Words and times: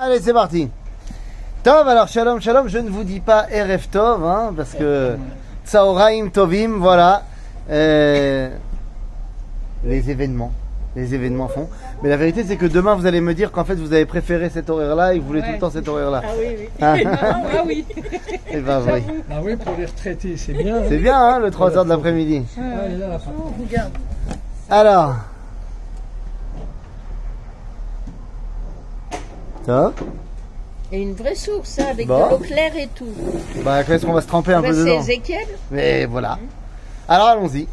Allez, 0.00 0.20
c'est 0.20 0.32
parti. 0.32 0.68
Tov, 1.64 1.88
alors 1.88 2.06
shalom, 2.06 2.40
shalom, 2.40 2.68
je 2.68 2.78
ne 2.78 2.88
vous 2.88 3.02
dis 3.02 3.18
pas 3.18 3.48
RF 3.50 3.90
Tov, 3.90 4.24
hein, 4.24 4.52
parce 4.56 4.74
que 4.74 5.16
Tsaoraim 5.66 6.28
Tovim, 6.28 6.78
voilà. 6.78 7.24
Euh, 7.68 8.48
les 9.84 10.08
événements. 10.08 10.52
Les 10.94 11.16
événements 11.16 11.48
font. 11.48 11.68
Mais 12.00 12.10
la 12.10 12.16
vérité, 12.16 12.44
c'est 12.46 12.54
que 12.54 12.66
demain, 12.66 12.94
vous 12.94 13.06
allez 13.06 13.20
me 13.20 13.34
dire 13.34 13.50
qu'en 13.50 13.64
fait, 13.64 13.74
vous 13.74 13.92
avez 13.92 14.06
préféré 14.06 14.50
cet 14.50 14.70
horaire-là 14.70 15.14
et 15.14 15.16
que 15.16 15.22
vous 15.22 15.26
voulez 15.26 15.42
tout 15.42 15.50
le 15.50 15.58
temps 15.58 15.70
cet 15.70 15.88
horaire-là. 15.88 16.22
Ah 16.24 16.30
oui, 16.38 16.46
oui. 16.56 16.68
Ah. 16.80 16.94
ah 17.58 17.62
oui. 17.66 17.84
Eh 18.52 18.60
ben, 18.60 18.80
oui. 18.92 19.02
Ah 19.28 19.40
oui, 19.42 19.56
pour 19.56 19.74
les 19.76 19.86
retraités, 19.86 20.36
c'est 20.36 20.52
bien. 20.52 20.76
C'est 20.88 20.98
bien, 20.98 21.18
hein, 21.18 21.38
le 21.40 21.50
3h 21.50 21.82
de 21.82 21.88
l'après-midi. 21.88 22.44
Ah, 22.56 22.60
elle 22.86 22.92
est 22.92 22.98
là, 22.98 23.08
la 23.08 23.18
fin. 23.18 23.32
Regarde. 23.60 23.90
Alors. 24.70 25.16
Tov 29.68 29.92
Et 30.90 31.02
une 31.02 31.12
vraie 31.12 31.34
source, 31.34 31.78
hein, 31.78 31.88
avec 31.90 32.06
Bon. 32.06 32.24
de 32.26 32.30
l'eau 32.30 32.38
claire 32.38 32.72
et 32.74 32.88
tout. 32.94 33.04
Bah, 33.62 33.84
qu'est-ce 33.84 34.06
qu'on 34.06 34.14
va 34.14 34.22
se 34.22 34.26
tremper 34.26 34.54
un 34.54 34.62
Bah, 34.62 34.68
peu 34.68 34.74
c'est 34.74 34.80
dedans 34.80 35.00
Ézéchiel 35.02 35.46
Mais 35.70 36.06
voilà. 36.06 36.38
Alors 37.06 37.26
allons-y. 37.28 37.68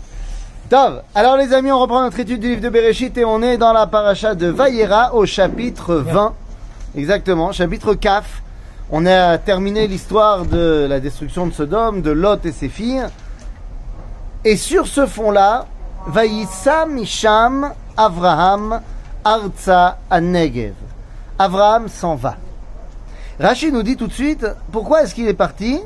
Tov. 0.69 1.03
Alors 1.15 1.37
les 1.37 1.53
amis, 1.53 1.71
on 1.71 1.79
reprend 1.79 2.01
notre 2.01 2.19
étude 2.19 2.41
du 2.41 2.49
livre 2.49 2.61
de 2.61 2.67
Bereshit 2.67 3.17
et 3.17 3.23
on 3.23 3.41
est 3.41 3.57
dans 3.57 3.71
la 3.71 3.87
paracha 3.87 4.35
de 4.35 4.47
Vayera 4.47 5.15
au 5.15 5.25
chapitre 5.25 5.95
20. 5.95 6.33
Exactement, 6.97 7.53
chapitre 7.53 7.93
Kaf. 7.93 8.41
On 8.91 9.05
a 9.05 9.37
terminé 9.37 9.87
l'histoire 9.87 10.45
de 10.45 10.85
la 10.89 10.99
destruction 10.99 11.47
de 11.47 11.53
Sodome, 11.53 12.01
de 12.01 12.11
Lot 12.11 12.45
et 12.45 12.51
ses 12.51 12.67
filles. 12.69 13.05
Et 14.43 14.57
sur 14.57 14.85
ce 14.87 15.05
fond-là, 15.05 15.65
Vayissa 16.07 16.85
Misham 16.87 17.71
Avraham 17.95 18.81
Arza 19.23 19.97
Negev. 20.11 20.73
Abraham 21.37 21.87
s'en 21.87 22.15
va. 22.15 22.37
Rachid 23.39 23.73
nous 23.73 23.83
dit 23.83 23.97
tout 23.97 24.07
de 24.07 24.13
suite 24.13 24.45
pourquoi 24.71 25.03
est-ce 25.03 25.13
qu'il 25.13 25.27
est 25.27 25.33
parti? 25.33 25.81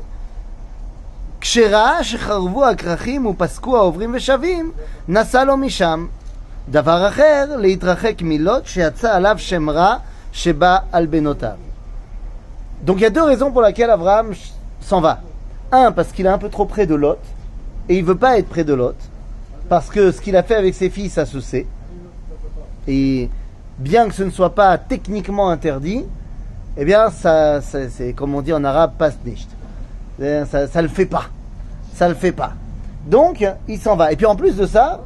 Donc 12.82 12.98
il 12.98 13.02
y 13.02 13.06
a 13.06 13.10
deux 13.10 13.22
raisons 13.22 13.50
pour 13.50 13.62
lesquelles 13.62 13.90
Abraham 13.90 14.32
s'en 14.80 15.00
va. 15.00 15.20
Un, 15.72 15.92
parce 15.92 16.12
qu'il 16.12 16.26
est 16.26 16.30
un 16.30 16.38
peu 16.38 16.48
trop 16.48 16.66
près 16.66 16.86
de 16.86 16.94
Lot, 16.94 17.18
et 17.88 17.98
il 17.98 18.04
veut 18.04 18.16
pas 18.16 18.38
être 18.38 18.48
près 18.48 18.64
de 18.64 18.74
Lot, 18.74 18.96
parce 19.68 19.88
que 19.88 20.12
ce 20.12 20.20
qu'il 20.20 20.36
a 20.36 20.42
fait 20.42 20.56
avec 20.56 20.74
ses 20.74 20.90
filles, 20.90 21.10
ça 21.10 21.26
se 21.26 21.40
sait. 21.40 21.66
Et 22.86 23.28
bien 23.80 24.08
que 24.08 24.14
ce 24.14 24.22
ne 24.22 24.30
soit 24.30 24.54
pas 24.54 24.78
techniquement 24.78 25.50
interdit, 25.50 26.04
eh 26.76 26.84
bien, 26.84 27.10
ça, 27.10 27.60
ça- 27.60 27.88
c'est 27.90 28.12
comme 28.12 28.34
on 28.34 28.42
dit 28.42 28.52
en 28.52 28.62
arabe, 28.64 28.92
pas 28.98 29.10
nicht. 29.24 29.48
Euh, 30.22 30.44
Ça, 30.46 30.66
ça 30.68 30.82
le 30.82 30.88
fait 30.88 31.06
pas. 31.06 31.24
Ça 31.94 32.08
le 32.08 32.14
fait 32.14 32.32
pas. 32.32 32.52
Donc, 33.06 33.44
il 33.68 33.78
s'en 33.78 33.96
va. 33.96 34.12
Et 34.12 34.16
puis 34.16 34.26
en 34.26 34.36
plus 34.36 34.56
de 34.56 34.66
ça, 34.66 35.00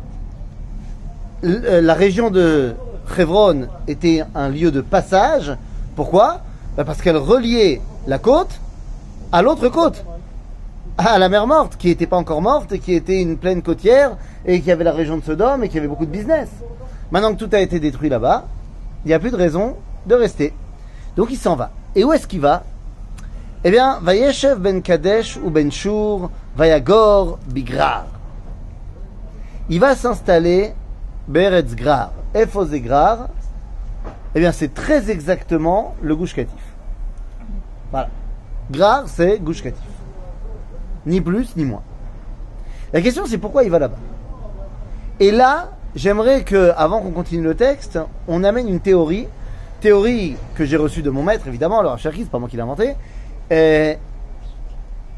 euh, 1.44 1.80
la 1.80 1.94
région 1.94 2.30
de 2.30 2.74
Hebron 3.16 3.68
était 3.86 4.24
un 4.34 4.48
lieu 4.48 4.70
de 4.70 4.80
passage. 4.80 5.52
Pourquoi? 5.96 6.40
Bah, 6.76 6.84
Parce 6.84 7.00
qu'elle 7.02 7.16
reliait 7.16 7.80
la 8.06 8.18
côte 8.18 8.60
à 9.32 9.42
l'autre 9.42 9.68
côte. 9.68 10.04
À 10.96 11.18
la 11.18 11.28
mer 11.28 11.46
morte, 11.46 11.76
qui 11.76 11.88
n'était 11.88 12.06
pas 12.06 12.16
encore 12.16 12.40
morte, 12.42 12.78
qui 12.78 12.94
était 12.94 13.20
une 13.20 13.36
plaine 13.36 13.62
côtière, 13.62 14.16
et 14.46 14.60
qui 14.60 14.70
avait 14.70 14.84
la 14.84 14.92
région 14.92 15.16
de 15.16 15.24
Sodome, 15.24 15.64
et 15.64 15.68
qui 15.68 15.76
avait 15.78 15.88
beaucoup 15.88 16.06
de 16.06 16.10
business. 16.10 16.48
Maintenant 17.10 17.34
que 17.34 17.38
tout 17.44 17.50
a 17.52 17.58
été 17.58 17.80
détruit 17.80 18.08
là-bas, 18.08 18.44
il 19.04 19.08
n'y 19.08 19.14
a 19.14 19.18
plus 19.18 19.30
de 19.30 19.36
raison 19.36 19.76
de 20.06 20.14
rester. 20.14 20.52
Donc 21.16 21.30
il 21.30 21.36
s'en 21.36 21.56
va. 21.56 21.70
Et 21.94 22.04
où 22.04 22.12
est-ce 22.12 22.26
qu'il 22.26 22.40
va? 22.40 22.64
Eh 23.64 23.70
bien, 23.70 23.98
Vayeshev 24.02 24.58
ben 24.58 24.82
Kadesh 24.82 25.38
ou 25.42 25.50
ben 25.50 25.70
Shur, 25.70 26.30
Vayagor 26.56 27.38
bigrar. 27.46 28.06
Il 29.70 29.80
va 29.80 29.94
s'installer 29.94 30.74
Beretz 31.26 31.74
Grar. 31.74 32.12
Grar, 32.34 33.28
eh 34.34 34.40
bien, 34.40 34.52
c'est 34.52 34.74
très 34.74 35.10
exactement 35.10 35.94
le 36.02 36.14
Gush 36.16 36.34
Katif. 36.34 36.60
Voilà. 37.90 38.08
Grar, 38.70 39.04
c'est 39.06 39.38
Gush 39.38 39.62
Katif. 39.62 39.80
Ni 41.06 41.20
plus, 41.20 41.56
ni 41.56 41.64
moins. 41.64 41.82
La 42.92 43.00
question, 43.00 43.24
c'est 43.26 43.38
pourquoi 43.38 43.64
il 43.64 43.70
va 43.70 43.78
là-bas? 43.78 43.96
Et 45.20 45.30
là, 45.30 45.70
j'aimerais 45.94 46.42
que, 46.42 46.72
avant 46.76 47.00
qu'on 47.00 47.10
continue 47.10 47.42
le 47.42 47.54
texte, 47.54 47.98
on 48.28 48.44
amène 48.44 48.68
une 48.68 48.80
théorie. 48.80 49.28
Théorie 49.80 50.36
que 50.54 50.64
j'ai 50.64 50.76
reçue 50.76 51.02
de 51.02 51.10
mon 51.10 51.22
maître, 51.22 51.46
évidemment. 51.46 51.80
Alors, 51.80 51.98
Cherki, 51.98 52.22
c'est 52.22 52.30
pas 52.30 52.38
moi 52.38 52.48
qui 52.48 52.56
l'ai 52.56 52.62
inventé. 52.62 52.94
Euh, 53.52 53.94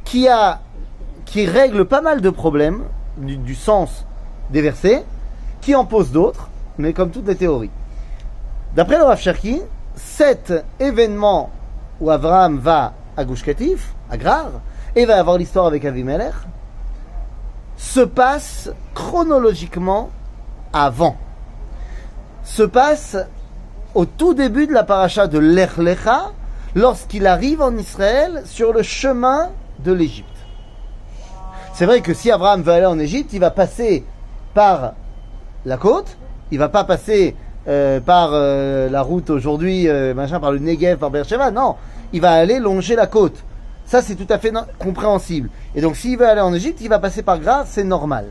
qui 0.05 0.27
règle 1.47 1.85
pas 1.85 2.01
mal 2.01 2.21
de 2.21 2.31
problèmes 2.31 2.85
du, 3.17 3.37
du 3.37 3.55
sens 3.55 4.07
des 4.51 4.63
versets, 4.63 5.05
qui 5.61 5.75
en 5.75 5.85
pose 5.85 6.13
d'autres, 6.13 6.49
mais 6.79 6.93
comme 6.93 7.11
toutes 7.11 7.27
les 7.27 7.37
théories. 7.37 7.71
D'après 8.75 8.99
le 8.99 9.05
Rav 9.05 9.19
Cherki, 9.19 9.61
cet 9.95 10.53
événement 10.79 11.51
où 12.01 12.11
Abraham 12.11 12.59
va 12.59 12.93
à 13.17 13.25
Gush 13.25 13.43
Katif, 13.43 13.95
à 14.11 14.17
Grar, 14.17 14.51
et 14.95 15.07
va 15.07 15.19
avoir 15.19 15.39
l'histoire 15.39 15.67
avec 15.67 15.85
Avimelech, 15.85 16.35
se 17.77 18.01
passe 18.01 18.71
chronologiquement 18.95 20.11
avant. 20.85 21.17
Se 22.45 22.63
passe 22.63 23.17
au 23.95 24.05
tout 24.05 24.35
début 24.35 24.67
de 24.67 24.73
la 24.73 24.85
paracha 24.85 25.27
de 25.27 25.39
Lech 25.39 25.79
Lecha, 25.79 26.33
lorsqu'il 26.75 27.27
arrive 27.27 27.63
en 27.63 27.75
Israël 27.77 28.43
sur 28.45 28.73
le 28.73 28.83
chemin 28.83 29.49
de 29.83 29.93
l'Égypte. 29.93 30.29
C'est 31.73 31.87
vrai 31.87 32.01
que 32.01 32.15
si 32.15 32.31
Abraham 32.31 32.63
veut 32.63 32.73
aller 32.73 32.87
en 32.87 32.99
Égypte, 32.99 33.33
il 33.33 33.41
va 33.41 33.51
passer 33.51 34.05
par 34.55 34.93
la 35.65 35.77
côte, 35.77 36.17
il 36.51 36.59
va 36.59 36.69
pas 36.69 36.85
passer 36.85 37.35
euh, 37.69 38.01
par 38.01 38.31
euh, 38.33 38.89
la 38.89 39.03
route 39.03 39.31
aujourd'hui, 39.31 39.89
euh, 39.89 40.15
machin, 40.15 40.39
par 40.41 40.53
le 40.53 40.59
Negev, 40.59 40.99
par 40.99 41.11
Beersheba, 41.11 41.51
non, 41.51 41.77
il 42.13 42.21
va 42.21 42.33
aller 42.33 42.59
longer 42.59 42.97
la 42.97 43.07
côte. 43.07 43.45
Ça, 43.87 44.03
c'est 44.03 44.15
tout 44.15 44.31
à 44.33 44.39
fait 44.39 44.53
compréhensible. 44.79 45.49
Et 45.75 45.81
donc, 45.81 45.97
s'il 45.97 46.19
veut 46.19 46.29
aller 46.29 46.41
en 46.41 46.53
Égypte, 46.53 46.81
il 46.81 46.89
va 46.89 46.99
passer 46.99 47.23
par 47.23 47.39
Gras, 47.39 47.65
c'est 47.67 47.85
normal. 47.85 48.27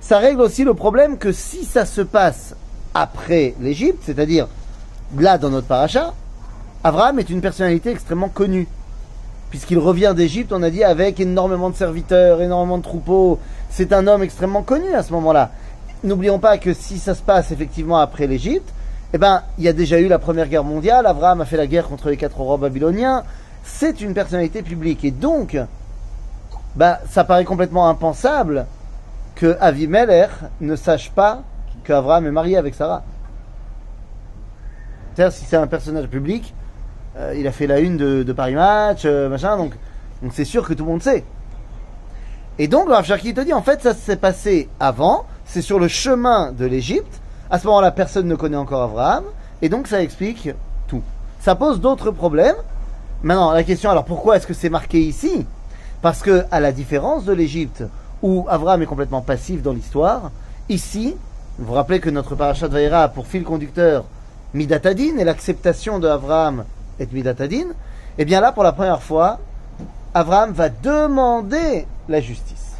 Ça 0.00 0.18
règle 0.18 0.40
aussi 0.40 0.64
le 0.64 0.74
problème 0.74 1.18
que 1.18 1.32
si 1.32 1.64
ça 1.64 1.84
se 1.84 2.00
passe 2.00 2.54
après 2.94 3.54
l'Égypte, 3.60 4.02
c'est-à-dire 4.04 4.48
là 5.18 5.38
dans 5.38 5.50
notre 5.50 5.66
paracha, 5.66 6.14
Abraham 6.84 7.18
est 7.18 7.30
une 7.30 7.40
personnalité 7.40 7.90
extrêmement 7.90 8.28
connue. 8.28 8.68
Puisqu'il 9.50 9.78
revient 9.78 10.12
d'Égypte, 10.16 10.52
on 10.52 10.62
a 10.62 10.70
dit, 10.70 10.84
avec 10.84 11.20
énormément 11.20 11.70
de 11.70 11.76
serviteurs, 11.76 12.42
énormément 12.42 12.78
de 12.78 12.82
troupeaux. 12.82 13.38
C'est 13.70 13.92
un 13.92 14.06
homme 14.06 14.22
extrêmement 14.22 14.62
connu 14.62 14.92
à 14.94 15.02
ce 15.02 15.12
moment-là. 15.12 15.50
N'oublions 16.04 16.38
pas 16.38 16.58
que 16.58 16.74
si 16.74 16.98
ça 16.98 17.14
se 17.14 17.22
passe 17.22 17.52
effectivement 17.52 17.98
après 17.98 18.26
l'Égypte, 18.26 18.68
eh 19.12 19.18
ben, 19.18 19.42
il 19.58 19.64
y 19.64 19.68
a 19.68 19.72
déjà 19.72 19.98
eu 19.98 20.08
la 20.08 20.18
première 20.18 20.48
guerre 20.48 20.64
mondiale. 20.64 21.06
Abraham 21.06 21.40
a 21.40 21.44
fait 21.44 21.56
la 21.56 21.66
guerre 21.66 21.88
contre 21.88 22.10
les 22.10 22.16
quatre 22.16 22.38
rois 22.38 22.56
babyloniens. 22.56 23.22
C'est 23.64 24.00
une 24.00 24.14
personnalité 24.14 24.62
publique. 24.62 25.04
Et 25.04 25.10
donc, 25.10 25.56
bah, 26.74 27.00
ça 27.10 27.24
paraît 27.24 27.44
complètement 27.44 27.88
impensable 27.88 28.66
que 29.36 29.56
Avimelech 29.60 30.30
ne 30.60 30.74
sache 30.74 31.12
pas 31.12 31.42
qu'Abraham 31.84 32.26
est 32.26 32.32
marié 32.32 32.56
avec 32.56 32.74
Sarah. 32.74 33.04
C'est-à-dire, 35.14 35.32
si 35.32 35.44
c'est 35.44 35.56
un 35.56 35.66
personnage 35.66 36.08
public, 36.08 36.52
euh, 37.16 37.34
il 37.36 37.46
a 37.46 37.52
fait 37.52 37.66
la 37.66 37.78
une 37.78 37.96
de, 37.96 38.32
Paris 38.32 38.54
Match, 38.54 39.02
euh, 39.04 39.28
machin, 39.28 39.56
donc 39.56 39.72
c'est 40.32 40.44
sûr 40.44 40.66
que 40.66 40.74
tout 40.74 40.84
le 40.84 40.90
monde 40.90 41.02
sait. 41.02 41.24
Et 42.58 42.68
donc, 42.68 42.88
le 42.88 42.94
Rav 42.94 43.06
te 43.06 43.40
dit, 43.40 43.52
en 43.52 43.62
fait, 43.62 43.82
ça 43.82 43.94
s'est 43.94 44.16
passé 44.16 44.68
avant, 44.80 45.26
c'est 45.44 45.62
sur 45.62 45.78
le 45.78 45.88
chemin 45.88 46.52
de 46.52 46.64
l'Égypte. 46.64 47.20
À 47.50 47.58
ce 47.58 47.66
moment-là, 47.66 47.90
personne 47.92 48.26
ne 48.26 48.34
connaît 48.34 48.56
encore 48.56 48.82
Abraham, 48.82 49.24
et 49.62 49.68
donc 49.68 49.86
ça 49.86 50.02
explique 50.02 50.50
tout. 50.88 51.02
Ça 51.40 51.54
pose 51.54 51.80
d'autres 51.80 52.10
problèmes. 52.10 52.56
Maintenant, 53.22 53.52
la 53.52 53.62
question, 53.62 53.90
alors 53.90 54.04
pourquoi 54.04 54.36
est-ce 54.36 54.46
que 54.46 54.54
c'est 54.54 54.70
marqué 54.70 55.00
ici? 55.00 55.46
Parce 56.02 56.22
que, 56.22 56.44
à 56.50 56.60
la 56.60 56.72
différence 56.72 57.24
de 57.24 57.32
l'Égypte, 57.32 57.84
où 58.26 58.44
Abraham 58.48 58.82
est 58.82 58.86
complètement 58.86 59.20
passif 59.20 59.62
dans 59.62 59.72
l'histoire, 59.72 60.32
ici, 60.68 61.14
vous 61.60 61.66
vous 61.66 61.74
rappelez 61.74 62.00
que 62.00 62.10
notre 62.10 62.34
parachat 62.34 62.66
de 62.66 62.72
Vaïra 62.72 63.04
a 63.04 63.08
pour 63.08 63.28
fil 63.28 63.44
conducteur 63.44 64.04
Midatadin 64.52 65.18
et 65.18 65.24
l'acceptation 65.24 66.00
de 66.00 66.08
Abraham 66.08 66.64
est 66.98 67.12
Midatadin, 67.12 67.68
et 68.18 68.24
bien 68.24 68.40
là, 68.40 68.50
pour 68.50 68.64
la 68.64 68.72
première 68.72 69.00
fois, 69.00 69.38
Abraham 70.12 70.50
va 70.52 70.70
demander 70.70 71.86
la 72.08 72.20
justice. 72.20 72.74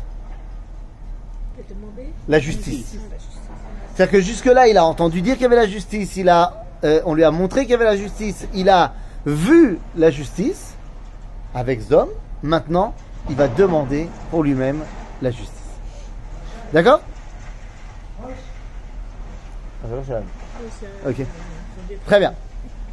La 2.27 2.41
justice. 2.41 2.97
C'est-à-dire 3.95 4.13
que 4.13 4.21
jusque-là, 4.21 4.67
il 4.67 4.77
a 4.77 4.85
entendu 4.85 5.23
dire 5.23 5.35
qu'il 5.35 5.45
y 5.45 5.47
avait 5.47 5.55
la 5.55 5.69
justice, 5.69 6.17
il 6.17 6.29
a, 6.29 6.65
euh, 6.83 7.01
on 7.05 7.15
lui 7.15 7.23
a 7.23 7.31
montré 7.31 7.63
qu'il 7.63 7.71
y 7.71 7.75
avait 7.75 7.85
la 7.85 7.97
justice, 7.97 8.49
il 8.53 8.69
a 8.69 8.95
vu 9.25 9.79
la 9.97 10.11
justice 10.11 10.75
avec 11.55 11.83
Zom. 11.83 12.09
Maintenant, 12.43 12.95
il 13.31 13.37
va 13.37 13.47
demander 13.47 14.09
pour 14.33 14.43
lui-même 14.43 14.83
la 15.23 15.31
justice. 15.31 15.51
D'accord? 16.73 17.01
Ok. 21.07 21.27
Très 22.07 22.19
bien. 22.19 22.35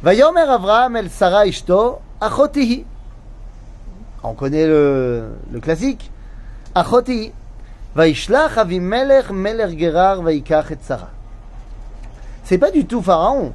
Vayomer 0.02 0.42
Avraham 0.42 0.96
el 0.96 1.10
Sarah 1.10 1.46
ishto 1.46 1.98
achotihi. 2.20 2.84
On 4.22 4.34
connaît 4.34 4.66
le, 4.66 5.30
le 5.50 5.60
classique. 5.60 6.10
Achotihi. 6.74 7.32
Vaishlach 7.94 8.58
Avimelech 8.58 9.30
Melech 9.30 9.78
Gerar 9.78 10.20
Vaikach 10.22 10.70
et 10.72 10.78
Sarah. 10.80 11.10
C'est 12.44 12.58
pas 12.58 12.70
du 12.70 12.86
tout 12.86 13.00
Pharaon 13.02 13.52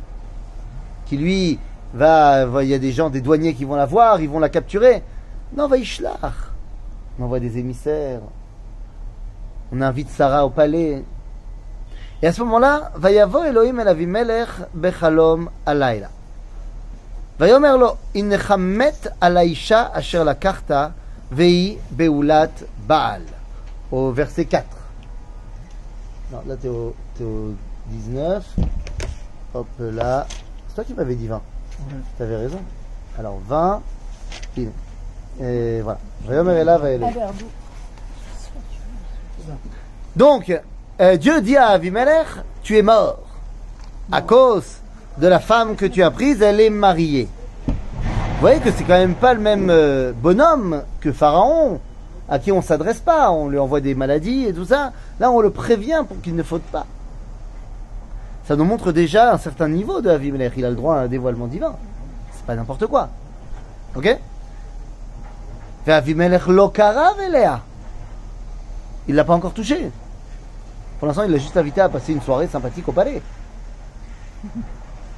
qui 1.06 1.18
lui 1.18 1.60
va, 1.94 2.45
va- 2.45 2.63
il 2.63 2.69
y 2.69 2.74
a 2.74 2.80
des 2.80 2.92
gens, 2.92 3.10
des 3.10 3.21
douaniers 3.21 3.54
qui 3.54 3.66
vont 3.66 3.75
la 3.75 3.86
voir, 3.86 4.21
ils 4.21 4.30
vont 4.30 4.39
la 4.39 4.50
capturer. 4.50 5.04
Non, 5.56 5.68
Vaishlach. 5.68 6.51
On 7.19 7.25
envoie 7.25 7.39
des 7.39 7.57
émissaires 7.57 8.21
On 9.73 9.81
invite 9.81 10.11
Sarah 10.11 10.45
au 10.47 10.51
palais. 10.51 11.05
Et 12.23 12.27
à 12.27 12.33
ce 12.33 12.41
moment-là, 12.43 12.93
Vayavo 12.97 13.43
Elohim 13.43 13.81
el 13.81 13.89
Avimelech 13.89 14.49
bechalom 14.75 15.49
alayla. 15.67 16.09
ויאמר 17.41 17.77
לו, 17.77 17.95
הנך 18.15 18.55
מת 18.59 19.06
על 19.21 19.37
האישה 19.37 19.87
אשר 19.93 20.25
לקחת, 20.25 20.71
והיא 21.33 21.79
בעולת 21.91 22.62
בעל. 22.87 23.23
Au 23.93 24.12
verset 24.12 24.45
4. 24.45 24.65
Non, 26.33 26.39
là 26.47 26.56
t'es 26.56 26.69
au, 26.69 26.95
t'es 27.17 27.25
au 27.25 27.55
19. 27.89 28.45
Hop 29.55 29.67
là. 29.79 30.27
C'est 30.69 30.75
toi 30.77 30.85
qui 30.85 30.95
m'avais 30.95 31.15
dit 31.15 31.27
20. 31.27 31.41
T'avais 32.19 32.37
raison. 32.37 32.61
Alors 33.19 33.39
20. 33.49 33.83
pile. 34.55 34.71
Et 35.41 35.81
voilà. 35.83 35.99
ויאמר 36.27 36.61
אליו 36.61 36.87
האלוהים. 36.87 37.17
donc, 40.16 40.52
euh, 41.02 41.18
Dieu 41.18 41.42
dit 41.42 41.56
à 41.56 41.68
Avimelech, 41.68 42.28
tu 42.64 42.78
es 42.78 42.82
mort. 42.82 43.20
À 44.12 44.22
cause 44.22 44.66
de 45.18 45.28
la 45.28 45.40
femme 45.40 45.76
que 45.76 45.86
tu 45.86 46.04
as 46.04 46.12
prise, 46.12 46.42
elle 46.42 46.60
est 46.60 46.70
mariée. 46.70 47.28
Vous 47.68 48.42
voyez 48.42 48.60
que 48.60 48.72
c'est 48.72 48.84
quand 48.84 48.98
même 48.98 49.16
pas 49.16 49.34
le 49.34 49.40
même 49.40 49.70
euh, 49.70 50.14
bonhomme 50.14 50.84
que 51.02 51.12
Pharaon, 51.12 51.80
à 52.30 52.40
qui 52.40 52.52
on 52.52 52.62
s'adresse 52.62 53.00
pas, 53.00 53.32
on 53.32 53.50
lui 53.50 53.60
envoie 53.60 53.82
des 53.82 53.96
maladies 53.96 54.46
et 54.46 54.54
tout 54.54 54.66
ça. 54.66 54.94
Là, 55.20 55.30
on 55.32 55.42
le 55.42 55.50
prévient 55.50 56.04
pour 56.08 56.22
qu'il 56.22 56.36
ne 56.36 56.44
faute 56.44 56.64
pas. 56.64 56.86
Ça 58.48 58.56
nous 58.56 58.66
montre 58.66 58.92
déjà 58.92 59.34
un 59.34 59.38
certain 59.38 59.68
niveau 59.68 60.02
de 60.02 60.10
Avimelech. 60.10 60.54
Il 60.58 60.66
a 60.66 60.70
le 60.70 60.76
droit 60.76 60.96
à 60.96 61.00
un 61.02 61.08
dévoilement 61.08 61.48
divin. 61.48 61.76
C'est 62.34 62.46
pas 62.46 62.56
n'importe 62.56 62.88
quoi. 62.88 63.10
Ok? 63.96 64.18
Avimelech 65.88 66.48
lokara 66.48 67.14
velea. 67.14 67.62
Il 69.07 69.16
l'a 69.16 69.24
pas 69.24 69.34
encore 69.34 69.54
touché. 69.54 69.92
Pour 71.00 71.07
l'instant, 71.07 71.24
il 71.24 71.31
l'a 71.31 71.38
juste 71.38 71.57
invité 71.57 71.81
à 71.81 71.90
passer 71.90 72.13
une 72.13 72.22
soirée 72.22 72.48
sympathique 72.48 72.88
au 72.88 72.92
palais. 72.92 73.22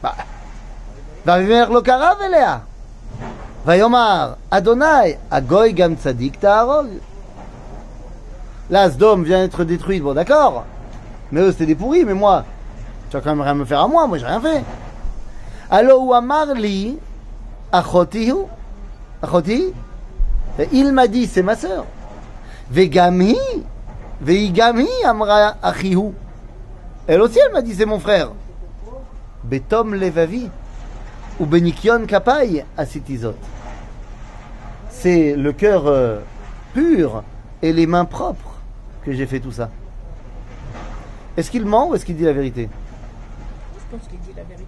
Bah. 0.01 0.15
Vavimer 1.25 1.65
lo 1.69 1.81
karav 1.81 2.21
elea. 2.21 2.61
Vayomar, 3.65 4.37
Adonai, 4.49 5.19
Agoy 5.29 5.73
gam 5.73 5.95
tzadik 5.95 6.39
ta'arog. 6.39 6.87
Là, 8.71 8.89
Sdom 8.89 9.21
vient 9.21 9.39
d'être 9.39 9.63
détruite, 9.63 10.01
bon 10.01 10.13
d'accord. 10.13 10.65
Mais 11.31 11.41
eux, 11.41 11.51
c'était 11.51 11.67
des 11.67 11.75
pourris, 11.75 12.05
mais 12.05 12.13
moi, 12.13 12.45
tu 13.09 13.17
vas 13.17 13.21
quand 13.21 13.31
même 13.31 13.41
rien 13.41 13.53
me 13.53 13.65
faire 13.65 13.81
à 13.81 13.87
moi, 13.87 14.07
moi 14.07 14.17
j'ai 14.17 14.25
rien 14.25 14.41
fait. 14.41 14.63
Alors, 15.69 16.01
ou 16.03 16.13
amar 16.13 16.47
li, 16.55 16.97
achotihu, 17.71 18.35
achoti, 19.21 19.73
et 20.57 20.69
il 20.71 20.91
m'a 20.91 21.07
dit, 21.07 21.27
c'est 21.27 21.43
ma 21.43 21.55
sœur. 21.55 21.85
Vegamhi, 22.71 23.37
veigamhi 24.21 24.87
amra 25.05 25.57
achihu. 25.61 26.13
Elle 27.07 27.21
aussi, 27.21 27.39
elle 27.45 27.51
m'a 27.51 27.61
dit, 27.61 27.73
c'est 27.73 27.85
mon 27.85 27.99
frère. 27.99 28.31
Betom 29.43 29.95
levavi 29.95 30.49
ou 31.39 31.45
benikion 31.45 32.05
kapai 32.05 32.63
asitizot. 32.77 33.35
C'est 34.89 35.35
le 35.35 35.51
cœur 35.51 35.87
euh, 35.87 36.19
pur 36.73 37.23
et 37.61 37.73
les 37.73 37.87
mains 37.87 38.05
propres 38.05 38.59
que 39.03 39.11
j'ai 39.11 39.25
fait 39.25 39.39
tout 39.39 39.51
ça. 39.51 39.69
Est-ce 41.35 41.49
qu'il 41.49 41.65
ment 41.65 41.89
ou 41.89 41.95
est-ce 41.95 42.05
qu'il 42.05 42.15
dit 42.15 42.23
la 42.23 42.33
vérité? 42.33 42.69
Je 43.79 43.97
pense 43.97 44.07
qu'il 44.07 44.19
dit 44.19 44.33
la 44.35 44.43
vérité. 44.43 44.67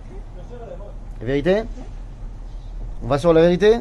La 1.19 1.25
vérité? 1.25 1.63
On 3.03 3.07
va 3.07 3.19
sur 3.19 3.31
la 3.31 3.41
vérité? 3.41 3.79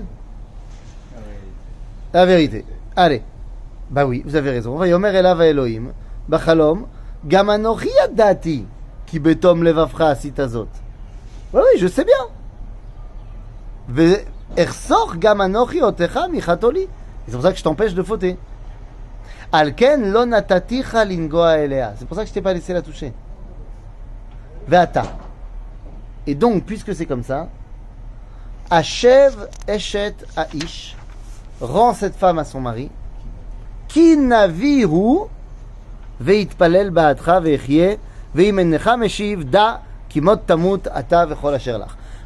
La 2.12 2.26
vérité. 2.26 2.64
Allez. 2.94 3.22
Bah 3.92 4.06
oui, 4.06 4.22
vous 4.24 4.36
avez 4.36 4.50
raison. 4.50 4.76
Vayomer 4.76 5.14
elav 5.14 5.42
Elohim, 5.42 5.92
bachalom, 6.26 6.86
gamanochi 7.26 7.90
adati, 8.02 8.66
ki 9.06 9.20
betom 9.20 9.62
levafra 9.62 10.08
asitazot. 10.08 10.68
Oui, 11.52 11.60
bah 11.60 11.60
oui, 11.70 11.78
je 11.78 11.86
sais 11.86 12.06
bien. 12.06 12.24
Ersor 14.56 15.16
gamanochi 15.18 15.82
otecha 15.82 16.26
michatoli. 16.28 16.88
C'est 17.26 17.32
pour 17.34 17.42
ça 17.42 17.52
que 17.52 17.58
je 17.58 17.62
t'empêche 17.62 17.94
de 17.94 18.02
fauter. 18.02 18.38
Alken 19.52 20.10
lo 20.10 20.24
nataticha 20.24 21.04
lingoa 21.04 21.58
elea. 21.58 21.92
C'est 21.98 22.08
pour 22.08 22.16
ça 22.16 22.22
que 22.22 22.28
je 22.28 22.34
t'ai 22.34 22.40
pas 22.40 22.54
laissé 22.54 22.72
la 22.72 22.80
toucher. 22.80 23.12
Veata. 24.66 25.02
Et 26.26 26.34
donc, 26.34 26.64
puisque 26.64 26.94
c'est 26.94 27.04
comme 27.04 27.22
ça, 27.22 27.48
achève 28.70 29.48
Eshet 29.66 30.14
Aish, 30.36 30.96
rend 31.60 31.92
cette 31.92 32.14
femme 32.14 32.38
à 32.38 32.44
son 32.44 32.60
mari, 32.60 32.90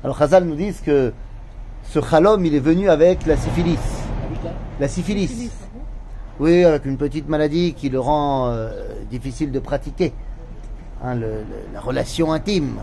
alors 0.05 0.17
Chazal 0.17 0.45
nous 0.45 0.55
disent 0.55 0.81
que 0.81 1.13
ce 1.83 2.01
chalom, 2.01 2.45
il 2.45 2.55
est 2.55 2.61
venu 2.61 2.89
avec 2.89 3.27
la 3.27 3.37
syphilis. 3.37 3.81
La 4.79 4.87
syphilis. 4.87 5.51
Oui, 6.39 6.63
avec 6.65 6.85
une 6.85 6.99
petite 6.99 7.29
maladie 7.29 7.75
qui 7.75 7.89
le 7.89 7.99
rend 7.99 8.47
euh, 8.51 8.71
difficile 9.11 9.51
de 9.51 9.59
pratiquer. 9.59 10.13
Hein, 11.03 11.17
le- 11.17 11.21
le- 11.27 11.67
la 11.75 11.81
relation 11.81 12.33
intime. 12.33 12.79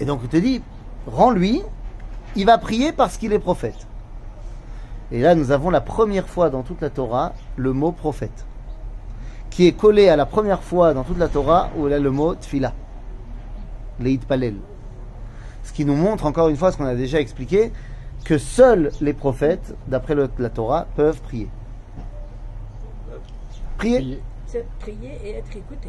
Et 0.00 0.06
donc, 0.06 0.20
il 0.22 0.28
te 0.30 0.38
dit, 0.38 0.62
rends-lui, 1.06 1.60
il 2.34 2.46
va 2.46 2.56
prier 2.56 2.92
parce 2.92 3.18
qu'il 3.18 3.34
est 3.34 3.38
prophète. 3.38 3.86
Et 5.12 5.20
là, 5.20 5.34
nous 5.34 5.50
avons 5.50 5.70
la 5.70 5.80
première 5.80 6.28
fois 6.28 6.50
dans 6.50 6.62
toute 6.62 6.80
la 6.80 6.90
Torah 6.90 7.32
le 7.56 7.72
mot 7.72 7.92
prophète, 7.92 8.46
qui 9.50 9.66
est 9.66 9.72
collé 9.72 10.08
à 10.08 10.16
la 10.16 10.26
première 10.26 10.62
fois 10.62 10.94
dans 10.94 11.02
toute 11.02 11.18
la 11.18 11.28
Torah 11.28 11.70
où 11.76 11.88
il 11.88 11.90
y 11.90 11.94
a 11.94 11.98
le 11.98 12.10
mot 12.10 12.34
tfila, 12.34 12.72
leit 13.98 14.18
palel. 14.18 14.54
Ce 15.64 15.72
qui 15.72 15.84
nous 15.84 15.96
montre 15.96 16.26
encore 16.26 16.48
une 16.48 16.56
fois 16.56 16.70
ce 16.72 16.76
qu'on 16.76 16.86
a 16.86 16.94
déjà 16.94 17.20
expliqué, 17.20 17.72
que 18.24 18.38
seuls 18.38 18.92
les 19.00 19.12
prophètes, 19.12 19.74
d'après 19.88 20.14
la 20.14 20.50
Torah, 20.50 20.86
peuvent 20.94 21.20
prier. 21.22 21.48
Prier. 23.78 23.98
Prier. 23.98 24.22
C'est 24.46 24.66
prier 24.78 25.18
et 25.24 25.38
être 25.38 25.56
écouté. 25.56 25.88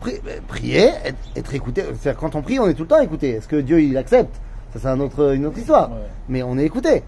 Pri- 0.00 0.20
prier, 0.46 0.90
être, 1.04 1.18
être 1.36 1.54
écouté. 1.54 1.82
C'est-à-dire 1.82 2.16
quand 2.20 2.34
on 2.34 2.42
prie, 2.42 2.58
on 2.58 2.68
est 2.68 2.74
tout 2.74 2.82
le 2.82 2.88
temps 2.88 3.00
écouté. 3.00 3.30
Est-ce 3.30 3.48
que 3.48 3.56
Dieu 3.56 3.82
il 3.82 3.96
accepte? 3.96 4.40
Ça 4.72 4.80
c'est 4.80 4.88
un 4.88 5.00
autre, 5.00 5.34
une 5.34 5.46
autre 5.46 5.58
histoire. 5.58 5.90
Ouais. 5.90 5.96
Mais 6.28 6.42
on 6.42 6.58
est 6.58 6.64
écouté. 6.64 7.02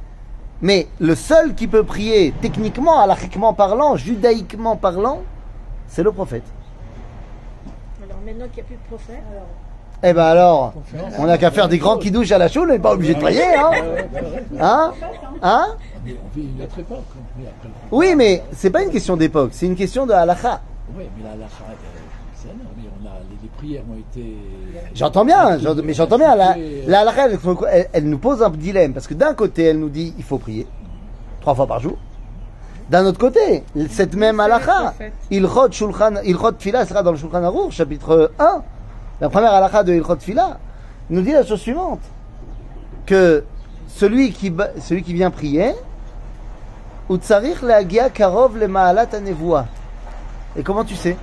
Mais 0.60 0.88
le 0.98 1.14
seul 1.14 1.54
qui 1.54 1.66
peut 1.68 1.84
prier 1.84 2.32
techniquement, 2.40 2.98
halachiquement 3.00 3.54
parlant, 3.54 3.96
judaïquement 3.96 4.76
parlant, 4.76 5.22
c'est 5.86 6.02
le 6.02 6.10
prophète. 6.12 6.42
Alors 8.02 8.20
maintenant 8.24 8.46
qu'il 8.46 8.56
n'y 8.56 8.60
a 8.60 8.64
plus 8.64 8.76
de 8.76 8.88
prophète, 8.88 9.22
Eh 10.02 10.12
ben 10.12 10.24
alors, 10.24 10.74
on 11.18 11.26
n'a 11.26 11.38
qu'à 11.38 11.50
faire 11.52 11.68
des 11.68 11.78
grands 11.78 11.96
kidouches 11.98 12.32
à 12.32 12.38
la 12.38 12.48
choule, 12.48 12.68
on 12.70 12.72
n'est 12.72 12.78
pas 12.80 12.92
obligé 12.92 13.14
de 13.14 13.20
prier, 13.20 13.54
hein. 13.54 13.70
Hein 14.60 14.92
Hein 15.42 15.66
Oui, 17.90 18.14
mais 18.16 18.42
c'est 18.52 18.70
pas 18.70 18.82
une 18.82 18.90
question 18.90 19.16
d'époque, 19.16 19.50
c'est 19.52 19.66
une 19.66 19.76
question 19.76 20.06
de 20.06 20.12
halakha. 20.12 20.60
Oui, 20.96 21.04
mais 21.16 21.24
la 21.24 21.36
lacha, 21.36 21.54
euh, 21.68 21.74
c'est 22.34 22.48
énorme. 22.48 22.68
Mais 22.76 22.84
on 23.00 23.06
a, 23.06 23.12
les, 23.30 23.36
les 23.42 23.47
prières 23.58 23.82
ont 23.92 23.98
été. 23.98 24.36
J'entends 24.94 25.24
bien, 25.24 25.58
mais 25.84 25.92
j'entends 25.94 26.18
bien. 26.18 26.34
La, 26.36 26.56
la 26.86 27.00
halakha, 27.00 27.26
elle, 27.28 27.38
elle- 27.72 27.88
elle 27.92 28.04
nous 28.08 28.18
pose 28.18 28.42
un 28.42 28.50
dilemme 28.50 28.92
parce 28.94 29.06
que 29.06 29.14
d'un 29.14 29.34
côté, 29.34 29.64
elle 29.64 29.78
nous 29.78 29.88
dit 29.90 30.14
il 30.16 30.24
faut 30.24 30.38
prier 30.38 30.66
trois 31.40 31.54
fois 31.54 31.66
par 31.66 31.80
jour. 31.80 31.96
D'un 32.90 33.04
autre 33.04 33.18
côté, 33.18 33.64
cette 33.90 34.14
même 34.14 34.40
halakha, 34.40 34.94
Ilchot 35.30 35.70
Shulchan, 35.72 36.14
Ilchot 36.24 36.52
Tfila 36.52 36.86
sera 36.86 37.02
dans 37.02 37.10
le 37.12 37.18
Shulchan 37.18 37.42
Aruch, 37.44 37.72
chapitre 37.72 38.32
1. 38.38 38.62
La 39.20 39.28
première 39.28 39.52
halakha 39.52 39.82
de 39.84 39.92
Ilchot 39.92 40.16
Tfila 40.16 40.58
nous 41.10 41.20
dit 41.20 41.32
la 41.32 41.44
chose 41.44 41.60
suivante 41.60 42.00
que 43.04 43.44
celui 43.88 44.32
qui, 44.32 44.52
celui 44.80 45.02
qui 45.02 45.12
vient 45.12 45.30
prier, 45.30 45.72
Utsarich 47.10 47.62
leagia 47.62 48.10
karov 48.10 48.56
le 48.58 48.68
ma'alat. 48.68 49.06
Et 50.56 50.62
comment 50.62 50.84
tu 50.84 50.94
sais? 50.94 51.16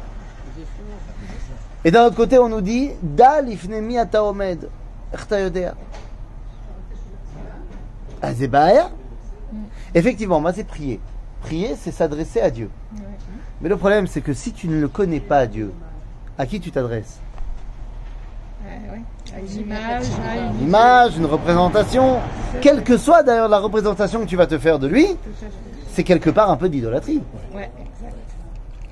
Et 1.86 1.92
d'un 1.92 2.08
autre 2.08 2.16
côté, 2.16 2.40
on 2.40 2.50
nous 2.50 2.62
dit 2.62 2.90
Dal 3.04 3.48
ifnemi 3.48 4.00
ataomed. 4.00 4.68
Ah, 8.22 8.32
Effectivement, 9.94 10.42
moi 10.42 10.52
c'est 10.52 10.64
prier. 10.64 11.00
Prier, 11.42 11.76
c'est 11.80 11.92
s'adresser 11.92 12.42
à 12.42 12.50
Dieu. 12.50 12.72
Mais 13.62 13.70
le 13.70 13.78
problème, 13.78 14.08
c'est 14.08 14.22
que 14.22 14.34
si 14.34 14.52
tu 14.52 14.68
ne 14.68 14.82
le 14.82 14.88
connais 14.88 15.20
pas, 15.20 15.46
Dieu, 15.46 15.72
à 16.40 16.48
qui 16.48 16.60
tu 16.60 16.72
t'adresses? 16.72 17.20
Une 20.58 20.68
image, 20.68 21.18
une 21.18 21.26
représentation, 21.26 22.20
quelle 22.62 22.84
que 22.84 22.98
soit 22.98 23.22
d'ailleurs 23.22 23.48
la 23.48 23.60
représentation 23.60 24.22
que 24.22 24.26
tu 24.26 24.36
vas 24.36 24.48
te 24.48 24.58
faire 24.58 24.80
de 24.80 24.88
lui, 24.88 25.06
c'est 25.92 26.04
quelque 26.04 26.32
part 26.32 26.50
un 26.50 26.58
peu 26.58 26.68
d'idolâtrie. 26.68 27.22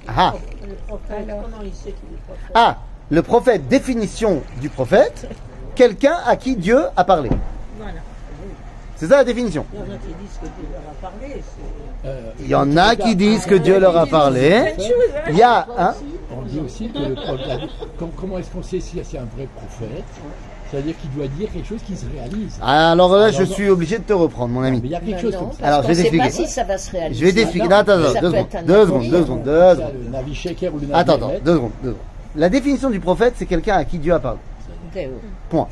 Ah, 0.07 0.33
Le 0.67 0.75
prophète, 0.87 1.29
Alors. 1.29 1.43
comment 1.43 1.63
il 1.63 1.73
sait 1.73 1.91
qu'il 1.91 2.13
est 2.13 2.21
prophète 2.25 2.51
ah, 2.53 2.77
le 3.11 3.21
prophète, 3.21 3.67
définition 3.67 4.41
du 4.59 4.69
prophète, 4.69 5.27
quelqu'un 5.75 6.17
à 6.25 6.35
qui 6.35 6.55
Dieu 6.55 6.79
a 6.95 7.03
parlé. 7.03 7.29
Voilà. 7.77 7.99
C'est 8.95 9.07
ça 9.07 9.17
la 9.17 9.23
définition. 9.23 9.65
Il 9.73 9.79
y 9.79 9.81
en 9.81 9.85
a 9.85 9.97
qui 9.97 10.07
disent 10.07 10.39
que 10.41 10.45
Dieu 10.45 10.67
leur 10.71 10.81
a 10.89 10.95
parlé. 11.01 11.43
Euh, 12.05 12.31
Il 12.39 12.47
y 12.47 12.55
en 12.55 12.77
a 12.77 12.95
qui 12.95 13.15
disent 13.15 13.45
que 13.45 13.55
Dieu 13.55 13.79
leur 13.79 13.97
a 13.97 14.05
parlé. 14.07 14.53
Hein. 14.55 14.65
Il 15.29 15.35
y 15.37 15.41
a, 15.43 15.67
hein, 15.77 15.93
On 16.35 16.41
dit 16.43 16.59
aussi 16.59 16.89
que 16.89 16.97
le 16.99 17.15
pro- 17.15 17.35
la- 17.35 17.57
com- 17.99 18.11
comment 18.19 18.37
est-ce 18.39 18.49
qu'on 18.51 18.63
sait 18.63 18.79
si 18.79 18.99
c'est 19.03 19.17
un 19.17 19.27
vrai 19.35 19.47
prophète? 19.55 20.03
C'est-à-dire 20.73 20.95
qu'il 20.99 21.11
doit 21.11 21.27
dire 21.27 21.51
quelque 21.51 21.67
chose 21.67 21.81
qui 21.85 21.95
se 21.95 22.05
réalise. 22.11 22.57
alors 22.59 23.15
là, 23.15 23.29
je 23.29 23.43
suis 23.43 23.69
obligé 23.69 23.99
de 23.99 24.03
te 24.03 24.13
reprendre, 24.13 24.51
mon 24.51 24.61
Mais 24.61 24.69
il 24.69 24.75
ami. 24.77 24.89
y 24.89 24.95
a 24.95 24.99
quelque 25.01 25.21
chose 25.21 25.33
non, 25.33 25.39
comme 25.41 25.51
ça. 25.51 25.57
parce 25.59 25.71
Alors, 25.71 25.83
je 25.83 25.87
vais 25.87 25.93
sait 25.93 26.03
pas 26.03 26.09
t'expliquer. 26.23 26.47
si 26.47 26.51
ça 26.53 26.63
va 26.63 26.77
se 26.79 26.91
réaliser. 26.91 27.19
Je 27.21 27.25
vais 27.25 27.33
t'expliquer. 27.33 27.67
Non, 27.67 27.75
attends, 27.75 27.97
deux 27.97 28.07
secondes, 28.07 28.47
deux 28.65 28.85
secondes, 28.85 29.09
deux 29.09 29.21
secondes, 29.21 29.43
deux 29.43 29.75
secondes. 29.75 29.93
le 30.03 30.09
Navi 30.09 30.33
Sheker 30.33 30.73
ou 30.73 30.79
le 30.79 30.87
Navi 30.87 30.93
Attends, 30.99 31.13
attends, 31.13 31.31
deux 31.45 31.53
secondes, 31.53 31.71
deux 31.83 31.89
secondes. 31.89 32.01
La 32.35 32.49
définition 32.49 32.89
du 32.89 32.99
prophète, 32.99 33.35
c'est 33.37 33.45
quelqu'un 33.45 33.75
à 33.75 33.85
qui 33.85 33.99
Dieu 33.99 34.15
a 34.15 34.19
parlé. 34.19 34.39
Point. 35.49 35.67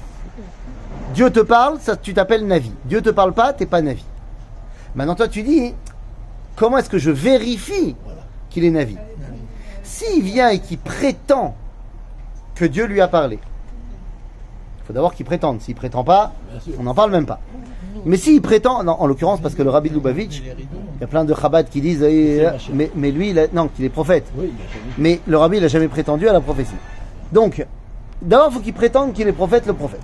Dieu 1.16 1.32
te 1.32 1.40
parle, 1.40 1.80
ça 1.80 1.96
tu 1.96 2.14
t'appelles 2.14 2.46
Navi. 2.46 2.72
Dieu 2.86 3.02
te 3.02 3.10
parle 3.10 3.34
pas, 3.34 3.54
t'es 3.54 3.66
pas 3.66 3.82
Navi. 3.82 4.06
Maintenant 4.94 5.16
toi 5.16 5.28
tu 5.28 5.42
dis, 5.42 5.74
comment 6.56 6.78
est-ce 6.78 6.90
que 6.92 7.00
je 7.00 7.10
vérifie 7.10 7.96
qu'il 8.52 8.64
est 8.66 8.70
Navi? 8.70 8.98
S'il 9.82 10.22
vient 10.24 10.50
et 10.50 10.60
qu'il 10.60 10.78
prétend 10.78 11.56
que 12.54 12.66
Dieu 12.66 12.86
lui 12.86 13.02
a 13.02 13.08
parlé, 13.08 13.40
il 14.84 14.88
faut 14.88 14.94
d'abord 14.94 15.14
qu'il 15.14 15.26
prétende. 15.26 15.62
S'il 15.62 15.76
prétend 15.76 16.04
pas, 16.04 16.34
on 16.80 16.84
n'en 16.84 16.94
parle 16.94 17.12
même 17.12 17.26
pas. 17.26 17.40
Mais 18.06 18.18
s'il 18.18 18.42
prétend, 18.42 18.84
non, 18.84 18.94
en 19.00 19.06
l'occurrence 19.06 19.40
parce 19.42 19.54
que 19.54 19.62
le 19.62 19.70
rabbi 19.70 19.90
de 19.90 19.96
Lubavitch, 19.96 20.42
il 20.42 21.02
y 21.02 21.04
a 21.04 21.08
plein 21.08 21.24
de 21.24 21.34
Chabad 21.36 21.70
qui 21.70 21.82
disent, 21.82 22.02
eh, 22.04 22.44
machin. 22.44 22.72
mais, 22.74 22.92
mais 22.96 23.12
lui, 23.12 23.30
il 23.30 23.40
a- 23.40 23.48
non, 23.54 23.68
qu'il 23.68 23.86
est 23.86 23.90
prophète. 23.90 24.26
Mais 24.98 25.20
le 25.28 25.38
rabbi, 25.38 25.58
il 25.58 25.62
n'a 25.62 25.68
jamais 25.68 25.88
prétendu 25.88 26.28
à 26.28 26.34
la 26.34 26.42
prophétie. 26.42 26.74
Donc, 27.32 27.66
d'abord, 28.22 28.48
il 28.50 28.54
faut 28.56 28.60
qu'il 28.62 28.74
prétende 28.74 29.14
qu'il 29.14 29.28
est 29.28 29.34
prophète, 29.34 29.68
le 29.68 29.74
prophète. 29.74 30.02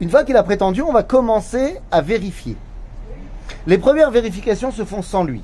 Une 0.00 0.10
fois 0.10 0.24
qu'il 0.24 0.36
a 0.36 0.42
prétendu, 0.42 0.82
on 0.82 0.92
va 0.92 1.04
commencer 1.04 1.76
à 1.92 2.00
vérifier. 2.00 2.56
Les 3.66 3.78
premières 3.78 4.10
vérifications 4.10 4.72
se 4.72 4.84
font 4.84 5.02
sans 5.02 5.22
lui. 5.22 5.42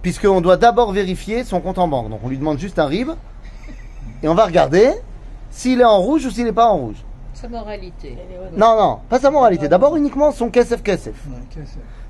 Puisqu'on 0.00 0.40
doit 0.40 0.56
d'abord 0.56 0.92
vérifier 0.92 1.44
son 1.44 1.60
compte 1.60 1.78
en 1.78 1.88
banque. 1.88 2.08
Donc, 2.08 2.20
on 2.24 2.28
lui 2.28 2.38
demande 2.38 2.58
juste 2.58 2.78
un 2.78 2.86
RIB. 2.86 3.10
Et 4.22 4.28
on 4.28 4.34
va 4.34 4.46
regarder 4.46 4.90
s'il 5.50 5.80
est 5.80 5.84
en 5.84 5.98
rouge 5.98 6.26
ou 6.26 6.30
s'il 6.30 6.44
n'est 6.44 6.52
pas 6.52 6.66
en 6.66 6.76
rouge. 6.76 6.96
Sa 7.34 7.48
moralité. 7.48 8.16
Non, 8.56 8.76
non, 8.76 8.98
pas 9.08 9.18
sa 9.18 9.30
moralité. 9.30 9.68
D'abord 9.68 9.96
uniquement 9.96 10.32
son 10.32 10.48
kesef 10.48 10.82
kesef. 10.82 11.14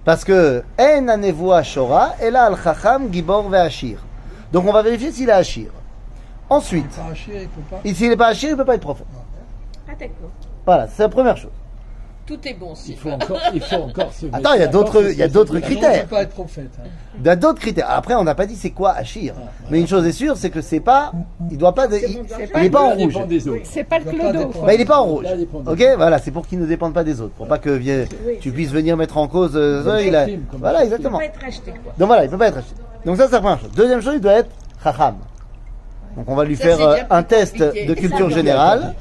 Parce 0.04 0.24
que 0.24 0.62
En 0.78 1.08
anevoa 1.08 1.62
shora, 1.64 2.14
ela 2.20 2.44
al 2.44 2.56
chacham 2.62 3.12
gibor 3.12 3.48
ve'ashir. 3.48 3.98
Donc 4.52 4.64
on 4.66 4.72
va 4.72 4.82
vérifier 4.82 5.10
s'il 5.10 5.28
est 5.28 5.32
ashir. 5.32 5.70
Ensuite, 6.48 6.96
et 7.84 7.92
s'il 7.92 8.08
n'est 8.08 8.16
pas 8.16 8.28
ashir, 8.28 8.50
il 8.50 8.52
ne 8.52 8.56
peut 8.56 8.64
pas 8.64 8.76
être 8.76 8.82
prophète. 8.82 9.06
Ah, 9.88 9.92
d'accord. 9.98 10.30
Voilà, 10.64 10.86
c'est 10.86 11.02
la 11.02 11.08
première 11.08 11.36
chose. 11.36 11.50
Tout 12.26 12.38
est 12.44 12.54
bon, 12.54 12.72
Il 12.88 12.96
faut 12.96 13.10
encore, 13.10 13.38
il 13.54 13.60
faut 13.60 13.76
encore 13.76 14.12
se 14.12 14.26
Attends, 14.32 14.54
il 14.54 14.60
y 14.60 14.64
a 14.64 14.66
d'autres- 14.66 15.10
il 15.12 15.16
y 15.16 15.22
a 15.22 15.28
d'autres 15.28 15.52
Ah 15.56 15.60
non, 15.60 15.64
critères. 15.64 15.94
Il 15.94 16.00
peut 16.02 16.06
pas 16.16 16.22
être 16.22 16.30
prophète. 16.30 16.70
hein. 16.80 16.88
Il 17.20 17.24
y 17.26 17.28
a 17.28 17.36
d'autres 17.36 17.60
critères. 17.60 17.86
Après, 17.88 18.14
on 18.14 18.24
n'a 18.24 18.34
pas 18.34 18.46
dit 18.46 18.56
c'est 18.56 18.70
quoi 18.70 18.90
ashir. 18.92 19.34
Mais 19.70 19.78
une 19.80 19.86
chose 19.86 20.04
est 20.06 20.10
sûre, 20.12 20.36
c'est 20.36 20.50
que 20.50 20.60
c'est 20.60 20.80
pas, 20.80 21.12
il 21.52 21.56
doit 21.56 21.72
pas, 21.74 21.86
de- 21.86 21.96
il, 21.96 22.20
il 22.56 22.60
n'est 22.62 22.68
pas 22.70 22.82
en 22.82 22.88
Ça 22.88 22.94
rouge. 22.96 23.14
dépend 23.14 23.26
des 23.26 23.48
autres. 23.48 23.60
C'est 23.64 23.84
pas 23.84 24.00
le 24.00 24.06
pas 24.06 24.10
clodo. 24.10 24.50
Bah, 24.64 24.74
il 24.74 24.78
n'est 24.78 24.84
pas 24.84 25.00
en 25.00 25.04
rouge. 25.04 25.26
Ok, 25.66 25.84
voilà, 25.96 26.18
c'est 26.18 26.32
pour 26.32 26.46
qu'il 26.48 26.58
ne 26.58 26.66
dépende 26.66 26.92
pas 26.94 27.04
des 27.04 27.20
autres, 27.20 27.34
pour 27.34 27.46
pas 27.46 27.58
que 27.58 27.70
vienne- 27.70 28.06
Oui, 28.26 28.34
tu 28.40 28.50
puisses 28.50 28.72
venir 28.72 28.96
mettre 28.96 29.18
en 29.18 29.28
cause. 29.28 29.52
euh, 29.54 29.82
il 30.04 30.16
a- 30.16 30.26
voilà, 30.26 30.32
Shofrim. 30.32 30.34
Il 30.58 30.72
ne 30.78 30.82
exactement. 30.84 31.18
peut 31.18 31.24
pas 31.24 31.30
être 31.30 31.44
acheté, 31.46 31.70
quoi. 31.70 31.92
Donc 31.96 32.06
voilà, 32.08 32.24
il 32.24 32.30
peut 32.30 32.38
pas 32.38 32.48
être 32.48 32.58
acheté. 32.58 32.74
Donc 33.04 33.16
ça, 33.18 33.26
c'est 33.26 33.32
la 33.34 33.40
première 33.40 33.60
chose. 33.60 33.70
Deuxième 33.76 34.02
chose, 34.02 34.14
il 34.16 34.20
doit 34.20 34.32
être 34.34 34.50
chacham. 34.82 35.14
Donc 36.16 36.24
on 36.28 36.34
va 36.34 36.44
lui 36.44 36.56
Ça, 36.56 36.64
faire 36.64 36.80
euh, 36.80 36.96
un 37.10 37.22
test 37.22 37.58
compliqué. 37.58 37.86
de 37.86 37.94
culture 37.94 38.30
générale. 38.30 38.94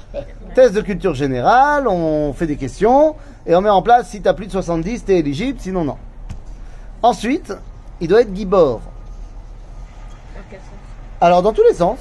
Test 0.55 0.73
de 0.73 0.79
culture 0.79 1.13
générale, 1.13 1.85
on 1.85 2.31
fait 2.31 2.47
des 2.47 2.55
questions 2.55 3.15
et 3.45 3.53
on 3.57 3.61
met 3.61 3.69
en 3.69 3.81
place 3.81 4.09
si 4.09 4.21
tu 4.21 4.29
as 4.29 4.33
plus 4.33 4.47
de 4.47 4.51
70, 4.53 5.03
tu 5.03 5.11
es 5.11 5.19
éligible, 5.19 5.59
sinon 5.59 5.83
non. 5.83 5.97
Ensuite, 7.03 7.53
il 7.99 8.07
doit 8.07 8.21
être 8.21 8.33
gibor. 8.33 8.79
Alors 11.19 11.41
dans 11.41 11.51
tous 11.51 11.63
les 11.67 11.73
sens. 11.73 11.99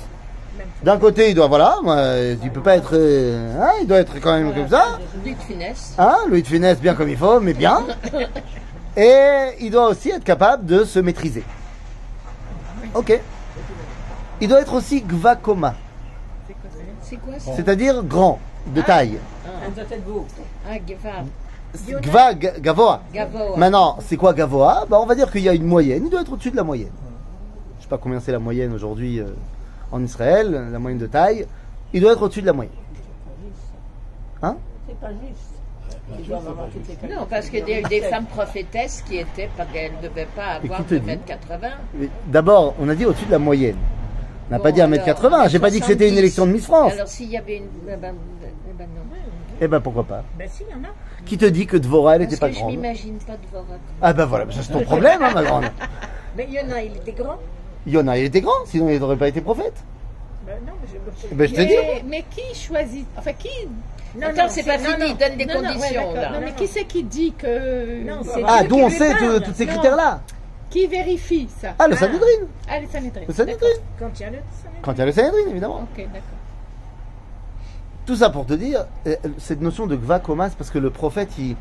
D'un 0.84 0.99
côté, 0.99 1.30
il 1.30 1.34
doit 1.34 1.49
voilà, 1.49 1.78
moi, 1.82 2.00
il 2.40 2.50
peut 2.52 2.61
pas 2.61 2.76
être 2.76 2.90
euh, 2.92 3.61
hein, 3.61 3.73
il 3.80 3.88
doit 3.88 3.99
être 3.99 4.20
quand 4.20 4.32
même 4.32 4.54
comme 4.54 4.68
ça. 4.68 5.00
Luc 5.25 5.37
Finesse. 5.40 5.94
Hein, 5.99 6.18
Louis 6.28 6.42
de 6.42 6.46
Funès 6.46 6.78
bien 6.78 6.94
comme 6.94 7.08
il 7.08 7.16
faut, 7.16 7.40
mais 7.40 7.54
bien. 7.54 7.82
Et 8.96 9.49
il 9.61 9.73
doit 9.73 9.88
aussi 9.88 10.11
être 10.11 10.23
capable 10.23 10.64
de 10.64 10.84
se 10.84 11.00
maîtriser. 11.00 11.42
Ok. 12.94 13.20
Il 14.40 14.49
doit 14.49 14.61
être 14.61 14.75
aussi 14.75 15.02
gvakoma, 15.02 15.75
C'est 17.04 17.16
quoi 17.16 17.38
ça 17.38 17.52
c'est-à-dire 17.54 18.02
grand, 18.02 18.38
de 18.66 18.80
taille. 18.82 19.18
Ah, 20.68 20.78
Gavard. 20.78 21.25
Gva, 22.02 22.34
ga- 22.34 22.58
gavoa. 22.61 23.02
Maintenant, 23.56 23.96
c'est 24.00 24.16
quoi 24.16 24.32
gavoa? 24.32 24.87
Bah, 24.88 24.99
On 25.00 25.06
va 25.06 25.14
dire 25.14 25.30
qu'il 25.30 25.42
y 25.42 25.49
a 25.49 25.54
une 25.54 25.64
moyenne. 25.66 26.02
Il 26.04 26.11
doit 26.11 26.20
être 26.20 26.32
au-dessus 26.32 26.50
de 26.52 26.56
la 26.56 26.62
moyenne. 26.64 26.92
Je 27.78 27.82
sais 27.82 27.88
pas 27.88 27.99
combien 27.99 28.20
c'est 28.20 28.32
la 28.32 28.38
moyenne 28.38 28.73
aujourd'hui 28.73 29.18
euh, 29.20 29.26
en 29.90 30.02
Israël, 30.02 30.68
la 30.73 30.78
moyenne 30.78 31.00
de 31.00 31.06
taille. 31.06 31.46
Il 31.92 32.00
doit 32.00 32.12
être 32.12 32.23
au-dessus 32.23 32.42
de 32.42 32.46
la 32.46 32.52
moyenne. 32.52 32.73
Hein? 34.42 34.56
C'est 34.88 34.99
pas 35.00 35.08
juste. 35.11 35.50
Qualités. 36.32 37.14
Non, 37.14 37.26
parce 37.28 37.49
qu'il 37.49 37.66
y 37.68 37.73
a 37.75 37.80
eu 37.80 37.82
des 37.84 38.02
femmes 38.02 38.26
prophétesses 38.26 39.02
qui 39.08 39.16
étaient, 39.16 39.49
parce 39.56 39.70
qu'elles 39.73 39.92
ne 40.02 40.08
devaient 40.08 40.28
pas 40.37 40.56
avoir 40.56 40.78
qui 40.80 40.84
te 40.84 40.90
2 40.94 41.00
dit 41.00 41.06
mètres 41.06 41.25
80. 41.25 41.68
Mais 41.94 42.08
D'abord, 42.26 42.75
on 42.78 42.88
a 42.88 42.94
dit 42.94 43.06
au-dessus 43.06 43.25
de 43.26 43.30
la 43.32 43.38
moyenne. 43.38 43.76
On 44.48 44.50
n'a 44.50 44.58
Bon, 44.58 44.62
pas 44.62 44.72
dit 44.72 44.80
alors, 44.80 44.98
1m80. 44.98 45.48
J'ai 45.48 45.58
pas 45.58 45.70
dit 45.70 45.80
que 45.80 45.86
c'était 45.86 46.04
une 46.08 46.14
70. 46.14 46.18
élection 46.18 46.46
de 46.46 46.52
Miss 46.52 46.64
France. 46.64 46.92
Alors 46.92 47.08
s'il 47.08 47.30
y 47.30 47.36
avait 47.36 47.56
une... 47.58 47.68
eh 47.90 47.96
ben, 47.96 48.14
eh 48.68 48.72
ben 48.76 48.88
non. 48.94 49.02
Eh 49.60 49.68
ben 49.68 49.80
pourquoi 49.80 50.04
pas 50.04 50.22
Ben 50.38 50.48
si, 50.50 50.64
il 50.68 50.72
y 50.72 50.74
en 50.74 50.84
a. 50.84 50.92
Qui 51.24 51.38
te 51.38 51.46
dit 51.46 51.66
que 51.66 51.76
Dvorah, 51.76 52.16
elle 52.16 52.22
était 52.22 52.36
Parce 52.36 52.40
pas 52.40 52.48
que 52.48 52.54
je 52.54 52.58
grande 52.60 52.72
m'imagine 52.72 53.14
pas 53.18 53.32
de 53.34 53.46
voir 53.50 53.64
Ah 54.02 54.12
ben 54.12 54.26
voilà, 54.26 54.44
ça 54.52 54.62
c'est 54.62 54.72
ton 54.72 54.82
problème, 54.82 55.22
hein, 55.22 55.30
ma 55.32 55.42
grande. 55.42 55.64
Mais 56.36 56.46
il 56.48 56.54
y 56.54 56.60
en 56.60 56.70
a, 56.74 56.82
il 56.82 56.96
était 56.96 57.12
grand. 57.12 57.38
Yona, 57.86 58.18
il 58.18 58.24
était 58.24 58.40
grand, 58.40 58.64
sinon 58.66 58.88
il 58.90 58.98
n'aurait 58.98 59.16
pas 59.16 59.28
été 59.28 59.40
prophète. 59.40 59.74
Ben 60.46 60.56
non, 60.66 60.72
mais 60.82 60.88
je 61.30 61.34
ben 61.34 61.48
je 61.48 61.54
te 61.54 61.60
dis. 61.60 61.68
Mais, 61.68 62.04
mais 62.06 62.24
qui 62.30 62.54
choisit 62.58 63.06
Enfin, 63.16 63.32
qui 63.32 63.48
Non, 64.18 64.26
Attends, 64.26 64.42
non, 64.42 64.48
c'est 64.50 64.62
pas 64.64 64.78
fini, 64.78 65.10
non. 65.10 65.16
donne 65.18 65.36
des 65.38 65.46
Non, 65.46 65.54
non, 65.54 65.60
ouais, 65.68 65.74
conditions 65.74 66.14
là. 66.14 66.30
Non, 66.32 66.40
mais 66.44 66.52
qui 66.52 66.66
c'est 66.66 66.84
qui 66.84 67.02
dit 67.04 67.32
que. 67.38 68.04
Non, 68.04 68.20
c'est 68.24 68.42
Ah, 68.46 68.64
d'où 68.64 68.76
on 68.76 68.90
sait 68.90 69.14
tous 69.44 69.54
ces 69.54 69.66
critères-là 69.66 70.20
Qui 70.75 70.88
vérifie 70.88 71.49
ça 71.61 71.69
Ah, 71.78 71.87
le 71.87 71.95
Sanhedrin 71.95 72.26
Ah, 72.69 72.81
les 72.81 72.88
Sanhedrin. 72.88 73.21
Le 73.28 73.33
Sanhedrin 73.33 73.66
Quand 73.97 74.11
il 74.19 74.21
y 74.23 74.25
a 74.25 74.31
le 74.31 74.38
Quand 74.83 74.93
il 74.93 74.99
y 74.99 75.02
a 75.02 75.07
le 75.07 75.12
Sanhedrin, 75.12 75.49
évidemment. 75.49 75.83
Ok, 75.83 75.99
d'accord. 75.99 76.21
Tout 78.04 78.16
ça 78.16 78.28
pour 78.28 78.45
te 78.45 78.54
dire, 78.54 78.85
euh, 79.07 79.14
cette 79.38 79.61
notion 79.61 79.87
de 79.87 79.95
Gva 79.95 80.19
Koma, 80.19 80.50
c'est 80.50 80.59
parce 80.59 80.71
que 80.71 80.81
le 80.81 80.90
prophète, 80.90 81.31
il, 81.38 81.54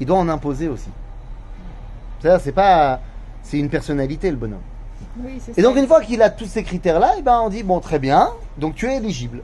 il 0.00 0.06
doit 0.06 0.18
en 0.18 0.28
imposer 0.28 0.68
aussi. 0.68 0.90
C'est-à-dire, 2.20 2.42
c'est 2.42 2.52
pas. 2.52 3.00
C'est 3.42 3.58
une 3.58 3.70
personnalité, 3.70 4.30
le 4.30 4.36
bonhomme. 4.36 4.60
Oui, 5.18 5.40
c'est 5.42 5.52
Et 5.52 5.54
ça. 5.54 5.62
donc, 5.62 5.78
une 5.78 5.86
fois 5.86 6.02
qu'il 6.02 6.20
a 6.20 6.28
tous 6.28 6.44
ces 6.44 6.62
critères-là, 6.62 7.14
eh 7.18 7.22
ben, 7.22 7.40
on 7.42 7.48
dit, 7.48 7.62
bon, 7.62 7.80
très 7.80 7.98
bien, 7.98 8.32
donc 8.58 8.74
tu 8.74 8.84
es 8.86 8.98
éligible. 8.98 9.42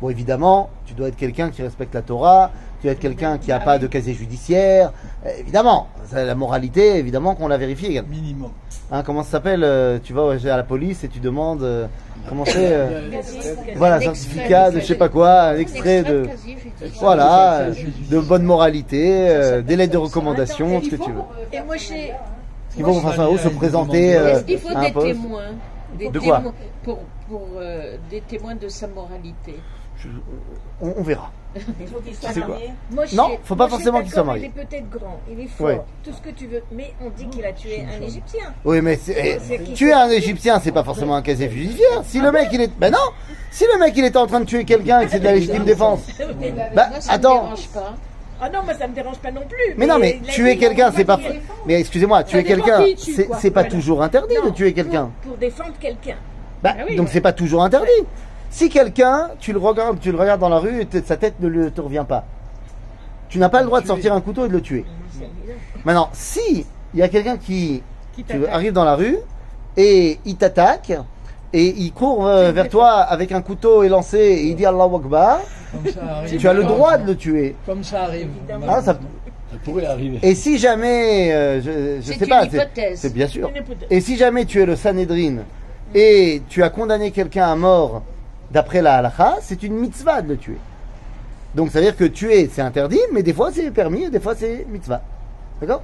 Bon, 0.00 0.10
évidemment, 0.10 0.70
tu 0.86 0.94
dois 0.94 1.08
être 1.08 1.16
quelqu'un 1.16 1.50
qui 1.50 1.62
respecte 1.62 1.94
la 1.94 2.02
Torah, 2.02 2.50
tu 2.80 2.86
dois 2.86 2.92
être 2.92 3.00
quelqu'un 3.00 3.38
qui 3.38 3.48
n'a 3.48 3.60
pas 3.60 3.78
de 3.78 3.86
casier 3.86 4.12
judiciaire. 4.14 4.92
Euh, 5.24 5.30
évidemment, 5.38 5.88
c'est 6.06 6.24
la 6.24 6.34
moralité, 6.34 6.96
évidemment 6.98 7.34
qu'on 7.34 7.48
la 7.48 7.56
vérifie 7.56 7.86
également. 7.86 8.10
Minimum. 8.10 8.50
Hein, 8.90 9.02
comment 9.02 9.22
ça 9.22 9.30
s'appelle 9.32 9.62
euh, 9.64 9.98
Tu 10.02 10.12
vas 10.12 10.30
à 10.32 10.56
la 10.56 10.62
police 10.62 11.04
et 11.04 11.08
tu 11.08 11.18
demandes 11.20 11.62
euh, 11.62 11.86
comment 12.28 12.44
c'est 12.44 12.72
euh, 12.72 13.10
Voilà, 13.76 13.96
Un 13.96 14.00
certificat 14.00 14.70
de 14.70 14.80
je 14.80 14.84
sais 14.84 14.94
pas 14.96 15.08
quoi, 15.08 15.42
un 15.44 15.56
extrait 15.58 16.02
de 16.02 16.26
casier 16.26 16.56
judiciaire. 16.58 16.90
voilà, 17.00 17.68
de 18.10 18.20
bonne 18.20 18.42
moralité, 18.42 19.28
euh, 19.30 19.62
des 19.62 19.76
lettres 19.76 19.92
de 19.94 19.98
recommandation, 19.98 20.82
ce 20.82 20.90
que 20.90 20.96
tu 20.96 21.10
veux. 21.12 21.22
Et 21.52 21.60
moi, 21.62 21.76
chez. 21.76 22.12
Il 22.76 22.84
faut 22.84 22.92
qu'on 22.92 23.00
fasse 23.00 23.18
un 23.20 23.26
haut 23.26 23.38
se 23.38 23.48
présenter 23.48 24.16
euh, 24.16 24.32
Est-ce 24.34 24.44
qu'il 24.44 24.58
faut 24.58 24.68
à 24.76 24.80
un 24.80 24.84
des 24.84 24.92
poste. 24.92 25.06
témoins? 25.06 25.42
Des 25.98 26.08
De 26.10 26.18
quoi? 26.18 26.38
témoins 26.38 26.54
pour, 26.82 26.98
pour 27.28 27.48
euh, 27.56 27.96
des 28.10 28.20
témoins 28.20 28.56
de 28.56 28.68
sa 28.68 28.88
moralité 28.88 29.54
On, 30.80 30.92
on 30.98 31.02
verra. 31.02 31.30
Il 31.80 31.86
faut 31.86 32.00
qu'il 32.00 32.14
soit 32.14 32.34
marié. 32.48 32.70
Moi, 32.90 33.04
Non, 33.12 33.28
chez- 33.28 33.38
faut 33.44 33.54
pas 33.54 33.64
moi, 33.68 33.76
forcément 33.76 34.02
qu'il 34.02 34.10
soit 34.10 34.24
marié. 34.24 34.50
Il 34.54 34.60
est 34.60 34.64
peut-être 34.64 34.90
grand, 34.90 35.20
il 35.30 35.40
est 35.40 35.46
fort, 35.46 35.66
Ouais. 35.68 35.80
tout 36.02 36.10
ce 36.12 36.20
que 36.20 36.34
tu 36.34 36.46
veux. 36.48 36.62
Mais 36.72 36.92
on 37.04 37.10
dit 37.10 37.26
qu'il 37.28 37.44
a 37.44 37.52
tué 37.52 37.84
un 37.86 38.02
Égyptien. 38.02 38.42
Oui, 38.64 38.80
mais 38.80 38.96
c'est- 38.96 39.38
C'est 39.40 39.58
qui 39.58 39.72
tuer 39.74 39.92
un 39.92 40.08
Égyptien, 40.08 40.60
c'est 40.62 40.72
pas 40.72 40.82
forcément 40.82 41.14
un 41.14 41.22
casier 41.22 41.48
judiciaire. 41.48 42.02
Si 42.04 42.20
le 42.20 42.32
mec 42.32 42.48
il 42.52 42.60
est, 42.62 42.76
ben 42.78 42.90
non, 42.92 42.98
si 43.52 43.64
le 43.72 43.78
mec 43.78 43.96
il 43.96 44.04
était 44.04 44.16
en 44.16 44.26
train 44.26 44.40
de 44.40 44.46
tuer 44.46 44.64
quelqu'un 44.64 45.00
et 45.00 45.04
que 45.06 45.12
c'est 45.12 45.20
de 45.20 45.24
la 45.24 45.34
légitime 45.34 45.64
défense, 45.64 46.00
bah 46.74 46.88
attends. 47.08 47.34
me 47.34 47.42
dérange 47.44 47.68
pas. 47.68 47.94
Ah 48.40 48.50
non, 48.50 48.64
moi 48.64 48.74
ça 48.74 48.88
me 48.88 48.94
dérange 48.94 49.18
pas 49.18 49.30
non 49.30 49.42
plus. 49.48 49.74
Mais 49.76 49.86
non, 49.86 49.98
mais 50.00 50.20
il 50.24 50.28
tuer 50.28 50.56
quelqu'un, 50.58 50.90
c'est 50.94 51.04
pas. 51.04 51.20
Mais 51.66 51.78
excusez-moi, 51.80 52.24
tuer 52.24 52.42
quelqu'un, 52.42 52.82
qui 52.84 52.96
tue, 52.96 53.14
c'est 53.14 53.50
pas 53.52 53.60
Voilà. 53.62 53.70
toujours 53.76 54.02
interdit 54.02 54.34
de 54.44 54.50
tuer 54.50 54.72
quelqu'un. 54.72 55.08
Pour, 55.22 55.30
pour 55.30 55.38
défendre 55.38 55.72
quelqu'un. 55.78 56.16
Bah, 56.64 56.74
Ah 56.76 56.82
oui, 56.88 56.96
donc 56.96 57.06
ouais. 57.06 57.12
c'est 57.12 57.20
pas 57.20 57.32
toujours 57.32 57.62
interdit. 57.62 57.90
Si 58.54 58.68
quelqu'un, 58.68 59.30
tu 59.40 59.52
le 59.52 59.58
regardes, 59.58 59.98
tu 59.98 60.12
le 60.12 60.16
regardes 60.18 60.40
dans 60.40 60.48
la 60.48 60.60
rue 60.60 60.80
et 60.82 60.86
sa 61.04 61.16
tête 61.16 61.34
ne 61.40 61.68
te 61.70 61.80
revient 61.80 62.04
pas, 62.08 62.24
tu 63.28 63.38
n'as 63.40 63.48
pas 63.48 63.58
le 63.58 63.66
droit 63.66 63.80
de 63.80 63.86
sortir 63.88 64.14
un 64.14 64.20
couteau 64.20 64.44
et 64.44 64.48
de 64.48 64.52
le 64.52 64.60
tuer. 64.60 64.84
Maintenant, 65.84 66.08
si 66.12 66.64
il 66.94 67.00
y 67.00 67.02
a 67.02 67.08
quelqu'un 67.08 67.36
qui 67.36 67.82
Qui 68.14 68.22
tu 68.22 68.32
t'attaque. 68.38 68.54
arrives 68.54 68.72
dans 68.72 68.84
la 68.84 68.94
rue 68.94 69.16
et 69.76 70.20
il 70.24 70.36
t'attaque 70.36 70.92
et 71.52 71.64
il 71.66 71.92
court 71.92 72.28
euh, 72.28 72.52
vers 72.52 72.68
toi 72.68 72.90
avec 73.00 73.32
un 73.32 73.42
couteau 73.42 73.82
élancé 73.82 74.18
et 74.18 74.42
il 74.46 74.54
dit 74.54 74.64
Allahu 74.66 74.94
Akbar, 75.02 75.40
Comme 75.72 75.92
ça 75.92 76.00
arrive. 76.18 76.38
tu 76.40 76.46
as 76.48 76.52
le 76.52 76.62
droit 76.62 76.96
de 76.96 77.06
le 77.08 77.16
tuer. 77.16 77.56
Comme 77.66 77.82
ça 77.82 78.02
arrive. 78.04 78.28
Ah, 78.68 78.80
ça- 78.82 78.92
Ça 79.50 79.58
pourrait 79.64 79.86
arriver. 79.86 80.20
Et 80.22 80.36
si 80.36 80.58
jamais, 80.58 81.32
euh, 81.32 81.60
je, 81.60 81.96
je 82.00 82.12
C'est 82.12 82.18
sais 82.20 82.24
une 82.24 82.30
pas, 82.30 82.44
c'est- 82.94 83.12
bien 83.12 83.26
sûr. 83.26 83.50
Et 83.90 84.00
si 84.00 84.16
jamais 84.16 84.44
tu 84.44 84.60
es 84.62 84.66
le 84.66 84.76
Sanhedrin 84.76 85.38
et 85.92 86.40
tu 86.48 86.62
as 86.62 86.70
condamné 86.70 87.10
quelqu'un 87.10 87.46
à 87.50 87.56
mort 87.56 88.02
d'après 88.54 88.80
la 88.80 88.98
halakha, 88.98 89.36
c'est 89.42 89.62
une 89.64 89.74
mitzvah 89.74 90.22
de 90.22 90.28
le 90.28 90.36
tuer. 90.38 90.58
Donc 91.54 91.70
ça 91.70 91.80
veut 91.80 91.84
dire 91.84 91.96
que 91.96 92.04
tuer 92.04 92.48
c'est 92.50 92.62
interdit, 92.62 93.00
mais 93.12 93.22
des 93.22 93.34
fois 93.34 93.50
c'est 93.52 93.70
permis, 93.72 94.04
et 94.04 94.10
des 94.10 94.20
fois 94.20 94.34
c'est 94.34 94.64
mitzvah. 94.70 95.02
D'accord? 95.60 95.82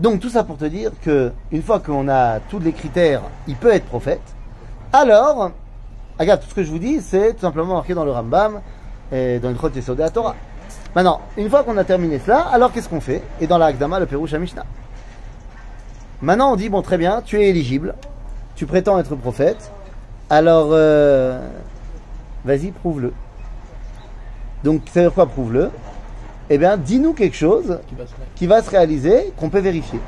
Donc 0.00 0.20
tout 0.20 0.28
ça 0.28 0.44
pour 0.44 0.58
te 0.58 0.64
dire 0.64 0.90
que 1.02 1.32
une 1.52 1.62
fois 1.62 1.78
qu'on 1.80 2.08
a 2.08 2.40
tous 2.50 2.58
les 2.58 2.72
critères, 2.72 3.22
il 3.46 3.54
peut 3.54 3.72
être 3.72 3.86
prophète. 3.86 4.20
Alors, 4.92 5.52
regarde, 6.18 6.40
tout 6.40 6.50
ce 6.50 6.54
que 6.54 6.64
je 6.64 6.70
vous 6.70 6.78
dis, 6.78 7.00
c'est 7.00 7.34
tout 7.34 7.40
simplement 7.40 7.74
marqué 7.74 7.94
dans 7.94 8.04
le 8.04 8.10
Rambam 8.10 8.60
et 9.12 9.38
dans 9.38 9.50
une 9.50 9.58
Chot 9.58 9.70
Yesodé 9.74 10.02
à 10.02 10.10
Torah. 10.10 10.34
Maintenant, 10.94 11.20
une 11.36 11.48
fois 11.48 11.62
qu'on 11.62 11.76
a 11.76 11.84
terminé 11.84 12.18
cela, 12.18 12.40
alors 12.40 12.72
qu'est-ce 12.72 12.88
qu'on 12.88 13.00
fait? 13.00 13.22
Et 13.40 13.46
dans 13.46 13.58
la 13.58 13.70
le 13.70 14.06
Pérouche 14.06 14.34
à 14.34 14.38
Mishnah. 14.38 14.64
Maintenant, 16.22 16.52
on 16.52 16.56
dit, 16.56 16.68
bon, 16.68 16.82
très 16.82 16.98
bien, 16.98 17.22
tu 17.22 17.40
es 17.40 17.48
éligible, 17.48 17.94
tu 18.54 18.64
prétends 18.66 18.98
être 18.98 19.14
prophète, 19.14 19.70
alors, 20.28 20.70
euh, 20.72 21.38
vas-y, 22.46 22.70
prouve-le. 22.70 23.12
Donc, 24.64 24.82
ça 24.86 25.00
veut 25.00 25.06
dire 25.06 25.14
quoi, 25.14 25.26
prouve-le? 25.26 25.70
Eh 26.48 26.58
bien, 26.58 26.76
dis-nous 26.76 27.12
quelque 27.12 27.36
chose 27.36 27.78
Qui 28.36 28.46
va 28.46 28.62
se 28.62 28.70
réaliser, 28.70 29.32
qu'on 29.36 29.50
peut 29.50 29.58
vérifier. 29.58 29.98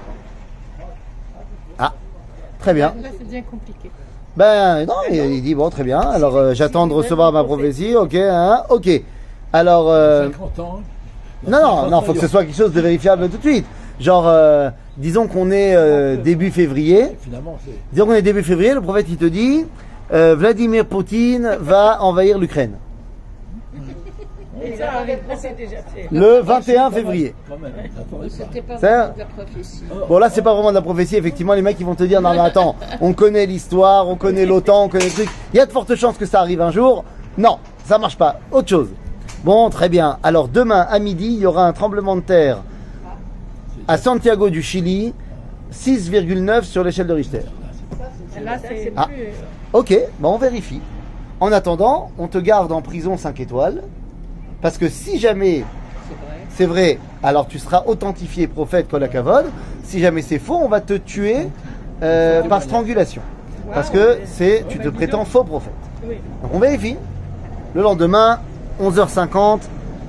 Ah, 1.79 1.93
très 2.61 2.73
bien. 2.73 2.95
Là, 3.03 3.09
c'est 3.19 3.29
bien 3.29 3.43
compliqué. 3.43 3.91
Ben 4.37 4.87
non, 4.87 4.95
il, 5.11 5.17
il 5.17 5.43
dit 5.43 5.57
bon 5.57 5.69
très 5.69 5.83
bien. 5.83 5.99
Alors 5.99 6.37
euh, 6.37 6.55
j'attends 6.55 6.87
de 6.87 6.93
recevoir 6.93 7.33
ma 7.33 7.43
prophétie. 7.43 7.97
Ok, 7.97 8.15
hein, 8.15 8.63
ok. 8.69 8.89
Alors 9.53 9.91
euh, 9.91 10.31
50 10.31 10.59
ans. 10.61 10.81
non 11.49 11.61
non 11.61 11.91
non, 11.91 12.03
faut 12.03 12.13
que 12.15 12.21
ce 12.21 12.29
soit 12.29 12.45
quelque 12.45 12.57
chose 12.57 12.73
de 12.73 12.81
vérifiable 12.81 13.29
tout 13.31 13.39
de 13.39 13.43
suite. 13.43 13.67
Genre 13.99 14.29
euh, 14.29 14.71
disons 14.97 15.27
qu'on 15.27 15.51
est 15.51 15.75
euh, 15.75 16.17
début 16.17 16.53
février. 16.53 17.17
Finalement, 17.21 17.59
c'est. 17.65 17.73
Disons 17.93 18.07
qu'on 18.07 18.15
est 18.15 18.23
début 18.23 18.45
février. 18.45 18.75
Le 18.75 18.81
prophète 18.81 19.07
il 19.09 19.17
te 19.17 19.25
dit 19.25 19.65
euh, 20.13 20.35
Vladimir 20.37 20.87
Poutine 20.87 21.57
va 21.61 22.03
envahir 22.03 22.39
l'Ukraine 22.39 22.75
le 26.11 26.41
21 26.43 26.91
février. 26.91 27.35
C'était 28.29 28.61
pas 28.63 28.79
Ça- 28.79 28.89
vraiment 28.89 29.15
de 29.15 29.19
la 29.19 29.25
prophétie. 29.27 29.83
Bon 30.09 30.19
là 30.19 30.31
c'est 30.31 30.43
pas 30.43 30.53
vraiment 30.55 30.71
de 30.71 30.75
la 30.75 30.83
prophétie. 30.83 31.17
Effectivement 31.17 31.55
les 31.55 31.63
mecs 31.63 31.77
ils 31.79 31.87
vont 31.87 31.95
te 31.95 32.03
dire 32.05 32.21
non 32.21 32.33
mais 32.33 32.41
attends, 32.41 32.75
on 33.01 33.13
connaît 33.13 33.47
l'histoire, 33.47 34.09
on 34.09 34.17
connaît 34.17 34.47
l'OTAN, 34.47 34.85
on 34.85 34.89
connaît 34.89 35.07
le 35.07 35.11
truc. 35.13 35.29
Il 35.53 35.57
y 35.57 35.61
a 35.61 35.67
de 35.67 35.71
fortes 35.73 35.95
chances 35.95 36.17
que 36.19 36.27
ça 36.27 36.41
arrive 36.41 36.61
un 36.61 36.71
jour. 36.71 37.05
Non, 37.37 37.59
ça 37.85 37.99
marche 37.99 38.17
pas. 38.19 38.41
Autre 38.51 38.69
chose. 38.69 38.89
Bon 39.45 39.71
très 39.71 39.89
bien. 39.89 40.19
Alors 40.23 40.49
demain 40.49 40.87
à 40.91 40.99
midi 40.99 41.27
il 41.35 41.39
y 41.41 41.47
aura 41.47 41.65
un 41.67 41.73
tremblement 41.73 42.17
de 42.17 42.23
terre 42.23 42.59
à 43.87 43.97
Santiago 43.97 44.51
du 44.51 44.63
Chili, 44.63 45.15
6,9 45.73 46.63
sur 46.65 46.83
l'échelle 46.85 47.07
de 47.07 47.15
Richter. 47.15 47.43
Là, 48.43 48.57
c'est 48.61 48.93
Ah. 48.97 49.07
plus. 49.07 49.29
Ok, 49.73 49.95
bon 50.19 50.35
on 50.35 50.39
vérifie. 50.39 50.81
En 51.41 51.53
attendant, 51.53 52.11
on 52.19 52.27
te 52.27 52.39
garde 52.39 52.73
en 52.73 52.83
prison 52.83 53.17
5 53.17 53.39
étoiles. 53.41 53.83
Parce 54.61 54.79
que 54.79 54.89
si 54.89 55.19
jamais 55.19 55.65
C'est 56.51 56.67
vrai. 56.67 56.99
alors 57.23 57.47
tu 57.47 57.59
seras 57.59 57.85
authentifié 57.87 58.47
prophète 58.47 58.89
Kolakavod. 58.89 59.47
Si 59.85 60.01
jamais 60.01 60.23
c'est 60.23 60.39
faux, 60.39 60.59
on 60.63 60.69
va 60.69 60.81
te 60.81 60.95
tuer 60.95 61.49
euh, 62.03 62.43
par 62.43 62.63
strangulation. 62.63 63.23
Parce 63.73 63.91
que 63.91 64.19
c'est, 64.25 64.65
tu 64.69 64.79
te 64.79 64.89
prétends 64.89 65.25
faux 65.25 65.45
prophète. 65.45 65.73
Oui. 66.07 66.17
Donc 66.43 66.51
on 66.55 66.59
vérifie. 66.59 66.97
Le 67.75 67.83
lendemain, 67.83 68.41
11h50, 68.83 69.61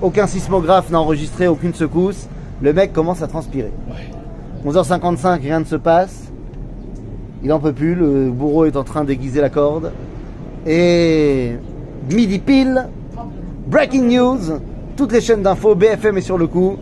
aucun 0.01 0.25
sismographe 0.27 0.89
n'a 0.89 0.99
enregistré 1.01 1.47
aucune 1.47 1.73
secousse. 1.73 2.27
Le 2.61 2.73
mec 2.73 2.93
commence 2.93 3.21
à 3.21 3.27
transpirer. 3.27 3.71
11h55, 4.65 5.41
rien 5.41 5.59
ne 5.59 5.65
se 5.65 5.75
passe. 5.75 6.28
Il 7.43 7.53
en 7.53 7.59
peut 7.59 7.73
plus, 7.73 7.95
le 7.95 8.29
bourreau 8.31 8.65
est 8.65 8.75
en 8.75 8.83
train 8.83 9.03
d'aiguiser 9.03 9.39
la 9.39 9.49
corde. 9.49 9.91
Et 10.67 11.53
midi 12.11 12.39
pile, 12.39 12.87
breaking 13.67 14.07
news, 14.09 14.59
toutes 14.97 15.13
les 15.13 15.21
chaînes 15.21 15.41
d'infos, 15.41 15.75
BFM 15.75 16.17
est 16.17 16.21
sur 16.21 16.37
le 16.37 16.47
coup. 16.47 16.77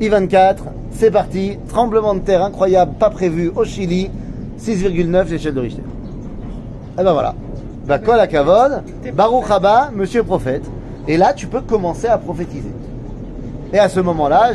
I24, 0.00 0.56
c'est 0.90 1.12
parti, 1.12 1.58
tremblement 1.68 2.14
de 2.14 2.20
terre 2.20 2.42
incroyable, 2.42 2.94
pas 2.98 3.10
prévu 3.10 3.52
au 3.54 3.64
Chili, 3.64 4.10
6,9 4.58 5.30
l'échelle 5.30 5.54
de 5.54 5.60
Richter. 5.60 5.82
Et 6.98 7.02
ben 7.02 7.12
voilà. 7.12 7.34
Bah, 7.86 7.98
kol 7.98 8.18
à 8.18 8.26
kavod, 8.26 8.82
Baruch 9.14 9.50
haba, 9.50 9.90
monsieur 9.94 10.24
prophète. 10.24 10.64
Et 11.06 11.16
là, 11.16 11.32
tu 11.32 11.46
peux 11.46 11.60
commencer 11.60 12.06
à 12.06 12.18
prophétiser. 12.18 12.72
Et 13.72 13.78
à 13.78 13.88
ce 13.88 14.00
moment-là, 14.00 14.52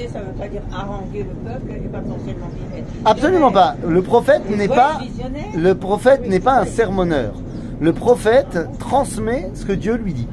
Prophétiser, 0.00 0.08
ça 0.12 0.20
ne 0.20 0.24
veut 0.26 0.38
pas 0.38 0.48
dire 0.48 0.62
haranguer 0.72 1.24
le 1.24 1.50
peuple 1.50 1.70
et 1.72 1.88
potentiellement 1.88 2.50
être 2.76 2.86
absolument 3.04 3.52
pas. 3.52 3.76
Le 3.86 4.02
prophète 4.02 4.42
n'est 4.50 4.68
pas, 4.68 5.00
le 5.56 5.74
prophète 5.74 6.28
n'est 6.28 6.40
pas 6.40 6.60
un 6.60 6.64
sermonneur. 6.64 7.34
Le 7.80 7.92
prophète 7.92 8.58
transmet 8.78 9.50
ce 9.54 9.64
que 9.64 9.72
Dieu 9.72 9.94
lui 9.96 10.12
dit. 10.12 10.28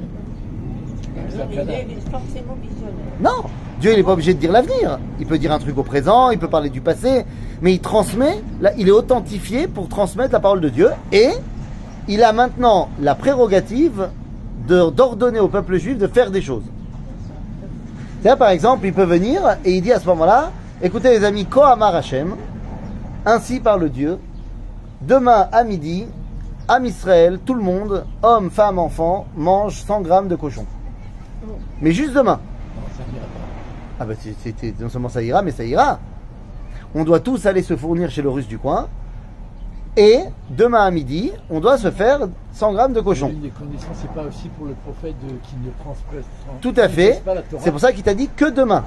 Il 1.51 1.59
est 1.59 1.87
forcément 2.11 2.57
visionnaire. 2.61 2.93
Non, 3.21 3.43
Dieu 3.79 3.91
il 3.91 3.97
n'est 3.97 4.03
pas 4.03 4.13
obligé 4.13 4.33
de 4.33 4.39
dire 4.39 4.51
l'avenir. 4.51 4.99
Il 5.19 5.25
peut 5.25 5.37
dire 5.37 5.51
un 5.51 5.59
truc 5.59 5.77
au 5.77 5.83
présent, 5.83 6.31
il 6.31 6.39
peut 6.39 6.49
parler 6.49 6.69
du 6.69 6.81
passé, 6.81 7.25
mais 7.61 7.73
il 7.73 7.79
transmet, 7.79 8.41
là, 8.59 8.71
il 8.77 8.87
est 8.87 8.91
authentifié 8.91 9.67
pour 9.67 9.87
transmettre 9.87 10.33
la 10.33 10.39
parole 10.39 10.61
de 10.61 10.69
Dieu 10.69 10.89
et 11.11 11.29
il 12.07 12.23
a 12.23 12.33
maintenant 12.33 12.89
la 12.99 13.15
prérogative 13.15 14.09
d'ordonner 14.67 15.39
au 15.39 15.47
peuple 15.47 15.77
juif 15.77 15.97
de 15.97 16.07
faire 16.07 16.31
des 16.31 16.41
choses. 16.41 16.63
Par 18.23 18.49
exemple, 18.49 18.85
il 18.85 18.93
peut 18.93 19.03
venir 19.03 19.41
et 19.63 19.71
il 19.71 19.81
dit 19.81 19.93
à 19.93 19.99
ce 19.99 20.07
moment-là, 20.07 20.51
écoutez 20.81 21.09
les 21.09 21.23
amis, 21.23 21.45
Kohamar 21.45 21.95
Hashem, 21.95 22.35
ainsi 23.25 23.59
parle 23.59 23.89
Dieu, 23.89 24.19
demain 25.01 25.47
à 25.51 25.63
midi, 25.63 26.07
à 26.67 26.79
Israël, 26.79 27.39
tout 27.45 27.53
le 27.53 27.61
monde, 27.61 28.05
hommes, 28.23 28.51
femmes, 28.51 28.79
enfants, 28.79 29.27
mange 29.35 29.81
100 29.81 30.01
grammes 30.01 30.27
de 30.27 30.35
cochon. 30.35 30.65
Mais 31.81 31.91
juste 31.91 32.13
demain. 32.13 32.39
Ah 33.99 34.05
bah 34.05 34.13
non 34.79 34.89
seulement 34.89 35.09
ça 35.09 35.21
ira, 35.21 35.41
mais 35.41 35.51
ça 35.51 35.63
ira. 35.63 35.99
On 36.93 37.03
doit 37.03 37.19
tous 37.19 37.45
aller 37.45 37.63
se 37.63 37.75
fournir 37.75 38.09
chez 38.09 38.21
le 38.21 38.29
russe 38.29 38.47
du 38.47 38.57
coin. 38.57 38.87
Et 39.97 40.19
demain 40.51 40.83
à 40.85 40.91
midi, 40.91 41.31
on 41.49 41.59
doit 41.59 41.79
se 41.79 41.89
faire 41.89 42.19
100 42.53 42.73
grammes 42.73 42.93
de 42.93 43.01
cochon. 43.01 43.29
Conditions, 43.29 43.89
c'est 43.95 44.11
pas 44.11 44.21
aussi 44.21 44.47
pour 44.49 44.67
le 44.67 44.73
prophète 44.73 45.15
de, 45.23 45.29
qui 45.47 45.55
ne 45.55 46.61
Tout 46.61 46.73
à 46.79 46.87
fait. 46.87 47.23
C'est 47.59 47.71
pour 47.71 47.79
ça 47.79 47.91
qu'il 47.91 48.03
t'a 48.03 48.13
dit 48.13 48.29
que 48.35 48.45
demain. 48.45 48.83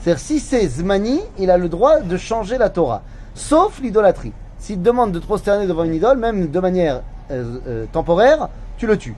C'est-à-dire 0.00 0.20
si 0.20 0.38
c'est 0.38 0.66
Zmani, 0.68 1.20
il 1.38 1.50
a 1.50 1.56
le 1.56 1.70
droit 1.70 2.00
de 2.00 2.16
changer 2.18 2.58
la 2.58 2.68
Torah. 2.68 3.00
Sauf 3.34 3.80
l'idolâtrie. 3.80 4.32
S'il 4.58 4.76
te 4.76 4.82
demande 4.82 5.12
de 5.12 5.18
te 5.18 5.24
prosterner 5.24 5.66
devant 5.66 5.84
une 5.84 5.94
idole, 5.94 6.18
même 6.18 6.50
de 6.50 6.60
manière 6.60 7.00
euh, 7.30 7.58
euh, 7.66 7.86
temporaire, 7.90 8.48
tu 8.76 8.86
le 8.86 8.98
tues. 8.98 9.14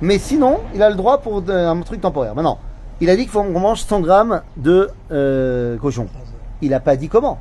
Mais 0.00 0.18
sinon, 0.18 0.58
il 0.74 0.82
a 0.82 0.88
le 0.88 0.96
droit 0.96 1.18
pour 1.18 1.42
de- 1.42 1.52
un 1.52 1.78
truc 1.82 2.00
temporaire. 2.00 2.34
Maintenant, 2.34 2.58
il 3.02 3.10
a 3.10 3.16
dit 3.16 3.22
qu'il 3.22 3.30
faut 3.30 3.42
qu'on 3.42 3.60
mange 3.60 3.82
100 3.82 4.00
grammes 4.00 4.40
de 4.56 4.88
euh, 5.12 5.76
cochon. 5.76 6.06
Il 6.62 6.70
n'a 6.70 6.80
pas 6.80 6.96
dit 6.96 7.08
comment. 7.08 7.38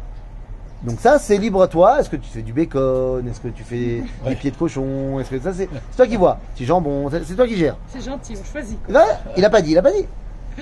Donc 0.83 0.99
ça, 0.99 1.17
c'est 1.17 1.37
libre 1.37 1.61
à 1.63 1.67
toi. 1.67 1.99
Est-ce 1.99 2.09
que 2.09 2.15
tu 2.15 2.29
fais 2.29 2.43
du 2.43 2.53
bacon? 2.53 3.27
Est-ce 3.27 3.39
que 3.39 3.47
tu 3.47 3.63
fais 3.63 4.03
des 4.27 4.35
pieds 4.35 4.51
de 4.51 4.55
cochon? 4.55 5.19
Est-ce 5.19 5.31
que 5.31 5.39
ça, 5.39 5.51
c'est 5.53 5.67
c'est 5.91 5.97
toi 5.97 6.07
qui 6.07 6.15
vois. 6.15 6.37
Petit 6.53 6.65
jambon, 6.65 7.09
c'est 7.09 7.35
toi 7.35 7.47
qui 7.47 7.57
gères. 7.57 7.77
C'est 7.87 8.01
gentil, 8.01 8.35
on 8.39 8.43
choisit. 8.43 8.77
Ouais, 8.87 9.01
il 9.35 9.43
a 9.43 9.49
pas 9.49 9.61
dit, 9.61 9.71
il 9.71 9.77
a 9.77 9.81
pas 9.81 9.91
dit. 9.91 10.05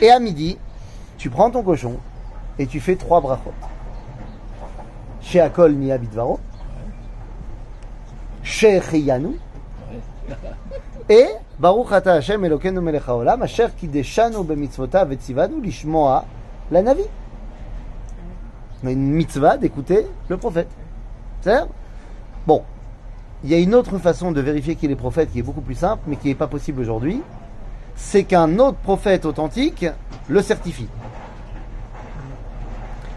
Et 0.01 0.09
à 0.09 0.19
midi, 0.19 0.57
tu 1.17 1.29
prends 1.29 1.51
ton 1.51 1.63
cochon 1.63 1.97
et 2.57 2.65
tu 2.65 2.79
fais 2.79 2.95
trois 2.95 3.19
brachot. 3.19 3.53
Chez 5.21 5.41
Akol 5.41 5.73
ni 5.73 5.91
Abidvaro. 5.91 6.39
Chez 8.41 8.79
Chiyanu. 8.79 9.37
Et 11.09 11.27
Baruch 11.59 11.91
ata 11.91 12.13
Hashem 12.13 12.43
Elokeinu 12.45 12.79
melech 12.79 13.07
haolam 13.07 13.41
asher 13.41 13.67
kideshanu 13.77 14.43
b'mitzvotav 14.43 15.09
vetzivanu 15.09 15.61
lishmoa 15.61 16.25
la 16.71 16.81
navi. 16.81 17.03
On 18.85 18.87
a 18.87 18.91
une 18.91 19.13
mitzvah 19.13 19.57
d'écouter 19.57 20.05
le 20.29 20.37
prophète. 20.37 20.67
C'est 21.41 21.57
Bon, 22.45 22.61
il 23.43 23.49
y 23.49 23.55
a 23.55 23.57
une 23.57 23.73
autre 23.73 23.97
façon 23.97 24.31
de 24.31 24.39
vérifier 24.39 24.75
qu'il 24.75 24.91
est 24.91 24.95
prophète 24.95 25.31
qui 25.31 25.39
est 25.39 25.41
beaucoup 25.41 25.61
plus 25.61 25.73
simple, 25.73 26.03
mais 26.05 26.17
qui 26.17 26.27
n'est 26.27 26.35
pas 26.35 26.45
possible 26.45 26.81
aujourd'hui. 26.81 27.23
C'est 27.95 28.25
qu'un 28.25 28.59
autre 28.59 28.77
prophète 28.77 29.25
authentique 29.25 29.87
le 30.27 30.39
certifie. 30.43 30.87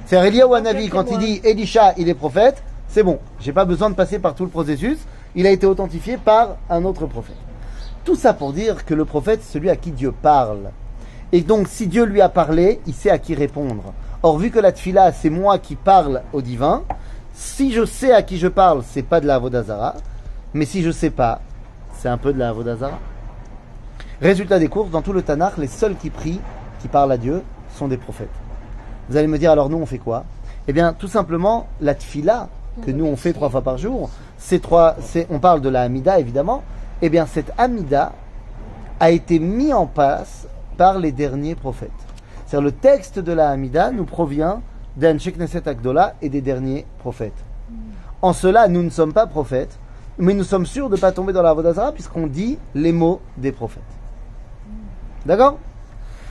C'est 0.06 0.16
Eliyahu 0.16 0.54
Hanavi, 0.54 0.88
quand 0.88 1.10
il 1.10 1.18
dit 1.18 1.40
Elisha, 1.44 1.92
il 1.98 2.08
est 2.08 2.14
prophète, 2.14 2.62
c'est 2.88 3.02
bon. 3.02 3.18
J'ai 3.38 3.52
pas 3.52 3.66
besoin 3.66 3.90
de 3.90 3.94
passer 3.94 4.18
par 4.18 4.34
tout 4.34 4.44
le 4.44 4.50
processus. 4.50 4.96
Il 5.34 5.46
a 5.46 5.50
été 5.50 5.66
authentifié 5.66 6.16
par 6.16 6.56
un 6.70 6.82
autre 6.86 7.04
prophète. 7.04 7.36
Tout 8.06 8.16
ça 8.16 8.32
pour 8.32 8.54
dire 8.54 8.86
que 8.86 8.94
le 8.94 9.04
prophète, 9.04 9.40
c'est 9.42 9.52
celui 9.52 9.68
à 9.68 9.76
qui 9.76 9.90
Dieu 9.90 10.12
parle. 10.12 10.70
Et 11.30 11.42
donc, 11.42 11.68
si 11.68 11.88
Dieu 11.88 12.04
lui 12.04 12.22
a 12.22 12.30
parlé, 12.30 12.80
il 12.86 12.94
sait 12.94 13.10
à 13.10 13.18
qui 13.18 13.34
répondre. 13.34 13.92
Or, 14.22 14.38
vu 14.38 14.50
que 14.50 14.58
la 14.58 14.72
tfila, 14.72 15.12
c'est 15.12 15.30
moi 15.30 15.58
qui 15.58 15.76
parle 15.76 16.22
au 16.32 16.42
divin, 16.42 16.82
si 17.34 17.72
je 17.72 17.84
sais 17.84 18.12
à 18.12 18.22
qui 18.22 18.36
je 18.38 18.48
parle, 18.48 18.82
c'est 18.84 19.02
pas 19.02 19.20
de 19.20 19.26
la 19.26 19.36
Avodazara. 19.36 19.94
Mais 20.54 20.64
si 20.64 20.82
je 20.82 20.90
sais 20.90 21.10
pas, 21.10 21.40
c'est 21.94 22.08
un 22.08 22.18
peu 22.18 22.32
de 22.32 22.38
la 22.38 22.48
Avodazara. 22.48 22.98
Résultat 24.20 24.58
des 24.58 24.66
courses, 24.66 24.90
dans 24.90 25.02
tout 25.02 25.12
le 25.12 25.22
Tanakh, 25.22 25.56
les 25.56 25.68
seuls 25.68 25.94
qui 25.94 26.10
prient, 26.10 26.40
qui 26.80 26.88
parlent 26.88 27.12
à 27.12 27.16
Dieu, 27.16 27.42
sont 27.76 27.86
des 27.86 27.96
prophètes. 27.96 28.28
Vous 29.08 29.16
allez 29.16 29.28
me 29.28 29.38
dire, 29.38 29.52
alors 29.52 29.68
nous, 29.68 29.78
on 29.78 29.86
fait 29.86 29.98
quoi? 29.98 30.24
Eh 30.66 30.72
bien, 30.72 30.92
tout 30.92 31.06
simplement, 31.06 31.68
la 31.80 31.94
tfila, 31.94 32.48
que 32.84 32.90
nous, 32.90 33.06
on 33.06 33.16
fait 33.16 33.32
trois 33.32 33.50
fois 33.50 33.62
par 33.62 33.78
jour, 33.78 34.10
c'est 34.36 34.60
trois, 34.60 34.96
c'est, 35.00 35.28
on 35.30 35.38
parle 35.38 35.60
de 35.60 35.68
la 35.68 35.82
Hamida, 35.82 36.18
évidemment. 36.18 36.64
Eh 37.02 37.08
bien, 37.08 37.26
cette 37.26 37.52
Hamida 37.56 38.12
a 38.98 39.10
été 39.10 39.38
mis 39.38 39.72
en 39.72 39.86
place 39.86 40.48
par 40.76 40.98
les 40.98 41.12
derniers 41.12 41.54
prophètes. 41.54 41.90
C'est-à-dire, 42.48 42.64
le 42.64 42.72
texte 42.72 43.18
de 43.18 43.32
la 43.32 43.50
Hamida 43.50 43.90
nous 43.90 44.06
provient 44.06 44.62
d'Anshek 44.96 45.36
Knesset 45.36 45.68
Agdola 45.68 46.14
et 46.22 46.30
des 46.30 46.40
derniers 46.40 46.86
prophètes. 46.98 47.44
En 48.22 48.32
cela, 48.32 48.68
nous 48.68 48.82
ne 48.82 48.88
sommes 48.88 49.12
pas 49.12 49.26
prophètes, 49.26 49.78
mais 50.16 50.32
nous 50.32 50.44
sommes 50.44 50.64
sûrs 50.64 50.88
de 50.88 50.96
ne 50.96 51.00
pas 51.00 51.12
tomber 51.12 51.34
dans 51.34 51.42
la 51.42 51.52
Vodazara 51.52 51.92
puisqu'on 51.92 52.26
dit 52.26 52.58
les 52.74 52.90
mots 52.92 53.20
des 53.36 53.52
prophètes. 53.52 53.82
D'accord? 55.26 55.58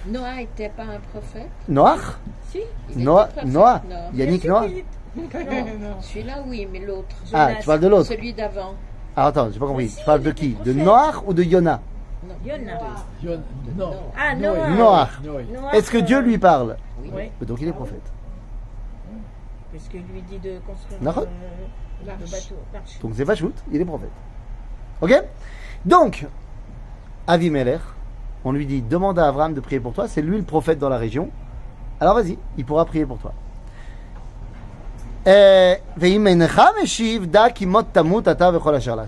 Noah 0.08 0.38
n'était 0.38 0.70
pas 0.70 0.84
un 0.84 1.00
prophète? 1.12 1.50
Noach 1.70 2.18
Si. 2.50 2.62
il 2.96 3.04
Noah, 3.04 3.30
était 3.38 3.46
Noah, 3.46 3.82
Noah. 3.88 4.10
Yannick 4.16 4.46
Noah? 4.46 4.66
Non, 5.16 6.02
celui-là, 6.02 6.44
oui, 6.48 6.68
mais 6.72 6.80
l'autre. 6.80 7.16
Ah, 7.32 7.52
tu 7.60 7.66
parles 7.68 7.80
de 7.80 7.88
l'autre 7.90 8.08
Celui 8.08 8.34
d'avant. 8.34 8.74
Ah, 9.16 9.28
attends, 9.28 9.50
j'ai 9.52 9.60
pas 9.60 9.68
compris. 9.68 9.94
Tu 9.96 10.04
parles 10.04 10.24
de 10.24 10.32
qui? 10.32 10.58
De 10.66 10.74
Noach 10.74 11.22
ou 11.28 11.34
de 11.34 11.44
ah, 14.18 14.36
Noah. 14.36 15.10
Est-ce 15.74 15.92
que 15.92 15.98
Dieu 15.98 16.22
lui 16.22 16.38
parle 16.38 16.78
Oui. 17.02 17.30
Donc 17.46 17.62
il 17.62 17.68
est 17.68 17.74
prophète. 17.74 18.12
Puisque 19.72 19.94
lui 19.94 20.22
dit 20.30 20.40
de 20.40 20.60
construire 20.60 21.00
euh, 21.02 21.26
le, 22.06 22.32
bateau. 22.32 22.56
Donc 23.02 23.14
Zévachout, 23.14 23.54
il 23.72 23.82
est 23.82 23.86
prophète. 23.86 24.12
Ok 25.02 25.24
Donc, 25.86 26.26
Avimelech, 27.28 27.82
on 28.46 28.54
lui 28.54 28.66
dit 28.66 28.82
demande 28.82 29.20
à 29.20 29.28
Abraham 29.28 29.54
de 29.54 29.60
prier 29.60 29.80
pour 29.80 29.94
toi, 29.94 30.08
c'est 30.08 30.22
lui 30.22 30.38
le 30.38 30.44
prophète 30.44 30.80
dans 30.80 30.90
la 30.90 30.98
région. 30.98 31.30
Alors 32.00 32.16
vas-y, 32.16 32.38
il 32.58 32.66
pourra 32.66 32.86
prier 32.86 33.06
pour 33.06 33.18
toi. 33.18 33.34
Si 35.26 35.32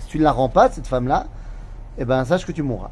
tu 0.10 0.20
ne 0.20 0.24
la 0.24 0.32
rends 0.32 0.50
pas, 0.50 0.70
cette 0.70 0.88
femme-là, 0.88 1.28
eh 1.98 2.04
ben, 2.04 2.26
sache 2.26 2.46
que 2.46 2.52
tu 2.52 2.62
mourras. 2.62 2.92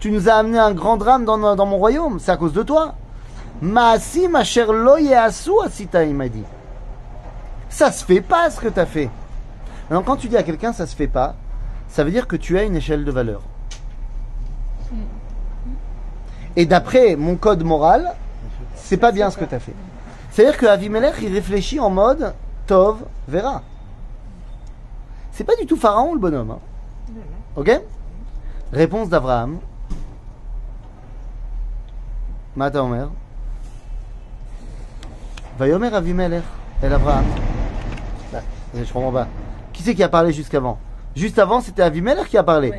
Tu 0.00 0.10
nous 0.10 0.28
as 0.28 0.34
amené 0.34 0.58
un 0.58 0.72
grand 0.72 0.96
drame 0.96 1.24
dans, 1.26 1.36
mon 1.38 1.76
royaume, 1.76 2.18
c'est 2.18 2.30
à 2.30 2.36
cause 2.38 2.54
de 2.54 2.62
toi. 2.62 2.94
Maasim 3.60 4.34
asher 4.34 4.64
lo 4.66 4.96
yeasu 4.96 5.52
asita, 5.64 6.04
il 6.04 6.14
m'a 6.14 6.28
dit. 6.28 6.44
Ça 7.68 7.92
se 7.92 8.04
fait 8.04 8.22
pas 8.22 8.50
ce 8.50 8.60
que 8.60 8.68
tu 8.68 8.80
as 8.80 8.86
fait. 8.86 9.10
Alors 9.90 10.02
quand 10.02 10.16
tu 10.16 10.28
dis 10.28 10.36
à 10.36 10.42
quelqu'un 10.42 10.72
ça 10.72 10.86
se 10.86 10.96
fait 10.96 11.06
pas, 11.06 11.34
ça 11.88 12.02
veut 12.02 12.10
dire 12.10 12.26
que 12.26 12.36
tu 12.36 12.58
as 12.58 12.62
une 12.62 12.76
échelle 12.76 13.04
de 13.04 13.10
valeur. 13.10 13.42
Et 16.56 16.64
d'après 16.64 17.16
mon 17.16 17.36
code 17.36 17.62
moral, 17.62 18.14
c'est 18.74 18.96
pas 18.96 19.12
bien 19.12 19.30
ce 19.30 19.36
que 19.36 19.44
tu 19.44 19.54
as 19.54 19.60
fait. 19.60 19.74
C'est-à-dire 20.30 20.56
que 20.56 20.66
Avimelech, 20.66 21.16
il 21.22 21.32
réfléchit 21.32 21.78
en 21.78 21.90
mode 21.90 22.34
Tov 22.66 23.04
verra. 23.28 23.62
C'est 25.32 25.44
pas 25.44 25.56
du 25.56 25.66
tout 25.66 25.76
Pharaon 25.76 26.14
le 26.14 26.20
bonhomme. 26.20 26.52
hein. 26.52 26.58
Ok? 27.56 27.80
Réponse 28.72 29.08
d'Abraham. 29.08 29.58
Mata 32.56 32.82
Omer. 32.82 33.08
Vayomer 35.58 35.94
Avimelech, 35.94 36.42
El 36.82 36.92
Abraham. 36.92 37.24
Je 38.74 38.92
comprends 38.92 39.12
pas. 39.12 39.28
Qui 39.72 39.82
c'est 39.82 39.94
qui 39.94 40.02
a 40.02 40.08
parlé 40.08 40.32
jusqu'avant? 40.32 40.78
Juste 41.14 41.38
avant, 41.38 41.60
c'était 41.60 41.82
Avimelech 41.82 42.28
qui 42.28 42.38
a 42.38 42.42
parlé. 42.42 42.72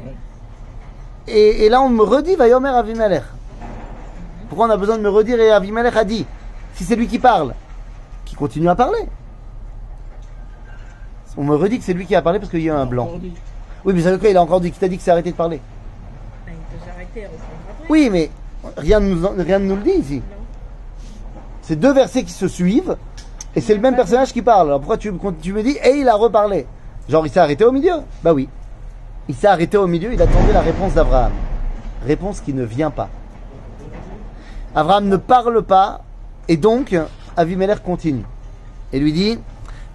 Et, 1.28 1.66
et 1.66 1.70
là, 1.70 1.82
on 1.82 1.90
me 1.90 2.04
redit 2.04 2.36
Vayomer 2.36 2.70
Avimelech. 2.70 3.24
Pourquoi 4.50 4.68
on 4.68 4.70
a 4.70 4.78
besoin 4.78 4.98
de 4.98 5.04
me 5.04 5.10
redire 5.10 5.40
et 5.40 5.52
Avimelech 5.52 5.96
a 5.96 6.04
dit 6.04 6.26
Si 6.74 6.84
c'est 6.84 6.96
lui 6.96 7.08
qui 7.08 7.20
parle, 7.20 7.54
qui 8.26 8.36
continue 8.36 8.70
à 8.70 8.76
parler. 8.76 9.08
On 11.38 11.44
me 11.44 11.56
redit 11.56 11.80
que 11.80 11.86
c'est 11.86 11.94
lui 11.94 12.06
qui 12.06 12.16
a 12.16 12.22
parlé 12.22 12.40
parce 12.40 12.52
qu'il 12.52 12.62
y 12.62 12.70
a 12.70 12.78
un 12.78 12.86
blanc. 12.86 13.10
Oui, 13.86 13.94
mais 13.94 14.02
ça 14.02 14.12
veut 14.12 14.18
quoi? 14.18 14.30
Il 14.30 14.38
a 14.38 14.42
encore 14.42 14.60
dit 14.60 14.72
qui 14.72 14.80
t'a 14.80 14.88
dit 14.88 14.98
que 14.98 15.04
c'est 15.04 15.12
arrêté 15.12 15.32
de 15.32 15.36
parler. 15.38 15.62
Ah, 16.46 16.50
il 16.50 16.78
peut 16.78 16.86
s'arrêter. 16.86 17.28
Oui, 17.90 18.10
mais 18.12 18.30
Rien, 18.78 19.00
ne 19.00 19.14
nous 19.14 19.76
le 19.76 19.84
dit 19.84 19.92
ici. 19.92 20.22
C'est 21.62 21.76
deux 21.76 21.94
versets 21.94 22.24
qui 22.24 22.34
se 22.34 22.48
suivent, 22.48 22.98
et 23.56 23.62
c'est 23.62 23.74
le 23.74 23.82
même 23.82 23.96
personnage 23.96 24.34
qui 24.34 24.42
parle. 24.42 24.68
Alors 24.68 24.80
pourquoi 24.80 24.98
tu, 24.98 25.12
me 25.12 25.62
dis, 25.62 25.78
et 25.84 25.98
il 25.98 26.08
a 26.08 26.16
reparlé? 26.16 26.68
Genre, 27.10 27.26
il 27.26 27.32
s'est 27.32 27.40
arrêté 27.40 27.66
au 27.66 27.72
milieu? 27.72 27.96
Bah 28.24 28.34
oui. 28.34 28.50
Il 29.28 29.36
s'est 29.36 29.48
arrêté 29.48 29.78
au 29.78 29.88
milieu, 29.88 30.14
il 30.14 30.22
attendait 30.22 30.54
la 30.54 30.62
réponse 30.62 30.94
d'Abraham. 30.94 31.32
Réponse 32.06 32.42
qui 32.42 32.54
ne 32.54 32.64
vient 32.64 32.92
pas. 32.92 33.10
Abraham 34.76 35.08
ne 35.08 35.18
parle 35.18 35.62
pas, 35.64 36.02
et 36.48 36.58
donc, 36.58 36.96
Avimelech 37.38 37.84
continue. 37.84 38.26
Et 38.94 39.00
lui 39.00 39.14
dit, 39.14 39.40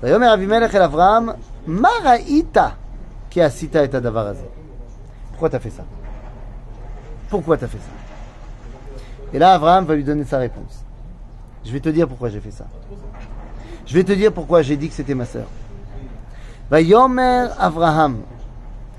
Avimelech 0.03 0.75
et 0.75 0.79
Abraham, 0.79 1.37
Maraïta, 1.67 2.77
qui 3.31 3.41
asita 3.41 3.85
et 3.85 3.89
Pourquoi 5.31 5.51
t'as 5.51 5.59
fait 5.59 5.71
ça? 5.71 5.85
Pourquoi 7.29 7.57
t'as 7.57 7.67
fait 7.67 7.79
ça? 7.79 7.96
Et 9.33 9.39
là, 9.39 9.55
Abraham 9.55 9.85
va 9.85 9.95
lui 9.95 10.05
donner 10.05 10.25
sa 10.25 10.39
réponse. 10.39 10.85
Je 11.65 11.73
vais 11.73 11.81
te 11.81 11.89
dire 11.89 12.07
pourquoi 12.07 12.29
j'ai 12.29 12.41
fait 12.41 12.51
ça. 12.51 12.67
Je 13.87 13.95
vais 13.95 14.05
te 14.05 14.12
dire 14.12 14.33
pourquoi 14.33 14.62
j'ai 14.62 14.77
dit 14.77 14.89
que 14.89 14.95
c'était 14.95 15.15
ma 15.15 15.25
sœur. 15.25 15.47
Abraham, 17.59 18.23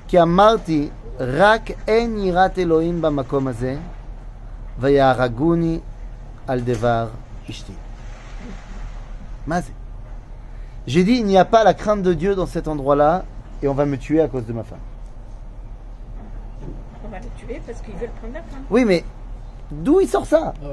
qui 0.08 0.18
amarti, 0.18 0.92
rak 1.20 1.76
en 1.90 2.52
Elohim 2.56 3.00
bamakom 3.00 3.48
hazeh, 3.48 3.78
vayaharaguni 4.80 5.82
al 6.48 6.64
devar 6.64 7.10
ishti. 7.48 7.74
J'ai 10.86 11.04
dit, 11.04 11.16
il 11.16 11.26
n'y 11.26 11.38
a 11.38 11.46
pas 11.46 11.64
la 11.64 11.74
crainte 11.74 12.02
de 12.02 12.14
Dieu 12.14 12.36
dans 12.36 12.46
cet 12.46 12.68
endroit-là, 12.68 13.26
et 13.62 13.68
on 13.68 13.74
va 13.74 13.86
me 13.86 13.98
tuer 13.98 14.22
à 14.22 14.28
cause 14.28 14.46
de 14.46 14.54
ma 14.54 14.64
femme. 14.64 14.80
On 17.06 17.10
va 17.10 17.20
le 17.20 17.26
tuer 17.38 17.62
parce 17.66 17.82
qu'ils 17.82 17.96
veulent 17.96 18.10
prendre 18.22 18.34
la 18.34 18.42
femme. 18.42 18.64
Oui, 18.70 18.86
mais 18.86 19.04
d'où 19.72 20.00
il 20.00 20.08
sort 20.08 20.26
ça 20.26 20.54
Ah. 20.64 20.68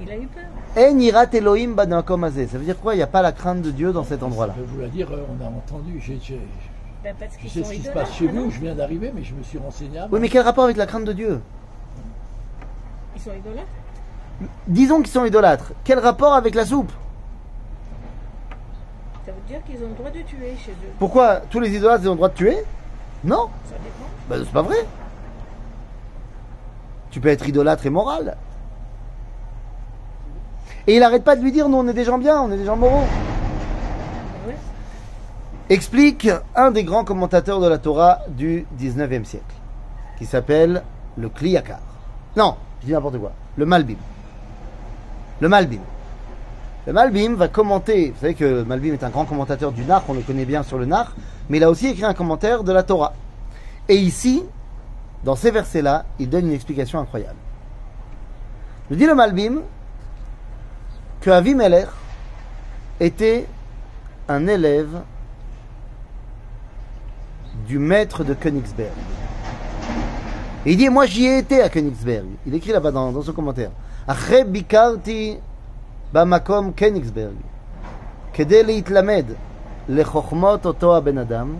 Il 0.00 0.10
a 0.10 0.16
eu 0.16 0.26
peur. 0.26 0.42
En 0.76 0.98
irat 0.98 1.26
Elohim. 1.32 1.76
Ça 1.76 2.58
veut 2.58 2.64
dire 2.64 2.80
quoi? 2.80 2.94
Il 2.94 2.96
n'y 2.96 3.02
a 3.02 3.06
pas 3.06 3.22
la 3.22 3.30
crainte 3.32 3.62
de 3.62 3.70
Dieu 3.70 3.92
dans 3.92 4.02
cet 4.04 4.22
endroit-là. 4.24 4.54
Je 4.56 4.62
vais 4.62 4.66
vous 4.66 4.80
la 4.80 4.88
dire, 4.88 5.08
euh, 5.12 5.24
on 5.38 5.44
a 5.44 5.48
entendu. 5.48 6.00
j'ai- 6.00 6.18
j'ai- 6.20 6.40
Ben, 7.04 7.14
parce 7.20 7.32
Je 7.38 7.48
sais 7.48 7.62
sont 7.62 7.68
ce 7.68 7.74
qui 7.74 7.82
se 7.82 7.90
passe 7.90 8.12
chez 8.14 8.26
non 8.32 8.44
vous, 8.44 8.50
je 8.50 8.60
viens 8.60 8.74
d'arriver, 8.74 9.12
mais 9.14 9.22
je 9.22 9.34
me 9.34 9.42
suis 9.42 9.58
renseigné 9.58 9.98
avant. 9.98 10.08
Oui, 10.12 10.20
mais 10.20 10.28
quel 10.30 10.42
rapport 10.42 10.64
avec 10.64 10.76
la 10.78 10.86
crainte 10.86 11.04
de 11.04 11.12
Dieu? 11.12 11.40
Ils 13.14 13.20
sont 13.20 13.32
idolâtres? 13.32 13.66
Disons 14.66 14.96
qu'ils 15.02 15.12
sont 15.12 15.24
idolâtres. 15.26 15.72
Quel 15.84 15.98
rapport 15.98 16.32
avec 16.34 16.54
la 16.54 16.64
soupe? 16.64 16.90
Ça 19.26 19.32
veut 19.32 19.38
dire 19.48 19.62
qu'ils 19.64 19.76
ont 19.84 19.88
le 19.88 19.94
droit 19.94 20.10
de 20.10 20.20
tuer 20.22 20.54
chez 20.58 20.72
eux. 20.72 20.92
Pourquoi? 20.98 21.40
Tous 21.50 21.60
les 21.60 21.74
idolâtres 21.76 22.02
ils 22.04 22.08
ont 22.08 22.12
le 22.12 22.16
droit 22.16 22.28
de 22.30 22.34
tuer? 22.34 22.56
Non? 23.22 23.48
Ça 23.68 23.76
dépend. 23.76 24.10
Ben, 24.28 24.42
c'est 24.44 24.52
pas 24.52 24.62
vrai. 24.62 24.76
Tu 27.14 27.20
peux 27.20 27.28
être 27.28 27.48
idolâtre 27.48 27.86
et 27.86 27.90
moral. 27.90 28.36
Et 30.88 30.96
il 30.96 31.02
arrête 31.04 31.22
pas 31.22 31.36
de 31.36 31.42
lui 31.42 31.52
dire 31.52 31.68
nous 31.68 31.76
on 31.76 31.86
est 31.86 31.92
des 31.92 32.02
gens 32.02 32.18
bien, 32.18 32.40
on 32.40 32.50
est 32.50 32.56
des 32.56 32.64
gens 32.64 32.74
moraux. 32.76 33.04
Explique 35.70 36.28
un 36.56 36.72
des 36.72 36.82
grands 36.82 37.04
commentateurs 37.04 37.60
de 37.60 37.68
la 37.68 37.78
Torah 37.78 38.18
du 38.30 38.66
19e 38.80 39.22
siècle, 39.22 39.44
qui 40.18 40.26
s'appelle 40.26 40.82
le 41.16 41.28
Kliyakar. 41.28 41.78
Non, 42.36 42.56
je 42.80 42.86
dis 42.86 42.92
n'importe 42.92 43.18
quoi. 43.18 43.30
Le 43.58 43.64
Malbim. 43.64 43.98
Le 45.38 45.48
Malbim. 45.48 45.82
Le 46.84 46.92
Malbim 46.92 47.34
va 47.36 47.46
commenter, 47.46 48.10
vous 48.10 48.20
savez 48.22 48.34
que 48.34 48.64
Malbim 48.64 48.92
est 48.92 49.04
un 49.04 49.10
grand 49.10 49.24
commentateur 49.24 49.70
du 49.70 49.84
Nar, 49.84 50.02
on 50.08 50.14
le 50.14 50.22
connaît 50.22 50.46
bien 50.46 50.64
sur 50.64 50.78
le 50.78 50.86
Nar, 50.86 51.14
mais 51.48 51.58
il 51.58 51.62
a 51.62 51.70
aussi 51.70 51.86
écrit 51.86 52.06
un 52.06 52.12
commentaire 52.12 52.64
de 52.64 52.72
la 52.72 52.82
Torah. 52.82 53.12
Et 53.88 53.94
ici, 53.94 54.42
dans 55.23 55.35
ces 55.35 55.51
versets-là, 55.51 56.05
il 56.19 56.29
donne 56.29 56.47
une 56.47 56.53
explication 56.53 56.99
incroyable. 56.99 57.39
Nous 58.89 58.95
dit 58.95 59.05
le 59.05 59.15
Malbim 59.15 59.61
que 61.21 61.29
Avimelech 61.29 61.87
était 62.99 63.45
un 64.27 64.47
élève 64.47 65.01
du 67.67 67.77
maître 67.79 68.23
de 68.23 68.33
Königsberg. 68.33 68.93
Et 70.65 70.71
il 70.71 70.77
dit, 70.77 70.89
moi 70.89 71.05
j'y 71.05 71.25
ai 71.25 71.37
été 71.39 71.61
à 71.61 71.69
Königsberg. 71.69 72.25
Il 72.45 72.55
écrit 72.55 72.71
là-bas 72.71 72.91
dans, 72.91 73.11
dans 73.11 73.21
son 73.21 73.33
commentaire. 73.33 73.71
אחרי 74.09 74.43
ביקרתי 74.43 75.37
במקום 76.13 76.71
קניגסברג 76.71 77.35
כדי 78.33 78.63
להתלמד 78.63 79.25
לחוכמות 79.89 80.65
אותו 80.65 80.97
הבן 80.97 81.17
אדם, 81.17 81.55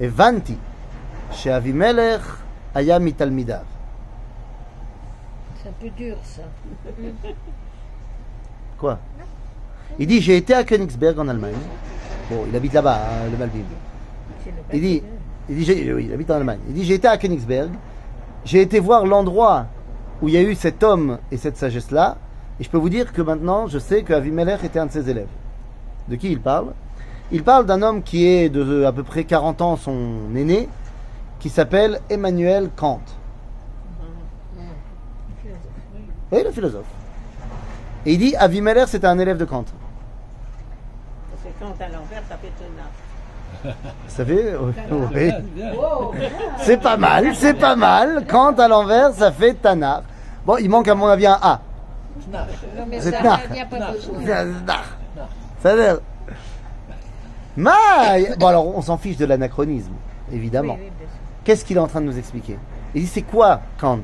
הבנתי 0.00 0.54
chez 1.33 1.51
Avimelech 1.51 2.21
Aya 2.75 2.99
Mitalmidav. 2.99 3.65
C'est 5.61 5.69
un 5.69 5.73
peu 5.79 5.89
dur 5.89 6.17
ça. 6.23 6.41
Quoi? 8.77 8.99
Il 9.99 10.07
dit 10.07 10.21
J'ai 10.21 10.37
été 10.37 10.53
à 10.53 10.63
Königsberg 10.63 11.19
en 11.19 11.27
Allemagne. 11.27 11.53
Bon, 12.29 12.45
il 12.49 12.55
habite 12.55 12.73
là-bas, 12.73 12.95
hein, 12.95 13.29
le 13.31 13.37
Malvin. 13.37 13.59
Il 14.73 14.81
dit, 14.81 15.03
il 15.49 15.57
dit 15.57 15.93
oui, 15.93 16.05
il 16.05 16.13
habite 16.13 16.31
en 16.31 16.35
Allemagne. 16.35 16.59
Il 16.67 16.73
dit 16.73 16.83
J'ai 16.83 16.95
été 16.95 17.07
à 17.07 17.17
Königsberg, 17.17 17.69
j'ai 18.45 18.61
été 18.61 18.79
voir 18.79 19.05
l'endroit 19.05 19.67
où 20.21 20.29
il 20.29 20.33
y 20.33 20.37
a 20.37 20.41
eu 20.41 20.55
cet 20.55 20.83
homme 20.83 21.19
et 21.31 21.37
cette 21.37 21.57
sagesse-là, 21.57 22.17
et 22.59 22.63
je 22.63 22.69
peux 22.69 22.77
vous 22.77 22.89
dire 22.89 23.13
que 23.13 23.21
maintenant, 23.21 23.67
je 23.67 23.79
sais 23.79 24.03
que 24.03 24.13
Avimelech 24.13 24.63
était 24.63 24.79
un 24.79 24.85
de 24.85 24.91
ses 24.91 25.09
élèves. 25.09 25.27
De 26.07 26.15
qui 26.15 26.31
il 26.31 26.39
parle? 26.39 26.73
Il 27.31 27.43
parle 27.43 27.65
d'un 27.65 27.81
homme 27.81 28.03
qui 28.03 28.27
est 28.27 28.49
de 28.49 28.83
à 28.83 28.91
peu 28.91 29.03
près 29.03 29.23
40 29.23 29.61
ans 29.61 29.75
son 29.75 30.35
aîné, 30.35 30.69
qui 31.43 31.49
s'appelle 31.49 31.99
Emmanuel 32.09 32.69
Kant. 32.73 33.01
Oui, 36.31 36.41
le 36.41 36.51
philosophe. 36.51 36.85
Et 38.05 38.13
il 38.13 38.17
dit 38.17 38.33
Avimelech, 38.37 38.87
c'était 38.87 39.07
un 39.07 39.19
élève 39.19 39.35
de 39.35 39.43
Kant. 39.43 39.65
Parce 41.31 41.43
que 41.43 41.49
quand 41.59 41.83
à 41.83 41.89
l'envers, 41.89 42.23
ça 42.29 42.37
fait 42.37 42.53
tenant. 42.57 43.73
Ça 44.07 44.25
fait 44.25 44.55
oui. 45.13 45.31
C'est 46.59 46.77
pas 46.77 46.95
mal, 46.95 47.35
c'est 47.35 47.55
pas 47.55 47.75
mal. 47.75 48.25
Kant 48.25 48.53
à 48.53 48.69
l'envers, 48.69 49.11
ça 49.11 49.29
fait 49.33 49.55
Tanar. 49.55 50.03
Bon, 50.45 50.55
il 50.55 50.69
manque 50.69 50.87
à 50.87 50.95
mon 50.95 51.07
avis 51.07 51.27
un 51.27 51.39
A. 51.41 51.59
Non, 52.31 52.39
mais 52.87 53.01
C'est. 53.01 53.11
Tanar. 53.11 53.41
Ça 55.61 55.75
veut 55.75 56.01
Bon, 57.57 58.47
alors 58.47 58.77
on 58.77 58.81
s'en 58.81 58.97
fiche 58.97 59.17
de 59.17 59.25
l'anachronisme, 59.25 59.91
évidemment. 60.31 60.77
Qu'est-ce 61.43 61.65
qu'il 61.65 61.77
est 61.77 61.81
en 61.81 61.87
train 61.87 62.01
de 62.01 62.05
nous 62.05 62.17
expliquer? 62.17 62.57
Il 62.95 63.01
dit 63.01 63.07
c'est 63.07 63.21
quoi 63.21 63.61
Kant? 63.79 63.99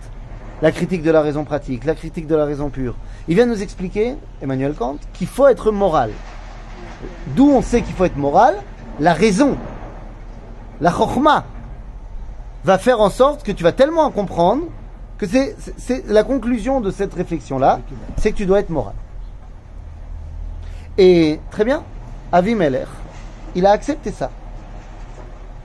La 0.62 0.71
critique 0.71 1.04
de 1.04 1.12
la 1.12 1.21
raison 1.21 1.45
pratique, 1.45 1.86
la 1.86 1.95
critique 1.95 2.28
de 2.28 2.36
la 2.36 2.45
raison 2.45 2.69
pure. 2.69 2.95
Il 3.28 3.36
vient 3.36 3.45
nous 3.45 3.62
expliquer, 3.62 4.15
Emmanuel 4.41 4.73
Kant, 4.73 4.97
qu'il 5.13 5.28
faut 5.28 5.47
être 5.47 5.71
moral. 5.71 6.12
D'où 7.28 7.49
on 7.49 7.62
sait 7.62 7.82
qu'il 7.82 7.95
faut 7.95 8.06
être 8.06 8.17
moral? 8.17 8.56
La 8.99 9.13
raison, 9.13 9.58
la 10.82 10.91
chokhmah, 10.91 11.45
va 12.65 12.78
faire 12.78 12.99
en 12.99 13.10
sorte 13.10 13.43
que 13.43 13.54
tu 13.54 13.63
vas 13.63 13.71
tellement 13.71 14.04
en 14.04 14.12
comprendre 14.12 14.63
que 15.17 15.25
c'est 15.25 16.08
la 16.08 16.23
conclusion 16.23 16.82
de 16.82 16.91
cette 16.91 17.13
réflexion-là, 17.13 17.80
c'est 18.17 18.32
que 18.32 18.38
tu 18.38 18.45
dois 18.45 18.60
être 18.60 18.69
moral. 18.69 18.95
Et 20.97 21.39
très 21.52 21.63
bien, 21.63 21.84
Avimelech, 22.32 22.88
il 23.56 23.65
a 23.65 23.71
accepté 23.71 24.12
ça. 24.12 24.30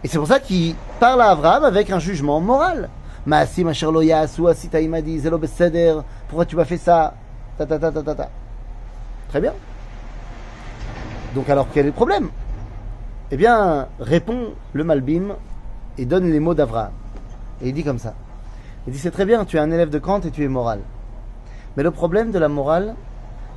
Et 0.05 0.09
c'est 0.09 0.19
pour 0.19 0.29
ça 0.29 0.39
qu'il 0.39 0.75
parle 1.05 1.21
à 1.21 1.33
Abraham 1.33 1.65
avec 1.65 1.91
un 1.91 1.99
jugement 1.99 2.41
moral. 2.41 2.89
Maasim 3.27 3.69
asher 3.69 3.93
lo 3.93 4.01
ya'asu 4.01 4.49
asita 4.49 4.81
imadi, 4.81 5.19
zelo 5.19 5.37
beseder, 5.37 5.97
pourquoi 6.29 6.47
tu 6.47 6.57
m'as 6.57 6.65
fait 6.65 6.79
ça? 6.79 7.13
Ta, 7.59 7.67
ta, 7.67 7.79
ta, 7.79 7.93
ta, 7.93 8.15
ta. 8.15 8.31
Très 9.29 9.39
bien. 9.39 9.53
Donc 11.35 11.51
alors 11.51 11.67
quel 11.75 11.85
est 11.85 11.89
le 11.89 11.93
problème? 11.93 12.31
Eh 13.31 13.37
bien, 13.37 13.89
répond 14.01 14.55
le 14.73 14.83
Malbim 14.83 15.37
et 15.99 16.07
donne 16.07 16.31
les 16.33 16.41
mots 16.41 16.55
d'Abraham. 16.55 16.93
Et 17.61 17.69
il 17.69 17.75
dit 17.75 17.85
comme 17.85 17.99
ça. 17.99 18.15
Il 18.87 18.95
dit 18.95 18.99
c'est 18.99 19.11
très 19.11 19.27
bien, 19.27 19.45
tu 19.45 19.59
es 19.59 19.61
un 19.61 19.71
élève 19.71 19.91
de 19.91 19.99
Kant 19.99 20.21
et 20.21 20.31
tu 20.31 20.43
es 20.43 20.49
moral. 20.49 20.81
Mais 21.77 21.83
le 21.83 21.91
problème 21.91 22.31
de 22.31 22.39
la 22.39 22.49
morale, 22.49 22.95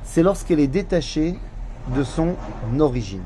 c'est 0.02 0.22
lorsqu'elle 0.22 0.60
est 0.60 0.66
détachée 0.66 1.38
de 1.96 2.02
son 2.02 2.34
origine. 2.78 3.22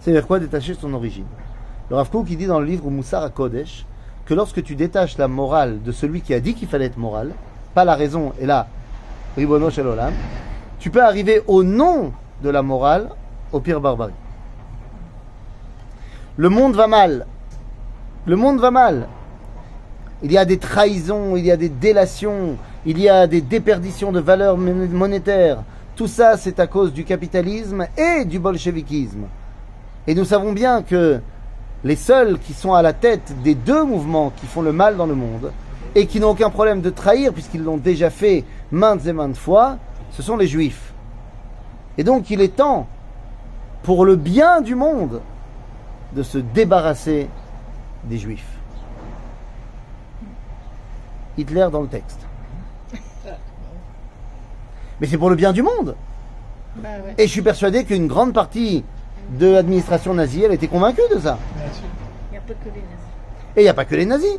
C'est-à-dire 0.00 0.26
quoi 0.26 0.40
détacher 0.40 0.74
son 0.74 0.92
origine? 0.92 1.24
Le 1.90 1.96
Rav 1.96 2.08
Kook, 2.10 2.26
dit 2.26 2.46
dans 2.46 2.60
le 2.60 2.66
livre 2.66 2.88
Moussar 2.88 3.32
Kodesh 3.32 3.84
que 4.24 4.34
lorsque 4.34 4.62
tu 4.62 4.76
détaches 4.76 5.18
la 5.18 5.26
morale 5.26 5.82
de 5.82 5.90
celui 5.90 6.20
qui 6.20 6.32
a 6.34 6.40
dit 6.40 6.54
qu'il 6.54 6.68
fallait 6.68 6.84
être 6.86 6.96
moral, 6.98 7.32
pas 7.74 7.84
la 7.84 7.96
raison 7.96 8.32
et 8.40 8.46
là, 8.46 8.68
Ribono 9.36 9.70
Shel 9.70 9.86
Olam, 9.86 10.12
tu 10.78 10.90
peux 10.90 11.02
arriver 11.02 11.42
au 11.48 11.64
nom 11.64 12.12
de 12.42 12.48
la 12.48 12.62
morale 12.62 13.08
au 13.52 13.58
pire 13.60 13.80
barbarie. 13.80 14.12
Le 16.36 16.48
monde 16.48 16.74
va 16.76 16.86
mal. 16.86 17.26
Le 18.24 18.36
monde 18.36 18.60
va 18.60 18.70
mal. 18.70 19.08
Il 20.22 20.30
y 20.30 20.38
a 20.38 20.44
des 20.44 20.58
trahisons, 20.58 21.36
il 21.36 21.44
y 21.44 21.50
a 21.50 21.56
des 21.56 21.68
délations, 21.68 22.56
il 22.86 23.00
y 23.00 23.08
a 23.08 23.26
des 23.26 23.40
déperditions 23.40 24.12
de 24.12 24.20
valeurs 24.20 24.56
mon- 24.56 24.86
monétaires. 24.88 25.64
Tout 25.96 26.06
ça, 26.06 26.36
c'est 26.36 26.60
à 26.60 26.66
cause 26.66 26.92
du 26.92 27.04
capitalisme 27.04 27.86
et 27.98 28.24
du 28.24 28.38
bolchevikisme. 28.38 29.24
Et 30.06 30.14
nous 30.14 30.24
savons 30.24 30.52
bien 30.52 30.82
que 30.82 31.20
les 31.84 31.96
seuls 31.96 32.38
qui 32.38 32.52
sont 32.52 32.74
à 32.74 32.82
la 32.82 32.92
tête 32.92 33.34
des 33.42 33.54
deux 33.54 33.84
mouvements 33.84 34.32
qui 34.36 34.46
font 34.46 34.62
le 34.62 34.72
mal 34.72 34.96
dans 34.96 35.06
le 35.06 35.14
monde 35.14 35.52
et 35.94 36.06
qui 36.06 36.20
n'ont 36.20 36.30
aucun 36.30 36.50
problème 36.50 36.80
de 36.80 36.90
trahir 36.90 37.32
puisqu'ils 37.32 37.62
l'ont 37.62 37.78
déjà 37.78 38.10
fait 38.10 38.44
maintes 38.70 39.06
et 39.06 39.12
maintes 39.12 39.36
fois, 39.36 39.78
ce 40.10 40.22
sont 40.22 40.36
les 40.36 40.46
juifs. 40.46 40.92
Et 41.98 42.04
donc 42.04 42.30
il 42.30 42.40
est 42.40 42.56
temps, 42.56 42.86
pour 43.82 44.04
le 44.04 44.16
bien 44.16 44.60
du 44.60 44.74
monde, 44.74 45.20
de 46.14 46.22
se 46.22 46.38
débarrasser 46.38 47.28
des 48.04 48.18
juifs. 48.18 48.58
Hitler 51.38 51.68
dans 51.72 51.82
le 51.82 51.88
texte. 51.88 52.20
Mais 55.00 55.06
c'est 55.06 55.18
pour 55.18 55.30
le 55.30 55.36
bien 55.36 55.52
du 55.52 55.62
monde. 55.62 55.96
Bah 56.76 56.88
ouais. 57.04 57.14
Et 57.16 57.26
je 57.26 57.32
suis 57.32 57.42
persuadé 57.42 57.84
qu'une 57.84 58.06
grande 58.06 58.32
partie 58.34 58.84
de 59.38 59.46
l'administration 59.50 60.14
nazie, 60.14 60.44
elle 60.44 60.52
était 60.52 60.68
convaincue 60.68 61.02
de 61.14 61.18
ça. 61.20 61.38
Il 62.30 62.32
n'y 62.32 62.38
a 62.38 62.40
pas 62.42 62.54
que 62.54 62.64
les 62.74 62.80
nazis. 62.80 63.06
Et 63.56 63.60
il 63.60 63.62
n'y 63.64 63.68
a 63.68 63.74
pas 63.74 63.84
que 63.84 63.94
les 63.94 64.06
nazis. 64.06 64.38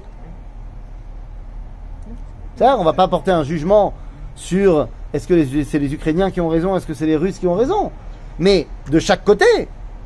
Ça, 2.57 2.77
on 2.77 2.83
va 2.83 2.93
pas 2.93 3.07
porter 3.07 3.31
un 3.31 3.43
jugement 3.43 3.93
sur 4.35 4.87
est-ce 5.13 5.27
que 5.27 5.33
les- 5.33 5.63
c'est 5.63 5.79
les 5.79 5.93
Ukrainiens 5.93 6.31
qui 6.31 6.41
ont 6.41 6.47
raison, 6.49 6.75
est-ce 6.75 6.85
que 6.85 6.93
c'est 6.93 7.05
les 7.05 7.15
Russes 7.15 7.39
qui 7.39 7.47
ont 7.47 7.55
raison. 7.55 7.91
Mais 8.39 8.67
de 8.89 8.99
chaque 8.99 9.23
côté, 9.23 9.45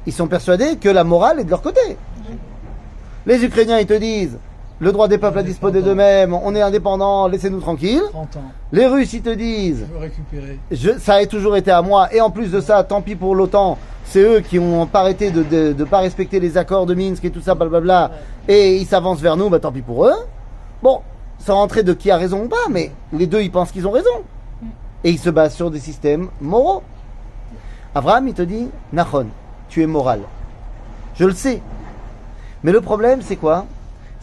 ils 0.05 0.13
sont 0.13 0.27
persuadés 0.27 0.77
que 0.77 0.89
la 0.89 1.03
morale 1.03 1.39
est 1.39 1.43
de 1.43 1.49
leur 1.49 1.61
côté. 1.61 1.97
Les 3.25 3.43
Ukrainiens, 3.43 3.79
ils 3.79 3.87
te 3.87 3.93
disent 3.93 4.37
le 4.79 4.91
droit 4.91 5.07
des 5.07 5.17
peuples 5.17 5.39
à 5.39 5.43
disposer 5.43 5.81
d'eux-mêmes, 5.81 6.33
on 6.33 6.53
est 6.55 6.61
indépendants, 6.61 7.27
laissez-nous 7.27 7.61
tranquilles. 7.61 8.01
30 8.11 8.35
ans, 8.37 8.41
Les 8.71 8.85
Russes, 8.87 9.13
ils 9.13 9.21
te 9.21 9.29
disent 9.33 9.85
je 9.87 9.93
veux 9.93 9.99
récupérer. 9.99 10.59
je- 10.71 10.99
ça 10.99 11.15
a 11.15 11.25
toujours 11.25 11.55
été 11.55 11.71
à 11.71 11.81
moi. 11.81 12.13
Et 12.13 12.19
en 12.21 12.29
plus 12.29 12.51
de 12.51 12.59
ça, 12.59 12.83
tant 12.83 13.01
pis 13.01 13.15
pour 13.15 13.35
l'OTAN. 13.35 13.77
C'est 14.03 14.19
eux 14.21 14.39
qui 14.41 14.59
ont 14.59 14.85
pas 14.85 14.99
arrêté 14.99 15.31
de 15.31 15.39
ne 15.43 15.43
de, 15.69 15.73
de 15.73 15.83
pas 15.83 15.99
respecter 15.99 16.39
les 16.39 16.57
accords 16.57 16.85
de 16.85 16.93
Minsk 16.93 17.23
et 17.25 17.31
tout 17.31 17.41
ça, 17.41 17.55
blablabla. 17.55 18.11
Et 18.47 18.75
ils 18.77 18.85
s'avancent 18.85 19.21
vers 19.21 19.35
nous, 19.37 19.49
bah 19.49 19.59
tant 19.59 19.71
pis 19.71 19.81
pour 19.81 20.05
eux. 20.05 20.13
Bon, 20.83 20.99
sans 21.39 21.55
rentrer 21.55 21.81
de 21.83 21.93
qui 21.93 22.11
a 22.11 22.17
raison 22.17 22.43
ou 22.43 22.47
pas, 22.47 22.67
mais 22.69 22.91
les 23.13 23.25
deux, 23.27 23.41
ils 23.41 23.51
pensent 23.51 23.71
qu'ils 23.71 23.87
ont 23.87 23.91
raison. 23.91 24.09
Et 25.03 25.09
ils 25.11 25.19
se 25.19 25.29
basent 25.29 25.55
sur 25.55 25.71
des 25.71 25.79
systèmes 25.79 26.27
moraux. 26.41 26.83
Abraham, 27.95 28.27
il 28.27 28.33
te 28.33 28.41
dit, 28.41 28.67
Nachon, 28.91 29.27
tu 29.69 29.81
es 29.81 29.87
moral. 29.87 30.19
Je 31.15 31.25
le 31.25 31.33
sais. 31.33 31.61
Mais 32.63 32.71
le 32.71 32.81
problème, 32.81 33.21
c'est 33.21 33.35
quoi? 33.37 33.65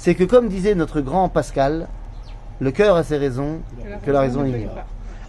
C'est 0.03 0.17
que 0.17 0.25
comme 0.25 0.49
disait 0.49 0.75
notre 0.75 1.01
grand 1.01 1.29
Pascal, 1.29 1.87
le 2.59 2.73
cœur 2.73 2.97
a 2.97 3.05
ses 3.05 3.19
raisons 3.19 3.61
que 4.05 4.11
la 4.11 4.19
raison 4.19 4.45
ignore. 4.45 4.75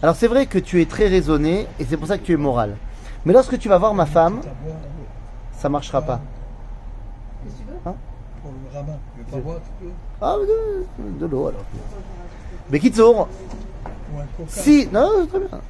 Alors 0.02 0.16
c'est 0.16 0.26
vrai 0.26 0.46
que 0.46 0.58
tu 0.58 0.82
es 0.82 0.86
très 0.86 1.06
raisonné 1.06 1.68
et 1.78 1.84
c'est 1.84 1.96
pour 1.96 2.08
ça 2.08 2.18
que 2.18 2.24
tu 2.24 2.32
es 2.32 2.36
moral. 2.36 2.74
Mais 3.24 3.32
lorsque 3.32 3.56
tu 3.56 3.68
vas 3.68 3.78
voir 3.78 3.94
ma 3.94 4.04
femme, 4.04 4.40
ça 5.52 5.68
marchera 5.68 6.02
pas. 6.02 6.20
pour 7.84 7.94
le 8.50 8.76
rabbin. 8.76 8.98
Tu 9.14 9.20
veux 9.20 9.30
pas 9.30 9.44
boire 9.44 9.58
tu 9.78 9.84
veux? 9.84 9.92
Ah, 10.20 10.36
de, 10.40 11.20
de 11.20 11.26
l'eau 11.26 11.46
alors. 11.46 11.62
Mais 12.68 12.80
coca 12.80 13.28
si, 14.48 14.88
non, 14.92 15.24
très 15.28 15.38
bien. 15.38 15.60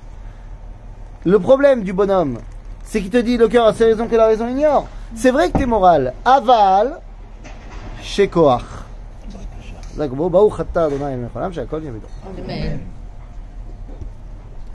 Le 1.26 1.38
problème 1.38 1.82
du 1.82 1.92
bonhomme, 1.92 2.38
c'est 2.84 3.02
qu'il 3.02 3.10
te 3.10 3.18
dit 3.18 3.36
le 3.36 3.48
cœur 3.48 3.66
a 3.66 3.74
ses 3.74 3.84
raisons 3.84 4.08
que 4.08 4.16
la 4.16 4.28
raison 4.28 4.48
ignore. 4.48 4.88
C'est 5.14 5.30
vrai 5.30 5.50
que 5.50 5.58
tu 5.58 5.64
es 5.64 5.66
moral. 5.66 6.14
Aval, 6.24 7.00
chez 8.00 8.28
Koach. 8.28 8.83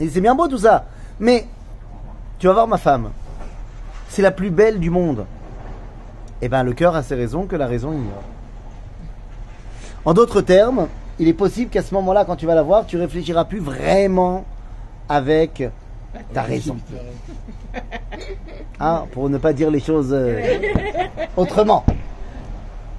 C'est 0.00 0.20
bien 0.20 0.34
beau 0.34 0.48
tout 0.48 0.58
ça. 0.58 0.86
Mais, 1.18 1.46
tu 2.38 2.46
vas 2.46 2.54
voir 2.54 2.68
ma 2.68 2.78
femme. 2.78 3.10
C'est 4.08 4.22
la 4.22 4.30
plus 4.30 4.50
belle 4.50 4.80
du 4.80 4.90
monde. 4.90 5.26
Eh 6.42 6.48
bien, 6.48 6.62
le 6.62 6.72
cœur 6.72 6.96
a 6.96 7.02
ses 7.02 7.14
raisons 7.14 7.46
que 7.46 7.56
la 7.56 7.66
raison 7.66 7.92
ignore. 7.92 8.22
En 10.04 10.14
d'autres 10.14 10.40
termes, 10.40 10.88
il 11.18 11.28
est 11.28 11.34
possible 11.34 11.70
qu'à 11.70 11.82
ce 11.82 11.92
moment-là, 11.94 12.24
quand 12.24 12.36
tu 12.36 12.46
vas 12.46 12.54
la 12.54 12.62
voir, 12.62 12.86
tu 12.86 12.96
réfléchiras 12.96 13.44
plus 13.44 13.60
vraiment 13.60 14.44
avec 15.08 15.68
ta 16.32 16.42
raison. 16.42 16.76
Ah, 18.82 19.04
pour 19.12 19.28
ne 19.28 19.36
pas 19.36 19.52
dire 19.52 19.70
les 19.70 19.80
choses 19.80 20.08
euh, 20.12 20.40
autrement. 21.36 21.84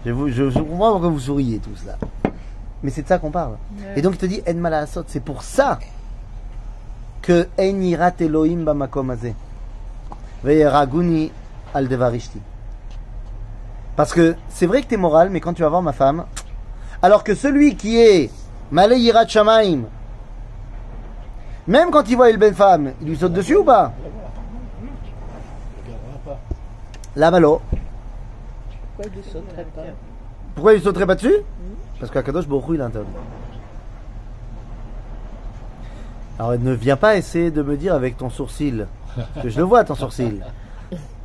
Je, 0.06 0.12
vous, 0.12 0.30
je, 0.30 0.50
je 0.50 0.60
comprends 0.60 0.92
pourquoi 0.92 1.10
vous 1.10 1.20
souriez 1.20 1.60
tous 1.60 1.86
là. 1.86 1.98
Mais 2.84 2.90
c'est 2.90 3.04
de 3.04 3.08
ça 3.08 3.20
qu'on 3.20 3.32
parle. 3.32 3.58
Et 3.96 4.02
donc 4.02 4.14
il 4.16 4.18
te 4.18 4.26
dit 4.26 4.42
En. 4.48 4.86
C'est 5.08 5.24
pour 5.24 5.44
ça 5.44 5.80
que 7.22 7.48
En 7.60 7.82
yirat 7.82 8.14
Elohim 8.20 8.64
bamakom. 8.64 9.16
Ve'yeraguni 10.44 11.32
al 11.74 11.88
devarishti. 11.88 12.40
Parce 13.96 14.14
que 14.14 14.36
c'est 14.50 14.66
vrai 14.66 14.82
que 14.82 14.88
tu 14.88 14.96
es 14.96 14.98
moral, 14.98 15.30
mais 15.30 15.40
quand 15.40 15.54
tu 15.54 15.62
vas 15.62 15.70
voir 15.70 15.84
ma 15.84 15.94
femme, 15.94 16.26
alors 17.02 17.24
que 17.24 17.36
celui 17.36 17.76
qui 17.76 18.00
est 18.00 18.32
Malé 18.72 18.98
yirat 18.98 19.28
shamaim, 19.28 19.82
même 21.68 21.92
quand 21.92 22.10
il 22.10 22.16
voit 22.16 22.30
une 22.30 22.38
belle 22.38 22.56
femme, 22.56 22.94
il 23.02 23.10
lui 23.10 23.18
saute 23.18 23.34
dessus 23.34 23.58
ou 23.58 23.66
pas? 23.66 23.92
La 27.18 27.30
malo. 27.30 27.62
Pourquoi 29.02 29.14
il 29.14 29.18
ne 29.18 29.24
sauterait 29.24 29.66
pas 29.76 29.82
Pourquoi 30.56 30.74
il 30.74 30.82
sauterait 30.82 31.08
pas 31.08 31.16
dessus 31.16 31.36
Parce 32.00 32.12
qu'Akadosh 32.12 32.46
Hu, 32.46 32.76
il 32.76 32.82
interdit. 32.82 33.10
Alors 36.38 36.58
ne 36.58 36.74
viens 36.74 36.98
pas 36.98 37.18
essayer 37.18 37.52
de 37.52 37.62
me 37.62 37.78
dire 37.78 37.94
avec 37.94 38.18
ton 38.18 38.30
sourcil, 38.30 38.88
parce 39.16 39.44
que 39.44 39.50
je 39.50 39.58
le 39.58 39.64
vois 39.64 39.84
ton 39.84 39.96
sourcil. 39.96 40.44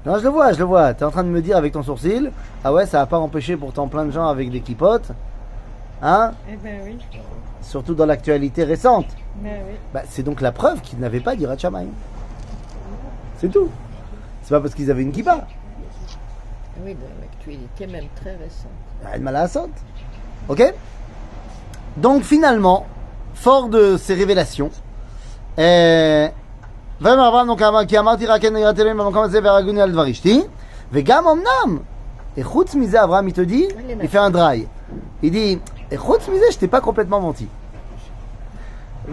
Non, 0.05 0.19
je 0.19 0.25
le 0.25 0.29
vois, 0.29 0.53
je 0.53 0.59
le 0.59 0.65
vois. 0.65 0.95
Tu 0.95 1.01
es 1.01 1.05
en 1.05 1.11
train 1.11 1.25
de 1.25 1.29
me 1.29 1.41
dire 1.43 1.57
avec 1.57 1.73
ton 1.73 1.83
sourcil, 1.83 2.31
ah 2.63 2.73
ouais, 2.73 2.87
ça 2.87 2.99
va 2.99 3.07
pas 3.07 3.19
empêcher 3.19 3.57
pourtant 3.57 3.89
plein 3.89 4.05
de 4.05 4.11
gens 4.11 4.29
avec 4.29 4.51
des 4.51 4.61
clipotes. 4.61 5.11
Hein 6.03 6.33
Eh 6.51 6.57
ben 6.57 6.81
oui. 6.85 6.99
Surtout 7.63 7.95
dans 7.95 8.07
l'actualité 8.07 8.63
récente. 8.65 9.07
Ben 9.37 9.63
oui. 9.67 9.75
Bah, 9.93 10.03
c'est 10.09 10.23
donc 10.23 10.41
la 10.41 10.53
preuve 10.53 10.81
qu'ils 10.81 11.01
n'avaient 11.01 11.21
pas 11.21 11.35
d'Irat. 11.35 11.57
C'est 13.39 13.49
tout. 13.49 13.69
C'est 14.43 14.51
pas 14.51 14.61
parce 14.61 14.75
qu'ils 14.75 14.91
avaient 14.91 15.03
une 15.03 15.13
kippa. 15.13 15.47
Oui, 16.86 16.96
dans 16.96 17.22
l'actualité 17.22 17.88
même 17.88 18.08
très 18.16 18.32
récente. 18.32 18.72
Elle 19.14 19.22
m'a 19.22 19.32
la 19.32 19.48
saute. 19.48 19.70
Ok 20.50 20.74
Donc 21.98 22.24
finalement, 22.24 22.86
fort 23.34 23.70
de 23.70 23.98
ces 23.98 24.16
révélations, 24.16 24.72
euh, 25.60 26.30
ויאמר 27.02 27.28
אברהם 27.28 27.48
נוקמה, 27.48 27.86
כי 27.88 28.00
אמרתי 28.00 28.26
רק 28.26 28.46
אין 28.46 28.56
יראת 28.56 28.80
אלוהים 28.80 28.98
במקום 28.98 29.24
הזה 29.24 29.40
והרגוני 29.44 29.82
על 29.82 29.92
דבר 29.92 30.12
אשתי, 30.12 30.42
וגם 30.92 31.28
אמנם, 31.28 31.80
et 32.38 32.44
חוץ 32.44 32.76
מזה, 32.76 33.04
אברהם, 33.04 33.28
il 33.28 33.34
te 33.34 33.42
dit, 33.42 33.68
il 34.02 34.08
fait 34.08 34.18
un 34.18 34.30
dry. 34.30 34.68
Il 35.22 35.32
dit, 35.32 35.60
et 35.92 35.98
חוץ 35.98 36.30
מזה, 36.30 36.46
je 36.52 36.58
t'ai 36.58 36.68
pas 36.68 36.82
complètement 36.82 37.20
menti. 37.20 37.48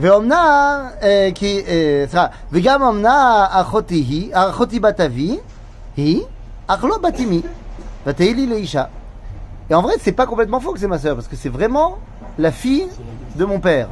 ואומנה, 0.00 0.88
אה, 1.02 1.28
כי, 1.35 1.62
אה, 1.66 2.04
סליחה, 2.09 2.26
וגם 2.52 2.83
אמנה 2.83 3.46
אחותי 3.48 3.94
היא, 3.94 4.31
אחותי 4.33 4.81
בת 4.81 5.00
אבי, 5.00 5.38
היא, 5.96 6.22
אך 6.66 6.85
לא 6.85 6.98
בת 6.98 7.20
אמי, 7.20 7.42
ותהי 8.07 8.35
לי 8.35 8.46
לאישה. 8.46 8.85
Et 9.70 9.74
en 9.74 9.83
vrai, 9.83 9.94
c'est 10.00 10.12
pas 10.12 10.24
complètement 10.24 10.61
faux 10.61 10.72
que 10.72 10.81
c'est 10.81 10.87
ma 10.88 10.98
sœur, 10.98 11.14
parce 11.14 11.28
que 11.28 11.37
c'est 11.37 11.50
vraiment 11.50 11.98
la 12.38 12.52
fille 12.52 12.87
de 13.37 13.44
mon 13.44 13.61
père. 13.61 13.88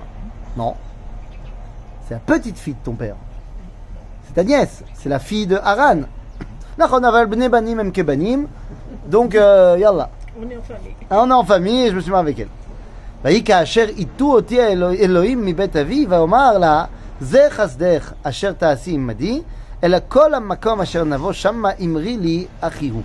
Non. 0.57 0.73
C'est 2.09 2.15
la 2.15 2.21
petite 2.21 2.59
fille 2.59 2.73
de 2.73 2.85
ton 2.85 2.95
père. 2.95 3.17
C'est 4.27 4.33
ta 4.33 4.43
nièce. 4.45 4.83
C'est 4.95 5.11
la 5.11 5.19
fille 5.19 5.47
de 5.47 5.57
Haran. 5.57 6.01
Nachon 6.79 7.03
aval 7.05 7.27
bnei 7.27 7.51
banim 7.51 7.79
em 7.79 7.91
kebanim. 7.91 8.47
Donc, 9.07 9.35
euh, 9.35 9.77
yallah. 9.79 10.09
On 10.41 10.49
est 10.49 10.57
en 10.57 10.63
famille. 10.63 10.95
Ah, 11.11 11.21
On 11.23 11.31
est 11.31 11.35
en 11.35 11.45
famille 11.45 11.83
et 11.87 11.91
je 11.91 11.97
me 11.97 12.01
suis 12.01 12.11
marié 12.11 12.23
avec 12.29 12.39
elle. 12.41 12.49
ויהי 13.25 13.43
כאשר 13.45 13.85
איתו 13.89 14.33
אותי 14.33 14.61
האלוה- 14.63 14.95
אלוהים 15.01 15.47
מבית 15.47 15.77
אבי, 15.77 16.07
ואומר 16.09 16.59
לה, 16.59 16.85
זה 17.21 17.47
חסדך 17.51 18.13
אשר 18.23 18.53
תעשי 18.53 18.91
עמדי, 18.93 19.43
אלא 19.85 19.99
כל 20.09 20.35
המקום 20.35 20.81
אשר 20.81 21.05
נבוא 21.05 21.33
שמה 21.33 21.71
אמרי 21.85 22.17
לי 22.17 22.47
אחי 22.61 22.89
הוא. 22.89 23.03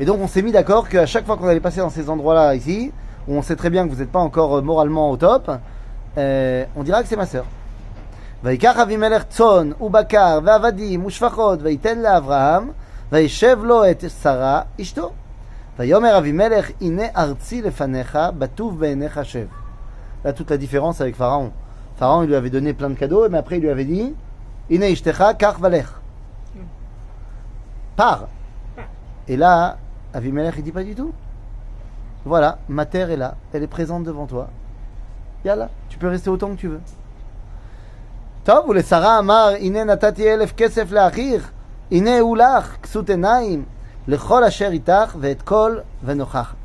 Et 0.00 0.06
donc 0.06 0.18
on 0.22 0.28
s'est 0.28 0.40
mis 0.40 0.52
d'accord 0.52 0.88
qu'à 0.88 1.04
chaque 1.04 1.26
fois 1.26 1.36
qu'on 1.36 1.46
allait 1.46 1.60
passer 1.60 1.80
dans 1.80 1.90
ces 1.90 2.08
endroits-là 2.08 2.54
ici, 2.54 2.90
où 3.28 3.34
on 3.36 3.42
sait 3.42 3.54
très 3.54 3.68
bien 3.68 3.86
que 3.86 3.92
vous 3.92 4.00
n'êtes 4.00 4.10
pas 4.10 4.18
encore 4.18 4.56
euh, 4.56 4.62
moralement 4.62 5.10
au 5.10 5.16
top, 5.18 5.50
euh, 6.16 6.64
on 6.74 6.82
dira 6.82 7.02
que 7.02 7.08
c'est 7.08 7.16
ma 7.16 7.26
sœur. 7.26 7.44
ויקח 8.44 8.78
אבימלך 8.78 9.22
צאן 9.24 9.70
ובקר 9.80 10.38
ועבדים 10.44 11.04
ושפחות 11.04 11.58
ויתן 11.62 11.98
לאברהם 11.98 12.70
וישב 13.12 13.58
לו 13.62 13.90
את 13.90 14.04
שרה 14.22 14.62
אשתו. 14.80 15.10
ויאמר 15.78 16.18
אבימלך 16.18 16.70
הנה 16.80 17.02
ארצי 17.16 17.62
לפניך 17.62 18.18
בטוב 18.38 18.80
בעיניך 18.80 19.20
שב. 19.24 19.46
Là 20.24 20.32
toute 20.32 20.50
la 20.50 20.56
différence 20.56 21.00
avec 21.00 21.16
Pharaon. 21.16 21.50
Pharaon 21.96 22.22
il 22.22 22.28
lui 22.28 22.34
avait 22.34 22.50
donné 22.50 22.72
plein 22.72 22.90
de 22.90 22.94
cadeaux 22.94 23.28
mais 23.28 23.38
après 23.38 23.56
il 23.56 23.62
lui 23.62 23.70
avait 23.70 23.84
dit 23.84 24.14
הנה 24.70 24.92
אשתך 24.92 25.24
קח 25.38 25.58
ולך. 25.60 26.00
Pars. 27.96 28.28
Et 29.28 29.36
là 29.36 29.76
Avimelech 30.14 30.54
il 30.58 30.62
dit 30.62 30.72
pas 30.72 30.82
du 30.82 30.94
tout. 30.94 31.12
Voilà, 32.24 32.58
ma 32.68 32.86
terre 32.86 33.10
est 33.10 33.16
là, 33.16 33.34
elle 33.52 33.62
est 33.62 33.66
présente 33.66 34.04
devant 34.04 34.26
toi. 34.26 34.48
Yalla, 35.44 35.70
tu 35.88 35.98
peux 35.98 36.08
rester 36.08 36.28
autant 36.30 36.50
que 36.50 36.56
tu 36.56 36.68
veux. 36.68 36.80
טוב, 38.44 38.68
ולשרה 38.68 39.18
אמר, 39.18 39.54
הנה 39.60 39.84
נתתי 39.84 40.34
אלף 40.34 40.52
כסף 40.56 40.92
לאחיך, 40.92 41.50
הנה 41.90 42.18
הוא 42.18 42.36
לך, 42.36 42.76
כסות 42.82 43.10
עיניים, 43.10 43.64
לכל 44.08 44.44
אשר 44.44 44.68
איתך, 44.72 45.16
ואת 45.20 45.42
כל 45.42 45.76
ונוכחת. 46.04 46.56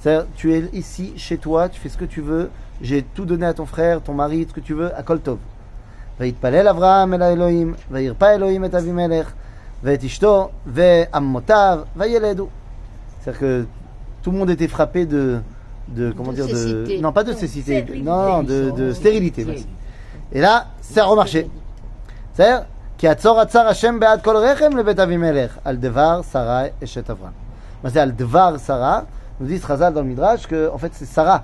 C'est-à-dire, 0.00 0.26
tu 0.36 0.52
es 0.52 0.68
ici, 0.72 1.12
chez 1.16 1.38
toi, 1.38 1.68
tu 1.68 1.80
fais 1.80 1.88
ce 1.88 1.96
que 1.96 2.04
tu 2.04 2.20
veux, 2.20 2.50
j'ai 2.82 3.02
tout 3.02 3.24
donné 3.24 3.46
à 3.46 3.54
ton 3.54 3.64
frère, 3.64 4.02
ton 4.02 4.12
mari, 4.14 4.46
ce 4.48 4.52
que 4.52 4.60
tu 4.60 4.74
veux, 4.74 4.94
à 4.94 5.02
kol 5.02 5.20
tov. 5.20 5.38
ויתפלל 6.20 6.68
אברהם 6.68 7.14
אל 7.14 7.22
האלוהים, 7.22 7.74
וירפא 7.90 8.34
אלוהים 8.34 8.64
את 8.64 8.74
אבימלך, 8.74 9.32
ואת 9.82 10.04
אשתו, 10.04 10.48
ואמותיו, 10.66 11.78
וילדו. 11.96 12.48
C'est-à-dire 13.20 13.38
que 13.40 13.64
tout 14.22 14.30
le 14.30 14.38
monde 14.38 14.50
était 14.50 14.68
frappé 14.68 15.06
de, 15.06 15.40
de 15.88 16.12
comment 16.16 16.30
De 16.32 16.36
dire, 16.36 16.46
de, 16.46 16.54
cécité. 16.54 17.00
non 17.00 17.12
pas 17.12 17.24
de 17.24 17.32
Non, 17.32 17.38
cécité, 17.38 17.82
stérilité. 17.82 18.02
non, 18.10 18.42
de, 18.42 18.70
de 18.70 18.92
stérilité. 18.92 19.44
merci. 19.44 19.62
Stérilité. 19.62 19.68
Et 20.32 20.40
là, 20.40 20.66
ça 20.80 21.02
a 21.02 21.06
remarché. 21.06 21.48
C'est-à-dire, 22.34 22.62
כי 22.98 23.08
עצור 23.08 23.40
עצר 23.40 23.66
השם 23.68 24.00
בעד 24.00 24.22
כל 24.22 24.36
רחם 24.36 24.76
לבית 24.76 25.00
אבימלך, 25.00 25.58
על 25.64 25.76
דבר 25.76 26.20
שרה 26.32 26.62
אשת 26.84 27.10
אברהם. 27.10 27.32
מה 27.84 27.90
זה 27.90 28.02
על 28.02 28.10
דבר 28.10 28.56
שרה 28.66 29.00
Nous 29.40 29.46
dit 29.46 29.58
Chazal 29.58 29.92
dans 29.92 30.02
le 30.02 30.06
Midrash 30.06 30.46
que, 30.46 30.70
en 30.72 30.78
fait, 30.78 30.92
c'est 30.94 31.06
Sarah 31.06 31.42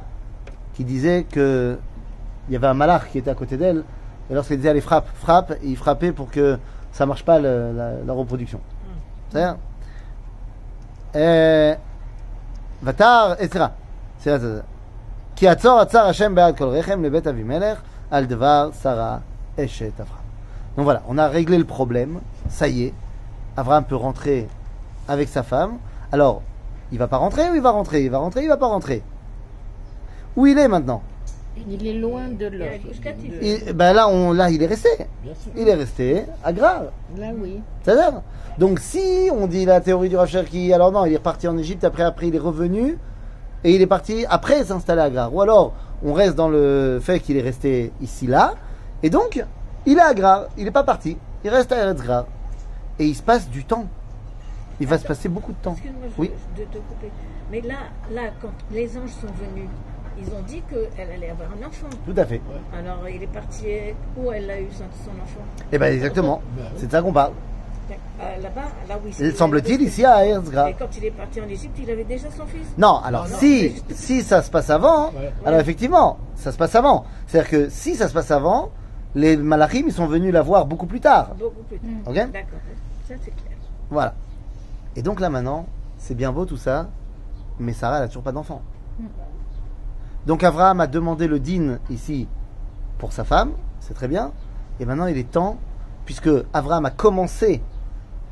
qui 0.75 0.85
disait 0.85 1.25
que 1.29 1.77
il 2.49 2.53
y 2.53 2.57
avait 2.57 2.69
un 2.69 2.75
malach 2.75 3.11
qui 3.11 3.19
était 3.19 3.31
à 3.31 3.35
côté 3.35 3.57
d'elle, 3.57 3.83
et 4.30 4.34
lorsqu'il 4.34 4.58
disait 4.58 4.70
allez 4.70 4.82
frappe, 4.82 5.08
frappe, 5.16 5.54
il 5.64 5.78
frappait 5.78 6.12
pour 6.12 6.32
que 6.32 6.58
ça 6.92 7.06
ne 7.06 7.10
marche 7.10 7.24
pas 7.24 7.40
la, 7.40 8.14
reproduction. 8.14 8.60
C'est-à-dire 9.30 9.58
et, 11.16 11.76
Vatar, 12.82 13.34
etc. 13.40 13.66
C'est 14.20 14.40
ça. 14.40 14.42
Eh, 19.58 19.68
Qui. 19.68 19.86
Donc 20.76 20.84
voilà, 20.84 21.04
on 21.08 21.18
a 21.18 21.28
réglé 21.28 21.58
le 21.58 21.66
problème. 21.66 22.20
Ça 22.50 22.68
y 22.68 22.84
est, 22.84 22.94
Avraham 23.58 23.86
peut 23.86 23.96
rentrer 23.96 24.48
avec 25.08 25.30
sa 25.30 25.44
femme. 25.44 25.78
Alors, 26.12 26.42
il 26.92 26.98
va 26.98 27.08
pas 27.08 27.18
rentrer 27.18 27.50
ou 27.50 27.56
il 27.56 27.62
va 27.62 27.72
rentrer? 27.72 28.04
Il 28.04 28.12
va 28.12 28.18
rentrer, 28.18 28.44
il 28.44 28.50
va 28.50 28.58
pas 28.58 28.68
rentrer? 28.68 29.02
Où 30.36 30.48
il 30.48 30.58
est 30.58 30.68
maintenant? 30.68 31.02
Il 31.70 31.88
est 31.88 31.94
loin 31.94 32.28
de. 32.28 32.52
Il- 33.42 33.74
Ben 33.74 33.94
là, 33.94 34.08
on, 34.10 34.34
là, 34.34 34.50
il 34.50 34.62
est 34.62 34.68
resté. 34.68 34.90
Bien 35.24 35.34
sûr. 35.34 35.52
Il 35.56 35.68
est 35.68 35.74
resté 35.74 36.24
à 36.44 36.52
Grar. 36.54 36.84
Là, 37.18 37.28
oui. 37.36 37.60
C'est-à-dire 37.84 38.22
Donc 38.60 38.80
si 38.80 39.30
on 39.34 39.48
dit 39.48 39.66
la 39.66 39.82
théorie 39.82 40.10
du 40.10 40.16
Rav 40.18 40.28
Cherki, 40.28 40.72
alors 40.74 40.92
non, 40.92 41.06
il 41.06 41.14
est 41.14 41.18
reparti 41.18 41.48
en 41.48 41.58
Égypte, 41.58 41.84
après, 41.84 42.04
après 42.04 42.28
il 42.28 42.36
est 42.36 42.40
revenu, 42.40 42.98
et 43.64 43.74
il 43.74 43.82
est 43.82 43.88
parti 43.88 44.26
après 44.30 44.64
s'installer 44.64 45.02
à 45.02 45.10
Grar. 45.10 45.34
Ou 45.34 45.42
alors, 45.42 45.74
on 46.04 46.14
reste 46.14 46.36
dans 46.36 46.50
le 46.50 47.00
fait 47.02 47.20
qu'il 47.20 47.36
est 47.38 47.42
resté 47.42 47.92
ici, 48.02 48.28
là, 48.28 48.54
et 49.04 49.10
donc, 49.10 49.44
il 49.86 49.98
est 49.98 50.02
à 50.02 50.14
Grar, 50.14 50.46
il 50.58 50.66
n'est 50.66 50.72
pas 50.72 50.84
parti, 50.84 51.18
il 51.44 51.50
reste 51.50 51.72
à 51.72 51.78
Eretz 51.84 52.02
Grar. 52.02 52.26
Et 53.00 53.06
il 53.06 53.16
se 53.16 53.22
passe 53.24 53.50
du 53.50 53.66
temps. 53.66 53.86
Il 54.80 54.88
va 54.88 54.98
se 54.98 55.06
passer 55.06 55.28
beaucoup 55.30 55.52
de 55.52 55.58
temps. 55.58 55.74
Excuse-moi 55.74 56.08
je- 56.16 56.22
Oui. 56.22 56.32
de 56.58 56.64
te 56.64 56.78
couper. 56.78 57.12
Mais 57.52 57.62
là, 57.62 57.76
là, 58.14 58.22
quand 58.42 58.52
les 58.72 58.88
anges 58.98 59.10
sont 59.22 59.28
venus, 59.28 59.68
ils 60.20 60.28
ont 60.34 60.42
dit 60.48 60.62
qu'elle 60.70 61.12
allait 61.12 61.30
avoir 61.30 61.50
un 61.50 61.68
enfant. 61.68 61.88
Tout 62.06 62.14
à 62.18 62.26
fait. 62.26 62.42
Alors, 62.78 63.08
il 63.10 63.22
est 63.24 63.28
parti 63.28 63.66
où 64.18 64.32
elle 64.32 64.50
a 64.50 64.60
eu 64.62 64.68
son, 64.72 64.86
son 65.04 65.12
enfant? 65.22 65.42
Et 65.72 65.78
bien 65.78 65.88
exactement, 65.88 66.42
c'est 66.78 66.88
de 66.88 66.92
ça 66.92 67.02
qu'on 67.02 67.14
parle. 67.14 67.32
Euh, 68.20 68.42
Là-bas, 68.42 68.62
là 68.90 68.96
où 68.98 69.08
il 69.08 69.26
Il 69.26 69.36
semble-t-il 69.36 69.82
ici 69.82 70.04
à 70.06 70.26
Eretz 70.26 70.50
Grar. 70.50 70.70
Et 70.70 70.74
quand 70.74 70.88
il 70.98 71.06
est 71.06 71.12
parti 71.12 71.40
en 71.42 71.48
Égypte, 71.48 71.78
il 71.84 71.92
avait 71.92 72.04
déjà 72.06 72.32
son 72.32 72.46
fils? 72.46 72.66
Non, 72.78 73.00
alors 73.04 73.26
Non, 73.26 73.30
non, 73.32 73.38
si, 73.38 73.76
si 73.92 74.24
ça 74.24 74.42
se 74.42 74.50
passe 74.50 74.70
avant, 74.70 75.08
Ouais. 75.10 75.32
alors 75.46 75.60
effectivement, 75.60 76.18
ça 76.36 76.52
se 76.52 76.58
passe 76.58 76.74
avant. 76.76 77.06
C'est-à-dire 77.28 77.50
que 77.52 77.70
si 77.70 77.94
ça 77.96 78.08
se 78.08 78.14
passe 78.14 78.32
avant, 78.32 78.72
les 79.14 79.38
malachim, 79.38 79.84
ils 79.86 79.94
sont 79.94 80.08
venus 80.08 80.34
la 80.34 80.42
voir 80.42 80.66
beaucoup 80.66 80.88
plus 80.88 81.00
tard. 81.02 81.36
Beaucoup 81.38 81.62
plus 81.64 81.78
tard. 81.78 81.90
Ok? 82.08 82.16
D'accord, 82.16 82.60
ça 83.08 83.14
c'est 83.24 83.32
clair. 83.36 83.58
Voilà. 83.92 84.14
Et 84.96 85.02
donc 85.04 85.20
là 85.20 85.30
maintenant, 85.30 85.68
c'est 85.98 86.16
bien 86.16 86.32
beau 86.32 86.46
tout 86.46 86.58
ça, 86.58 86.88
mais 87.60 87.74
Sarah, 87.74 87.98
elle 87.98 88.04
a 88.04 88.08
toujours 88.08 88.24
pas 88.24 88.32
d'enfant. 88.32 88.62
Donc 90.26 90.44
Abraham 90.44 90.80
a 90.80 90.88
demandé 90.88 91.28
le 91.28 91.40
din 91.40 91.80
ici 91.90 92.28
pour 92.98 93.14
sa 93.14 93.24
femme, 93.24 93.52
c'est 93.80 93.94
très 93.94 94.08
bien. 94.08 94.32
Et 94.80 94.86
maintenant 94.86 95.06
il 95.06 95.18
est 95.18 95.30
temps, 95.32 95.58
puisque 96.06 96.30
Abraham 96.54 96.86
a 96.86 96.92
commencé 96.92 97.62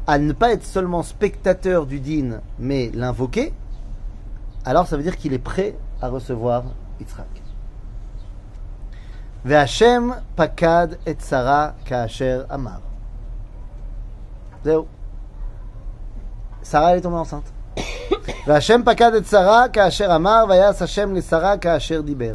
à 0.08 0.18
ne 0.18 0.34
pas 0.34 0.52
être 0.52 0.64
seulement 0.66 1.04
spectateur 1.04 1.86
du 1.86 2.00
din, 2.00 2.42
mais 2.60 2.92
l'invoquer, 2.94 3.54
alors 4.66 4.88
ça 4.88 4.98
veut 4.98 5.04
dire 5.04 5.18
qu'il 5.18 5.34
est 5.34 5.40
prêt 5.40 5.76
à 6.02 6.10
recevoir 6.10 6.64
Yitzhak. 7.00 7.28
Ve'Hachem 9.46 10.16
pakad 10.36 10.98
et 11.06 11.16
Sarah 11.20 11.76
amar. 12.50 12.82
Sarah 16.62 16.92
elle 16.92 17.00
est 17.00 17.02
tombée 17.02 17.18
enceinte. 17.18 17.52
והשם 18.47 18.81
פקד 18.85 19.15
את 19.15 19.27
שרה 19.27 19.69
כאשר 19.69 20.15
אמר, 20.17 20.45
ויעש 20.49 20.83
השם 20.83 21.15
לשרה 21.15 21.57
כאשר 21.57 22.01
דיבר. 22.01 22.35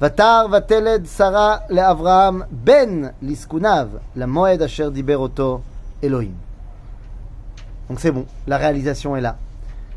ותר 0.00 0.46
ותלד 0.52 1.06
שרה 1.16 1.56
לאברהם 1.68 2.42
בן 2.50 3.02
לזקוניו, 3.22 3.88
למועד 4.16 4.62
אשר 4.62 4.88
דיבר 4.88 5.18
אותו 5.18 5.60
אלוהים. 6.04 6.50
Donc 7.90 7.98
c'est 7.98 8.12
bon, 8.12 8.24
la 8.46 8.56
réalisation 8.56 9.16
est 9.16 9.20
là. 9.20 9.34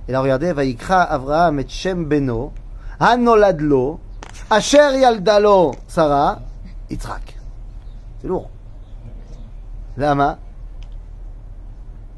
Et 0.08 0.12
là 0.12 0.22
regardez, 0.22 0.54
ויקרא 0.56 1.06
אברהם 1.16 1.60
את 1.60 1.70
שם 1.70 2.10
בנו, 2.10 2.52
הנולד 3.00 3.62
לו, 3.62 3.98
אשר 4.50 4.90
ילדה 4.96 5.40
לו 5.40 5.72
שרה, 5.94 6.34
יצחק. 6.90 7.22
C'est 8.22 8.28
lourd. 8.28 8.50
למה? 9.98 10.34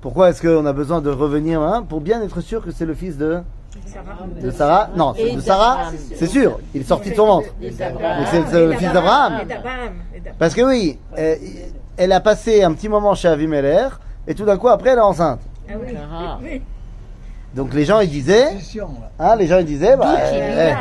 pourquoi 0.01 0.31
est-ce 0.31 0.41
qu'on 0.41 0.65
a 0.67 0.73
besoin 0.73 1.01
de 1.01 1.11
revenir 1.11 1.61
hein, 1.61 1.85
pour 1.87 2.01
bien 2.01 2.23
être 2.23 2.41
sûr 2.41 2.65
que 2.65 2.71
c'est 2.71 2.87
le 2.87 2.95
fils 2.95 3.19
de, 3.19 3.41
Sarah. 3.87 4.17
de 4.43 4.51
Sarah 4.51 4.91
Non, 4.97 5.15
Et 5.15 5.37
de 5.37 5.41
Sarah, 5.41 5.91
c'est 6.15 6.27
sûr, 6.27 6.59
il 6.75 6.81
est 6.81 6.85
sorti 6.85 7.11
de 7.11 7.15
son 7.17 7.27
ventre. 7.27 7.49
Donc 7.61 7.71
c'est 8.31 8.43
c'est 8.51 8.67
le 8.67 8.73
fils 8.73 8.93
d'Abraham. 8.93 9.41
Parce 10.39 10.55
que 10.55 10.63
oui, 10.63 10.99
euh, 11.19 11.35
elle 11.97 12.13
a 12.13 12.21
passé 12.21 12.63
un 12.63 12.73
petit 12.73 12.89
moment 12.89 13.15
chez 13.15 13.29
Avimelech 13.29 13.93
et 14.27 14.35
tout 14.35 14.45
d'un 14.45 14.57
coup 14.57 14.69
après 14.69 14.91
elle 14.91 14.99
est 14.99 15.03
enceinte. 15.03 15.41
Ah 15.69 15.73
oui. 15.81 15.95
Ah. 16.13 16.39
Donc 17.55 17.75
les 17.75 17.85
gens 17.85 18.01
ils 18.01 18.09
disaient, 18.09 18.49
hein, 19.19 19.37
les 19.37 19.47
gens 19.49 19.59
ils 19.59 19.65
disaient, 19.67 19.97
bah, 19.97 20.15
elle, 20.19 20.35
elle- 20.37 20.67
vient. 20.67 20.79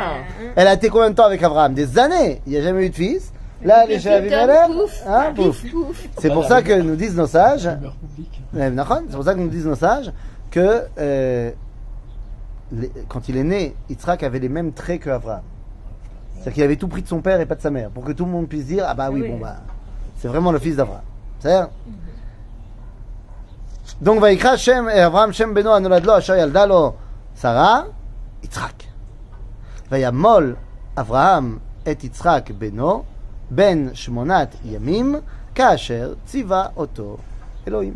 elle 0.54 0.66
a 0.68 0.74
été 0.74 0.88
combien 0.88 1.10
de 1.10 1.14
temps 1.16 1.24
avec 1.24 1.42
Abraham? 1.42 1.74
Des 1.74 1.98
années. 1.98 2.40
Il 2.46 2.52
n'y 2.52 2.58
a 2.58 2.62
jamais 2.62 2.86
eu 2.86 2.90
de 2.90 2.94
fils. 2.94 3.32
Là, 3.62 3.84
les 3.86 4.08
hein, 4.08 5.32
pouf. 5.34 5.64
C'est 6.18 6.30
pour 6.30 6.44
ça 6.44 6.62
que 6.62 6.80
nous 6.80 6.96
disent 6.96 7.16
nos 7.16 7.26
sages. 7.26 7.68
C'est 8.54 8.74
pour 9.12 9.24
ça 9.24 9.34
que 9.34 9.40
nous 9.40 9.48
disent 9.48 9.66
nos 9.66 9.74
sages 9.74 10.12
que 10.50 10.82
euh, 10.98 11.50
quand 13.08 13.28
il 13.28 13.36
est 13.36 13.44
né, 13.44 13.76
Yitzhak 13.88 14.22
avait 14.22 14.38
les 14.38 14.48
mêmes 14.48 14.72
traits 14.72 15.02
que 15.02 15.10
Avraham. 15.10 15.42
C'est-à-dire 16.34 16.52
qu'il 16.52 16.62
avait 16.62 16.76
tout 16.76 16.88
pris 16.88 17.02
de 17.02 17.08
son 17.08 17.20
père 17.20 17.40
et 17.40 17.46
pas 17.46 17.54
de 17.54 17.60
sa 17.60 17.70
mère, 17.70 17.90
pour 17.90 18.04
que 18.04 18.12
tout 18.12 18.24
le 18.24 18.30
monde 18.30 18.48
puisse 18.48 18.66
dire 18.66 18.84
ah 18.88 18.94
bah 18.94 19.10
oui, 19.12 19.28
bon 19.28 19.38
bah 19.38 19.56
c'est 20.16 20.28
vraiment 20.28 20.52
le 20.52 20.58
fils 20.58 20.76
d'Avraham. 20.76 21.02
C'est-à-dire. 21.38 21.68
Donc 24.00 24.20
Vaikra 24.20 24.56
Shem 24.56 24.88
euh, 24.88 24.94
et 24.94 25.00
Avraham 25.00 25.32
Shem 25.32 25.52
Beno 25.52 25.70
Anoladlo 25.70 26.12
Asher 26.12 26.36
Yaldalo 26.36 26.96
Sarah 27.34 27.86
Yitzhak. 28.42 28.88
Vayamol 29.90 30.56
Avraham 30.96 31.60
et 31.84 31.96
Yitzhak 32.02 32.52
Beno 32.52 33.04
בן 33.51 33.93
שמונת 33.95 34.55
ימים 34.65 35.15
כאשר 35.55 36.13
ציווה 36.25 36.67
אותו 36.77 37.17
אלוהים. 37.67 37.93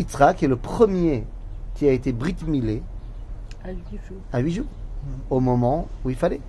Yitzhak 0.00 0.42
est 0.42 0.48
le 0.48 0.56
premier 0.56 1.24
qui 1.74 1.86
a 1.88 1.92
été 1.92 2.12
brit 2.12 2.36
milé 2.46 2.82
À 3.64 3.70
huit 3.70 4.00
jours. 4.08 4.16
à 4.32 4.38
8 4.38 4.50
jours, 4.52 4.66
au 5.28 5.40
moment 5.40 5.88
où 6.04 6.10
il 6.10 6.16
fallait. 6.16 6.40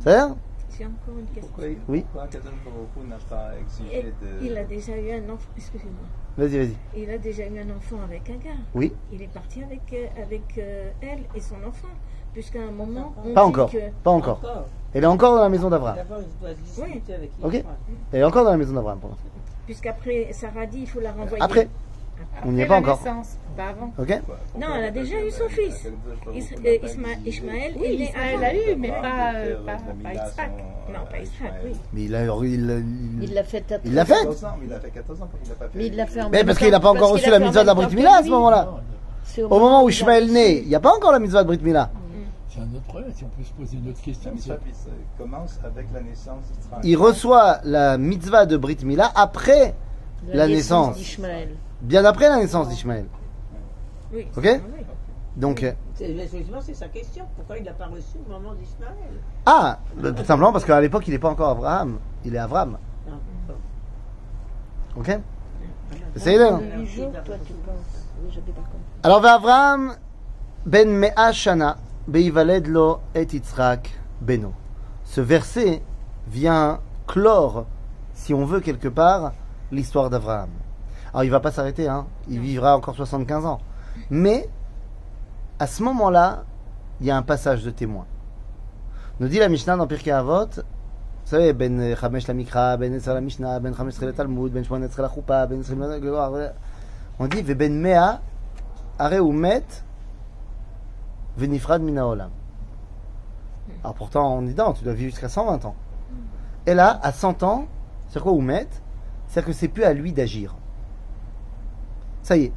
C'est-à-dire 0.00 0.36
J'ai 0.78 0.84
encore 0.86 1.18
une 1.18 1.26
question. 1.26 1.42
Pourquoi, 1.54 1.64
Oui. 1.88 2.00
pourquoi 2.12 2.28
Kadosh 2.28 2.52
Baruch 2.64 2.88
Hu 2.96 3.08
n'a 3.08 3.16
pas 3.28 3.54
Et 3.56 3.60
exigé 3.62 4.12
de... 4.20 4.46
il 4.46 4.56
a 4.58 4.64
déjà 4.64 4.96
eu 4.98 5.10
un 5.12 5.28
enfant. 5.32 5.50
Excusez-moi. 5.56 6.06
Vas-y, 6.36 6.58
vas-y. 6.58 6.76
Il 7.02 7.10
a 7.10 7.18
déjà 7.18 7.46
eu 7.46 7.58
un 7.58 7.70
enfant 7.76 7.96
avec 8.04 8.28
un 8.28 8.36
gars. 8.36 8.60
Oui, 8.74 8.92
Il 9.12 9.22
est 9.22 9.32
parti 9.32 9.62
avec, 9.62 9.80
euh, 9.92 10.22
avec 10.22 10.58
euh, 10.58 10.90
elle 11.00 11.24
et 11.34 11.40
son 11.40 11.56
enfant. 11.66 11.88
Puisqu'à 12.37 12.59
un 12.59 12.69
moment, 12.71 13.15
on 13.25 13.33
pas 13.33 13.41
dit 13.41 13.47
encore. 13.47 13.71
que. 13.71 13.77
Pas 14.03 14.11
encore. 14.11 14.39
Elle 14.93 15.03
est 15.03 15.07
encore 15.07 15.35
dans 15.37 15.41
la 15.41 15.49
maison 15.49 15.71
d'Abraham. 15.71 15.95
D'abord, 15.95 16.19
il 16.21 16.39
doit 16.39 16.49
se 16.55 16.83
discuter 16.85 17.13
avec 17.15 17.31
Ok. 17.43 17.63
Elle 18.13 18.19
est 18.19 18.23
encore 18.23 18.43
dans 18.43 18.51
la 18.51 18.57
maison 18.57 18.73
d'Abraham 18.73 18.99
pour 18.99 19.09
l'instant. 19.09 19.23
Puisqu'après, 19.65 20.27
Sarah 20.33 20.67
dit 20.67 20.81
il 20.81 20.87
faut 20.87 20.99
la 20.99 21.13
renvoyer. 21.13 21.41
Après, 21.41 21.67
on 22.45 22.51
n'y 22.51 22.61
est 22.61 22.67
pas 22.67 22.75
la 22.75 22.79
encore. 22.81 22.99
naissance, 23.03 23.37
pas 23.57 23.69
avant. 23.69 23.91
Ok 23.97 24.21
Non, 24.59 24.67
elle 24.77 24.83
a 24.85 24.91
déjà 24.91 25.19
eu 25.19 25.31
son 25.31 25.49
fils. 25.49 25.87
Euh, 25.87 26.31
Isma- 26.35 27.17
Ishmaël 27.25 27.73
est 27.75 27.79
Oui, 27.79 27.97
né 27.97 28.03
Ismaël 28.09 28.35
avant. 28.35 28.45
a 28.45 28.53
eu, 28.53 28.75
mais 28.77 28.89
pas, 28.89 29.33
euh, 29.33 29.55
pas, 29.65 29.77
pas 30.03 30.13
Isaac. 30.13 30.51
Non, 30.89 30.99
pas 31.09 31.17
Isaac, 31.19 31.53
oui. 31.65 31.71
Mais 31.93 32.01
il 32.03 32.15
a. 32.15 32.23
Il, 32.23 32.43
il- 32.43 33.23
Il 33.23 33.33
l'a 33.33 33.43
fait 33.43 33.63
il 33.83 33.95
l'a 33.95 34.05
fait 34.05 34.13
14 34.13 34.45
ans, 34.45 34.47
mais 34.61 34.67
il 34.67 34.73
a 34.73 34.79
fait 34.79 34.91
14 34.91 35.21
ans, 35.23 35.27
il 35.43 35.49
l'a 35.49 35.55
pas 35.55 35.65
fait 35.69 35.77
Mais 35.79 35.87
il 35.87 35.95
l'a 35.95 36.05
fait 36.05 36.21
en 36.21 36.29
Mais 36.29 36.43
parce 36.43 36.59
qu'il 36.59 36.69
n'a 36.69 36.79
pas 36.79 36.91
encore 36.91 37.09
reçu 37.13 37.31
la 37.31 37.39
mitzvah 37.39 37.61
de 37.63 37.67
la 37.67 37.73
Brit 37.73 37.95
Mila 37.95 38.17
à 38.17 38.23
ce 38.23 38.29
moment-là. 38.29 38.69
Au 39.49 39.59
moment 39.59 39.83
où 39.83 39.89
il 39.89 39.93
Ishmael 39.93 40.31
naît, 40.31 40.57
il 40.59 40.67
n'y 40.67 40.75
a 40.75 40.79
pas 40.79 40.95
encore 40.95 41.11
la 41.11 41.19
mitzvah 41.19 41.41
de 41.41 41.47
Brit 41.47 41.59
Mila. 41.63 41.89
C'est 42.49 42.61
un 42.61 42.75
autre 42.75 42.85
problème, 42.87 43.11
si 43.13 43.23
on 43.23 43.27
peut 43.27 43.43
se 43.43 43.51
poser 43.53 43.77
une 43.77 43.89
autre 43.89 44.01
question. 44.01 44.31
La 44.47 44.55
commence 45.17 45.59
avec 45.63 45.87
la 45.93 46.01
naissance 46.01 46.43
d'Israël. 46.57 46.81
Il 46.83 46.97
reçoit 46.97 47.59
la 47.63 47.97
mitzvah 47.97 48.45
de 48.45 48.57
Brit 48.57 48.77
Mila 48.83 49.11
après 49.15 49.75
la, 50.27 50.47
naissance. 50.47 50.97
Bien 51.81 52.05
après 52.05 52.29
la 52.29 52.37
naissance 52.37 52.69
d'Ishmaël. 52.69 53.05
Oui. 54.13 54.25
Ok 54.37 54.43
oui. 54.45 54.83
Donc. 55.35 55.61
Euh, 55.61 55.73
c'est 55.95 56.73
sa 56.73 56.87
question. 56.87 57.25
Pourquoi 57.35 57.57
il 57.57 57.63
n'a 57.63 57.73
pas 57.73 57.85
reçu 57.87 58.17
le 58.25 58.33
moment 58.33 58.53
d'Ismaël 58.55 59.21
Ah, 59.45 59.79
tout 60.01 60.25
simplement 60.25 60.51
parce 60.51 60.65
qu'à 60.65 60.81
l'époque, 60.81 61.07
il 61.07 61.11
n'est 61.11 61.19
pas 61.19 61.29
encore 61.29 61.49
Abraham. 61.49 61.99
Il 62.25 62.33
est 62.33 62.39
Avram. 62.39 62.77
Ah, 63.07 63.11
ok 64.97 65.09
ah, 65.11 65.95
C'est 66.15 66.37
là. 66.37 66.59
Alors, 69.03 69.25
Avram 69.25 69.95
ben 70.65 70.89
Me'ashana 70.89 71.77
beivaled 72.07 72.67
et 73.15 73.33
Yitzhak 73.33 73.89
beno. 74.21 74.53
Ce 75.03 75.21
verset 75.21 75.81
vient 76.27 76.79
clore, 77.05 77.65
si 78.13 78.33
on 78.33 78.45
veut 78.45 78.59
quelque 78.59 78.87
part, 78.87 79.33
l'histoire 79.71 80.09
d'Abraham. 80.09 80.49
Alors, 81.13 81.23
il 81.23 81.31
va 81.31 81.39
pas 81.39 81.51
s'arrêter, 81.51 81.87
hein. 81.87 82.05
Il 82.29 82.39
vivra 82.39 82.75
encore 82.75 82.95
75 82.95 83.45
ans. 83.45 83.59
Mais, 84.09 84.49
à 85.59 85.67
ce 85.67 85.83
moment-là, 85.83 86.43
il 86.99 87.07
y 87.07 87.11
a 87.11 87.17
un 87.17 87.21
passage 87.21 87.63
de 87.63 87.71
témoin. 87.71 88.05
Nous 89.19 89.27
dit 89.27 89.39
la 89.39 89.49
Mishnah 89.49 89.75
dans 89.75 89.87
Pirkei 89.87 90.11
Avot, 90.11 90.45
vous 90.45 91.31
savez, 91.31 91.53
ben 91.53 91.95
Chamesh 91.95 92.27
la 92.27 92.33
Mikra, 92.33 92.77
ben 92.77 92.93
Esra 92.93 93.13
la 93.13 93.21
Mishnah, 93.21 93.59
ben 93.59 93.75
Chamesh 93.75 93.99
le 93.99 94.13
Talmud, 94.13 94.51
ben 94.51 94.63
Shmonet 94.63 94.89
la 94.97 95.09
Choupa, 95.09 95.45
ben 95.47 95.59
Esra 95.59 95.75
la 95.75 96.53
On 97.19 97.27
dit, 97.27 97.41
ben 97.41 97.73
Mea, 97.73 98.21
are 98.99 99.19
ou 99.21 99.31
met, 99.31 99.65
venifrad 101.37 101.81
mina 101.81 102.07
olam. 102.07 102.29
Alors 103.83 103.95
pourtant, 103.95 104.35
on 104.35 104.47
est 104.47 104.53
dans, 104.53 104.73
tu 104.73 104.83
dois 104.83 104.93
vivre 104.93 105.11
jusqu'à 105.11 105.29
120 105.29 105.65
ans. 105.65 105.75
Et 106.65 106.73
là, 106.73 106.99
à 107.01 107.11
100 107.11 107.43
ans, 107.43 107.67
c'est 108.09 108.21
quoi 108.21 108.31
ou 108.31 108.41
met 108.41 108.67
C'est-à-dire 109.27 109.47
que 109.47 109.53
c'est 109.53 109.67
plus 109.67 109.83
à 109.83 109.93
lui 109.93 110.11
d'agir. 110.11 110.55
Ça 112.23 112.37
y 112.37 112.45
est. 112.45 112.53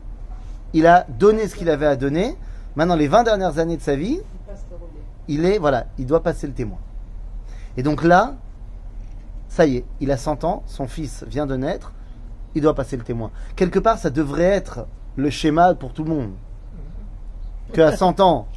Il 0.73 0.87
a 0.87 1.07
donné 1.09 1.47
ce 1.49 1.55
qu'il 1.55 1.69
avait 1.69 1.87
à 1.87 1.97
donner. 1.97 2.37
Maintenant, 2.77 2.97
les 2.97 3.09
20 3.09 3.25
dernières 3.25 3.59
années 3.59 3.77
de 3.77 3.83
sa 3.83 3.97
vie, 3.97 4.21
il 5.29 5.45
est, 5.45 5.59
voilà, 5.59 5.87
il 5.99 6.07
doit 6.07 6.23
passer 6.23 6.47
le 6.47 6.53
témoin. 6.53 6.79
Et 7.77 7.83
donc 7.83 8.03
là, 8.03 8.35
ça 9.49 9.67
y 9.67 9.79
est, 9.79 9.85
il 10.01 10.11
a 10.11 10.17
100 10.17 10.45
ans, 10.45 10.63
son 10.67 10.87
fils 10.87 11.25
vient 11.29 11.47
de 11.47 11.57
naître, 11.57 11.93
il 12.55 12.63
doit 12.63 12.75
passer 12.75 12.97
le 12.97 13.03
témoin. 13.03 13.31
Quelque 13.57 13.79
part, 13.79 13.99
ça 13.99 14.11
devrait 14.11 14.43
être 14.43 14.87
le 15.17 15.31
schéma 15.31 15.75
pour 15.75 15.93
tout 15.93 16.05
le 16.05 16.11
monde. 16.11 16.33
Que 17.73 17.81
à 17.81 17.97
100 17.97 18.21
ans, 18.21 18.49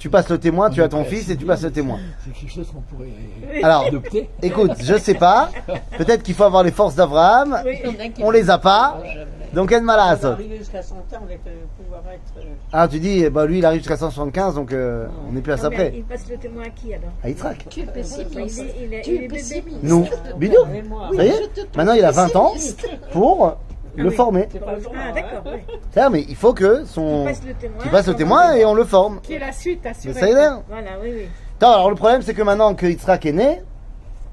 tu 0.00 0.08
passes 0.10 0.28
le 0.30 0.38
témoin, 0.38 0.70
tu 0.70 0.82
as 0.82 0.88
ton 0.88 1.04
fils 1.04 1.28
et 1.30 1.36
tu 1.36 1.44
passes 1.44 1.62
le 1.62 1.70
témoin. 1.70 1.98
c'est 2.24 2.32
quelque 2.32 2.52
chose 2.52 2.66
qu'on 2.72 2.80
pourrait 2.80 3.10
Alors, 3.62 3.86
adopter. 3.86 4.28
écoute, 4.42 4.72
je 4.82 4.96
sais 4.96 5.14
pas, 5.14 5.50
peut-être 5.98 6.22
qu'il 6.22 6.34
faut 6.34 6.44
avoir 6.44 6.64
les 6.64 6.72
forces 6.72 6.94
d'Abraham, 6.96 7.62
on 8.20 8.30
les 8.30 8.48
a 8.50 8.58
pas, 8.58 9.00
donc 9.52 9.70
ça. 10.16 10.32
arriver 10.32 10.56
jusqu'à 10.56 10.82
100 10.82 10.94
ans 10.94 11.00
euh, 11.46 11.50
pouvoir 11.76 12.02
être. 12.12 12.20
euh, 12.38 12.54
Ah, 12.72 12.88
tu 12.88 12.98
dis, 12.98 13.28
bah 13.28 13.44
lui 13.46 13.58
il 13.58 13.64
arrive 13.66 13.80
jusqu'à 13.80 13.96
175, 13.96 14.54
donc 14.54 14.72
euh, 14.72 15.06
on 15.28 15.32
n'est 15.32 15.40
plus 15.42 15.52
à 15.52 15.56
ça 15.58 15.70
près. 15.70 15.92
Il 15.94 16.04
passe 16.04 16.24
le 16.30 16.36
témoin 16.38 16.62
à 16.64 16.70
qui 16.70 16.94
alors 16.94 17.10
À 17.22 17.28
Yitzhak. 17.28 17.66
Tu 17.68 17.80
es 17.80 17.84
pessimiste. 17.84 18.32
Il 18.32 18.64
est, 18.64 18.86
il 18.86 18.94
est, 18.94 19.00
Tu 19.02 19.24
es 19.24 19.28
pessimiste. 19.28 19.78
Nous, 19.82 20.06
bidou. 20.38 20.54
Ça 21.16 21.24
y 21.24 21.28
est, 21.28 21.76
maintenant 21.76 21.92
il 21.94 22.04
a 22.04 22.10
20 22.10 22.36
ans 22.36 22.52
pour 23.12 23.56
le 23.96 24.08
oui. 24.08 24.14
former. 24.14 24.48
C'est 24.50 24.58
pas 24.64 24.74
le 24.74 24.80
moment, 24.82 24.94
Ah, 25.08 25.12
d'accord. 25.12 25.52
C'est-à-dire, 25.90 26.10
mais 26.10 26.24
il 26.28 26.36
faut 26.36 26.52
que 26.54 26.80
Il 26.82 26.86
son. 26.86 27.24
passe 27.24 27.42
le 27.46 27.54
témoin. 27.54 27.84
passe 27.90 28.06
le 28.06 28.14
témoin 28.14 28.52
et 28.54 28.64
on 28.64 28.74
le 28.74 28.84
forme. 28.84 29.20
Qui 29.22 29.34
est 29.34 29.38
la 29.38 29.52
suite 29.52 29.84
assurée. 29.86 30.14
ça 30.14 30.62
Voilà, 30.68 30.90
oui, 31.02 31.10
oui. 31.14 31.22
Attends, 31.58 31.72
alors 31.74 31.90
le 31.90 31.96
problème 31.96 32.22
c'est 32.22 32.34
que 32.34 32.42
maintenant 32.42 32.74
que 32.74 32.86
Yitzhak 32.86 33.26
est 33.26 33.32
né, 33.32 33.60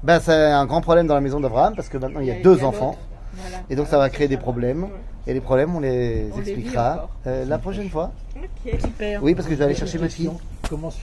ben 0.02 0.18
c'est 0.20 0.32
un 0.32 0.64
grand 0.66 0.80
problème 0.80 1.06
dans 1.06 1.14
la 1.14 1.20
maison 1.20 1.40
d'Abraham 1.40 1.74
parce 1.76 1.88
que 1.88 1.98
maintenant 1.98 2.20
il 2.20 2.26
y 2.26 2.30
a 2.30 2.34
Il 2.34 2.36
y 2.38 2.40
a- 2.40 2.42
deux 2.44 2.54
il 2.56 2.62
y 2.62 2.64
a 2.64 2.68
enfants. 2.68 2.96
Voilà. 3.34 3.58
Et 3.68 3.76
donc 3.76 3.86
ça 3.86 3.98
va 3.98 4.08
créer 4.08 4.28
des 4.28 4.36
problèmes. 4.38 4.86
Et 5.26 5.34
les 5.34 5.40
problèmes 5.42 5.76
on 5.76 5.80
les 5.80 6.30
On 6.34 6.38
expliquera 6.40 7.10
euh, 7.26 7.44
la 7.44 7.58
prochaine 7.58 7.90
fois. 7.90 8.12
Ok. 8.36 8.80
Super. 8.80 9.22
Oui, 9.22 9.34
parce 9.34 9.46
que 9.46 9.52
je 9.52 9.58
vais 9.58 9.64
aller 9.66 9.74
chercher 9.74 9.98
ma 9.98 10.08
fille. 10.08 10.30
Comment 10.70 10.90
se 10.90 10.96